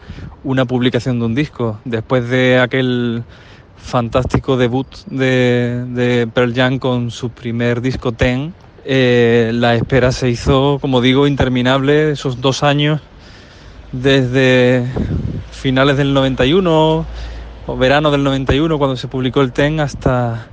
una 0.43 0.65
publicación 0.65 1.19
de 1.19 1.25
un 1.25 1.35
disco. 1.35 1.79
Después 1.85 2.27
de 2.27 2.59
aquel 2.59 3.23
fantástico 3.77 4.57
debut 4.57 4.87
de, 5.05 5.85
de 5.87 6.27
Pearl 6.27 6.53
Jam 6.53 6.79
con 6.79 7.11
su 7.11 7.29
primer 7.29 7.81
disco 7.81 8.11
Ten, 8.11 8.53
eh, 8.83 9.51
la 9.53 9.75
espera 9.75 10.11
se 10.11 10.29
hizo, 10.29 10.79
como 10.81 10.99
digo, 10.99 11.27
interminable 11.27 12.11
esos 12.11 12.41
dos 12.41 12.61
años 12.63 12.99
desde 13.91 14.85
finales 15.51 15.97
del 15.97 16.13
91 16.13 17.05
verano 17.77 18.11
del 18.11 18.23
91 18.23 18.77
cuando 18.77 18.95
se 18.95 19.07
publicó 19.07 19.41
el 19.41 19.51
TEN 19.51 19.79
hasta 19.79 20.47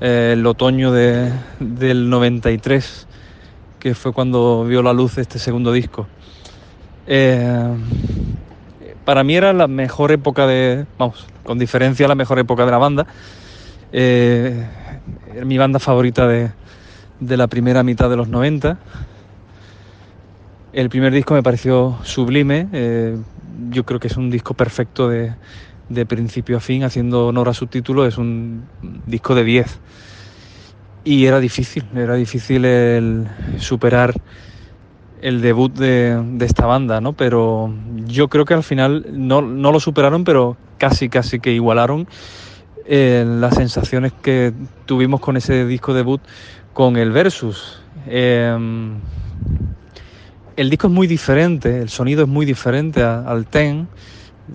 eh, 0.00 0.30
el 0.34 0.46
otoño 0.46 0.92
de, 0.92 1.32
del 1.60 2.10
93 2.10 3.06
que 3.78 3.94
fue 3.94 4.12
cuando 4.12 4.64
vio 4.64 4.82
la 4.82 4.92
luz 4.92 5.18
este 5.18 5.38
segundo 5.38 5.72
disco. 5.72 6.06
Eh, 7.06 7.68
para 9.04 9.22
mí 9.22 9.36
era 9.36 9.52
la 9.52 9.68
mejor 9.68 10.12
época 10.12 10.46
de, 10.46 10.86
vamos, 10.98 11.26
con 11.44 11.58
diferencia 11.58 12.08
la 12.08 12.14
mejor 12.14 12.38
época 12.38 12.64
de 12.64 12.70
la 12.70 12.78
banda. 12.78 13.06
Eh, 13.92 14.66
mi 15.44 15.58
banda 15.58 15.78
favorita 15.78 16.26
de, 16.26 16.50
de 17.20 17.36
la 17.36 17.46
primera 17.46 17.82
mitad 17.82 18.10
de 18.10 18.16
los 18.16 18.28
90. 18.28 18.78
El 20.72 20.88
primer 20.90 21.12
disco 21.12 21.34
me 21.34 21.42
pareció 21.42 21.96
sublime. 22.02 22.68
yo 23.70 23.84
creo 23.84 24.00
que 24.00 24.08
es 24.08 24.16
un 24.16 24.30
disco 24.30 24.54
perfecto 24.54 25.08
de, 25.08 25.32
de 25.88 26.06
principio 26.06 26.56
a 26.56 26.60
fin, 26.60 26.84
haciendo 26.84 27.28
honor 27.28 27.48
a 27.48 27.54
su 27.54 27.66
título. 27.66 28.06
Es 28.06 28.18
un 28.18 28.64
disco 29.06 29.34
de 29.34 29.44
10. 29.44 29.78
Y 31.04 31.26
era 31.26 31.38
difícil, 31.38 31.84
era 31.94 32.14
difícil 32.14 32.64
el 32.64 33.28
superar 33.58 34.14
el 35.22 35.40
debut 35.40 35.72
de, 35.72 36.20
de 36.22 36.44
esta 36.44 36.66
banda, 36.66 37.00
¿no? 37.00 37.12
Pero 37.12 37.72
yo 38.06 38.28
creo 38.28 38.44
que 38.44 38.54
al 38.54 38.64
final 38.64 39.06
no, 39.12 39.40
no 39.42 39.72
lo 39.72 39.80
superaron, 39.80 40.24
pero 40.24 40.56
casi, 40.78 41.08
casi 41.08 41.40
que 41.40 41.52
igualaron 41.52 42.06
eh, 42.88 43.24
las 43.26 43.54
sensaciones 43.56 44.12
que 44.12 44.52
tuvimos 44.84 45.20
con 45.20 45.36
ese 45.36 45.66
disco 45.66 45.92
debut 45.94 46.20
con 46.72 46.96
el 46.96 47.10
Versus. 47.10 47.80
Eh, 48.06 48.56
el 50.56 50.70
disco 50.70 50.86
es 50.86 50.92
muy 50.92 51.06
diferente, 51.06 51.80
el 51.80 51.88
sonido 51.88 52.22
es 52.22 52.28
muy 52.28 52.46
diferente 52.46 53.02
al 53.02 53.46
Ten. 53.46 53.88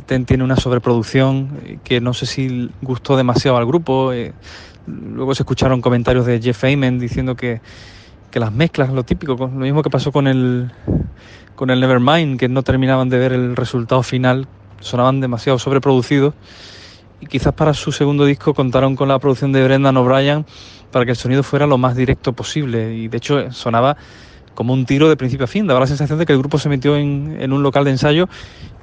Ten 0.06 0.26
tiene 0.26 0.44
una 0.44 0.56
sobreproducción 0.56 1.60
eh, 1.66 1.80
que 1.84 2.02
no 2.02 2.14
sé 2.14 2.26
si 2.26 2.70
gustó 2.82 3.18
demasiado 3.18 3.58
al 3.58 3.66
grupo. 3.66 4.14
eh, 4.14 4.34
luego 4.88 5.36
se 5.36 5.44
escucharon 5.44 5.82
comentarios 5.82 6.26
de 6.26 6.42
Jeff 6.42 6.64
Ayman 6.64 7.00
diciendo 7.00 7.36
que, 7.36 7.62
que 8.30 8.40
las 8.40 8.52
mezclas, 8.52 8.92
lo 8.92 9.04
típico, 9.04 9.36
lo 9.36 9.48
mismo 9.50 9.84
que 9.84 9.90
pasó 9.90 10.12
con 10.12 10.28
el, 10.28 10.72
con 11.56 11.70
el 11.70 11.80
Nevermind, 11.80 12.40
que 12.40 12.48
no 12.50 12.64
terminaban 12.64 13.10
de 13.10 13.20
ver 13.20 13.34
el 13.34 13.56
resultado 13.56 14.02
final, 14.04 14.48
sonaban 14.80 15.20
demasiado 15.20 15.60
sobreproducidos. 15.60 16.34
Y 17.20 17.28
quizás 17.28 17.54
para 17.54 17.74
su 17.76 17.92
segundo 17.92 18.26
disco 18.26 18.54
contaron 18.56 18.96
con 18.96 19.08
la 19.08 19.20
producción 19.20 19.52
de 19.52 19.64
Brendan 19.64 19.96
O'Brien 19.96 20.46
para 20.92 21.06
que 21.06 21.12
el 21.12 21.18
sonido 21.18 21.44
fuera 21.44 21.68
lo 21.68 21.78
más 21.78 21.96
directo 21.96 22.34
posible. 22.34 22.96
Y 22.96 23.08
de 23.08 23.18
hecho 23.18 23.40
eh, 23.40 23.52
sonaba 23.52 23.96
como 24.62 24.74
un 24.74 24.86
tiro 24.86 25.10
de 25.10 25.18
principio 25.18 25.46
a 25.46 25.48
fin. 25.48 25.66
Daba 25.66 25.80
la 25.80 25.88
sensación 25.88 26.20
de 26.20 26.28
que 26.28 26.34
el 26.34 26.38
grupo 26.38 26.60
se 26.60 26.70
metió 26.70 26.96
en, 26.96 27.36
en 27.40 27.52
un 27.52 27.64
local 27.64 27.84
de 27.84 27.90
ensayo 27.90 28.30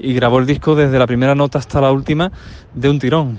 y 0.01 0.13
grabó 0.13 0.41
el 0.41 0.47
disco 0.47 0.75
desde 0.75 0.99
la 0.99 1.07
primera 1.07 1.37
nota 1.37 1.61
hasta 1.61 1.81
la 1.81 1.93
última 1.93 2.33
de 2.75 2.91
un 2.91 2.99
tirón. 2.99 3.39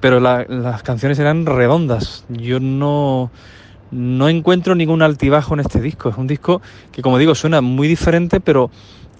Pero 0.00 0.18
la- 0.18 0.44
las 0.48 0.82
canciones 0.82 1.16
eran 1.20 1.46
redondas. 1.46 2.24
Yo 2.28 2.58
no, 2.58 3.30
no 3.92 4.28
encuentro 4.28 4.74
ningún 4.74 5.00
altibajo 5.00 5.54
en 5.54 5.60
este 5.60 5.80
disco. 5.80 6.08
Es 6.08 6.16
un 6.16 6.26
disco 6.26 6.60
que, 6.90 7.02
como 7.02 7.18
digo, 7.18 7.36
suena 7.36 7.60
muy 7.60 7.86
diferente, 7.86 8.40
pero 8.40 8.68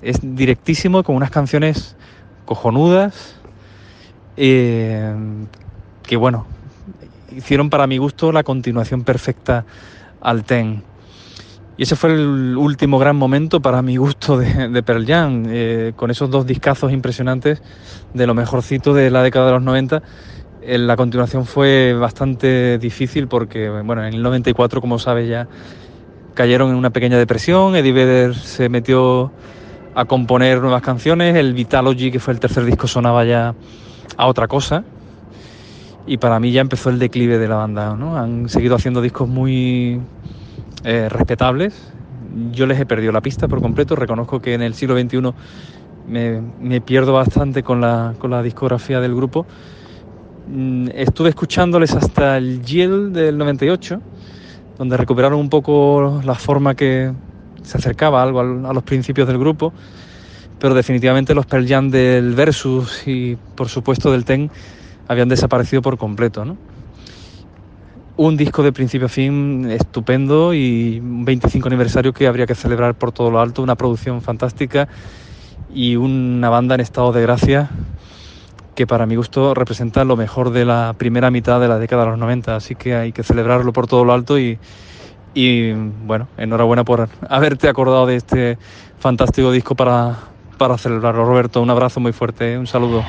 es 0.02 0.18
directísimo, 0.20 1.04
con 1.04 1.14
unas 1.14 1.30
canciones 1.30 1.94
cojonudas. 2.46 3.36
eh, 4.36 5.14
que 6.02 6.16
bueno, 6.16 6.46
hicieron 7.36 7.70
para 7.70 7.86
mi 7.86 7.98
gusto 7.98 8.32
la 8.32 8.42
continuación 8.42 9.04
perfecta 9.04 9.64
al 10.20 10.42
Ten. 10.42 10.82
Y 11.78 11.84
ese 11.84 11.94
fue 11.94 12.12
el 12.12 12.56
último 12.56 12.98
gran 12.98 13.14
momento 13.14 13.62
para 13.62 13.82
mi 13.82 13.96
gusto 13.96 14.36
de, 14.36 14.68
de 14.68 14.82
Pearl 14.82 15.06
Jam, 15.06 15.44
eh, 15.46 15.92
con 15.94 16.10
esos 16.10 16.28
dos 16.28 16.44
discazos 16.44 16.90
impresionantes 16.90 17.62
de 18.12 18.26
lo 18.26 18.34
mejorcito 18.34 18.92
de 18.92 19.12
la 19.12 19.22
década 19.22 19.46
de 19.46 19.52
los 19.52 19.62
90. 19.62 20.02
Eh, 20.60 20.76
la 20.76 20.96
continuación 20.96 21.46
fue 21.46 21.94
bastante 21.94 22.78
difícil 22.78 23.28
porque, 23.28 23.70
bueno, 23.70 24.04
en 24.04 24.12
el 24.12 24.22
94, 24.24 24.80
como 24.80 24.98
sabes 24.98 25.28
ya, 25.28 25.46
cayeron 26.34 26.70
en 26.70 26.74
una 26.74 26.90
pequeña 26.90 27.16
depresión, 27.16 27.76
Eddie 27.76 27.92
Vedder 27.92 28.34
se 28.34 28.68
metió 28.68 29.30
a 29.94 30.04
componer 30.04 30.60
nuevas 30.60 30.82
canciones, 30.82 31.36
el 31.36 31.54
Vitalogy, 31.54 32.10
que 32.10 32.18
fue 32.18 32.34
el 32.34 32.40
tercer 32.40 32.64
disco, 32.64 32.88
sonaba 32.88 33.24
ya 33.24 33.54
a 34.16 34.26
otra 34.26 34.48
cosa, 34.48 34.82
y 36.08 36.16
para 36.16 36.40
mí 36.40 36.50
ya 36.50 36.60
empezó 36.60 36.90
el 36.90 36.98
declive 36.98 37.38
de 37.38 37.46
la 37.46 37.54
banda. 37.54 37.94
¿no? 37.94 38.16
Han 38.16 38.48
seguido 38.48 38.74
haciendo 38.74 39.00
discos 39.00 39.28
muy 39.28 40.00
eh, 40.84 41.08
respetables. 41.08 41.74
Yo 42.52 42.66
les 42.66 42.78
he 42.80 42.86
perdido 42.86 43.12
la 43.12 43.20
pista 43.20 43.48
por 43.48 43.60
completo. 43.60 43.96
Reconozco 43.96 44.40
que 44.40 44.54
en 44.54 44.62
el 44.62 44.74
siglo 44.74 44.98
XXI 44.98 45.32
me, 46.08 46.40
me 46.60 46.80
pierdo 46.80 47.12
bastante 47.12 47.62
con 47.62 47.80
la, 47.80 48.14
con 48.18 48.30
la 48.30 48.42
discografía 48.42 49.00
del 49.00 49.14
grupo. 49.14 49.46
Mm, 50.46 50.88
Estuve 50.94 51.30
escuchándoles 51.30 51.94
hasta 51.94 52.36
el 52.36 52.62
Yale 52.62 53.10
del 53.10 53.38
98, 53.38 54.00
donde 54.78 54.96
recuperaron 54.96 55.38
un 55.38 55.50
poco 55.50 56.20
la 56.24 56.34
forma 56.34 56.74
que 56.74 57.12
se 57.62 57.78
acercaba 57.78 58.22
algo 58.22 58.40
al- 58.40 58.64
a 58.66 58.72
los 58.72 58.82
principios 58.84 59.26
del 59.28 59.38
grupo 59.38 59.72
pero 60.60 60.74
definitivamente 60.74 61.34
los 61.36 61.46
Pearl 61.46 61.68
Jam 61.68 61.88
del 61.88 62.34
Versus 62.34 63.06
y 63.06 63.36
por 63.54 63.68
supuesto 63.68 64.10
del 64.10 64.24
Ten 64.24 64.50
habían 65.06 65.28
desaparecido 65.28 65.82
por 65.82 65.96
completo. 65.98 66.44
¿no? 66.44 66.56
Un 68.18 68.36
disco 68.36 68.64
de 68.64 68.72
principio 68.72 69.06
a 69.06 69.08
fin 69.08 69.70
estupendo 69.70 70.52
y 70.52 70.98
un 70.98 71.24
25 71.24 71.68
aniversario 71.68 72.12
que 72.12 72.26
habría 72.26 72.46
que 72.46 72.56
celebrar 72.56 72.96
por 72.96 73.12
todo 73.12 73.30
lo 73.30 73.38
alto, 73.38 73.62
una 73.62 73.76
producción 73.76 74.22
fantástica 74.22 74.88
y 75.72 75.94
una 75.94 76.48
banda 76.48 76.74
en 76.74 76.80
estado 76.80 77.12
de 77.12 77.22
gracia 77.22 77.70
que 78.74 78.88
para 78.88 79.06
mi 79.06 79.14
gusto 79.14 79.54
representa 79.54 80.02
lo 80.02 80.16
mejor 80.16 80.50
de 80.50 80.64
la 80.64 80.96
primera 80.98 81.30
mitad 81.30 81.60
de 81.60 81.68
la 81.68 81.78
década 81.78 82.06
de 82.06 82.10
los 82.10 82.18
90, 82.18 82.56
así 82.56 82.74
que 82.74 82.96
hay 82.96 83.12
que 83.12 83.22
celebrarlo 83.22 83.72
por 83.72 83.86
todo 83.86 84.04
lo 84.04 84.12
alto 84.12 84.36
y, 84.36 84.58
bueno, 86.04 86.26
enhorabuena 86.38 86.82
por 86.82 87.08
haberte 87.28 87.68
acordado 87.68 88.04
de 88.06 88.16
este 88.16 88.58
fantástico 88.98 89.52
disco 89.52 89.76
para, 89.76 90.16
para 90.58 90.76
celebrarlo. 90.76 91.24
Roberto, 91.24 91.62
un 91.62 91.70
abrazo 91.70 92.00
muy 92.00 92.12
fuerte, 92.12 92.58
un 92.58 92.66
saludo. 92.66 93.04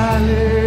palace. 0.00 0.59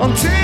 until 0.00 0.39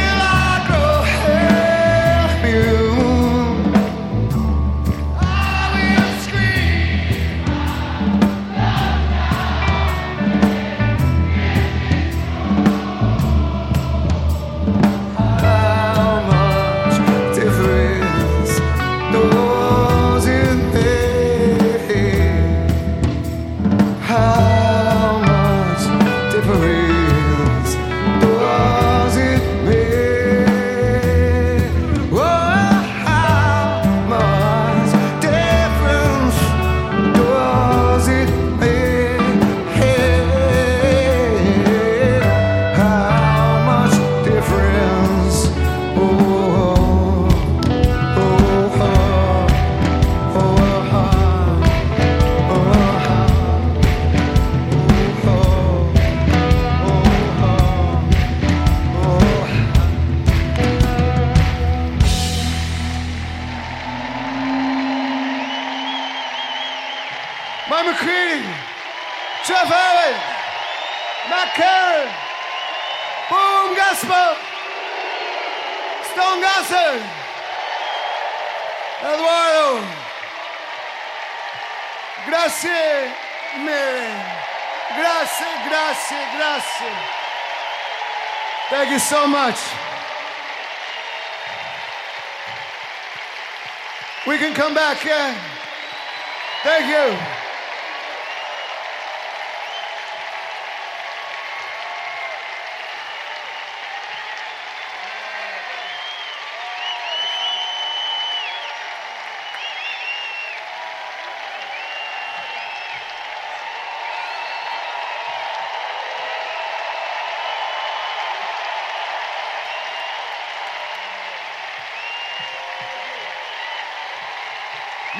Yeah. 94.94 95.45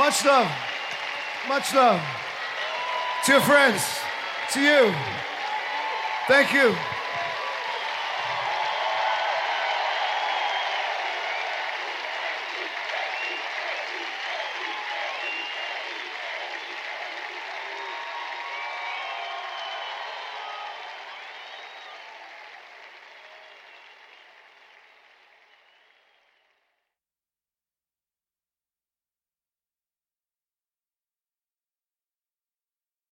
Much 0.07 0.25
love. 0.25 0.53
Much 1.49 1.75
love. 1.75 2.01
To 3.25 3.33
your 3.33 3.41
friends. 3.41 3.83
To 4.53 4.61
you. 4.61 4.95
Thank 6.29 6.53
you. 6.53 6.96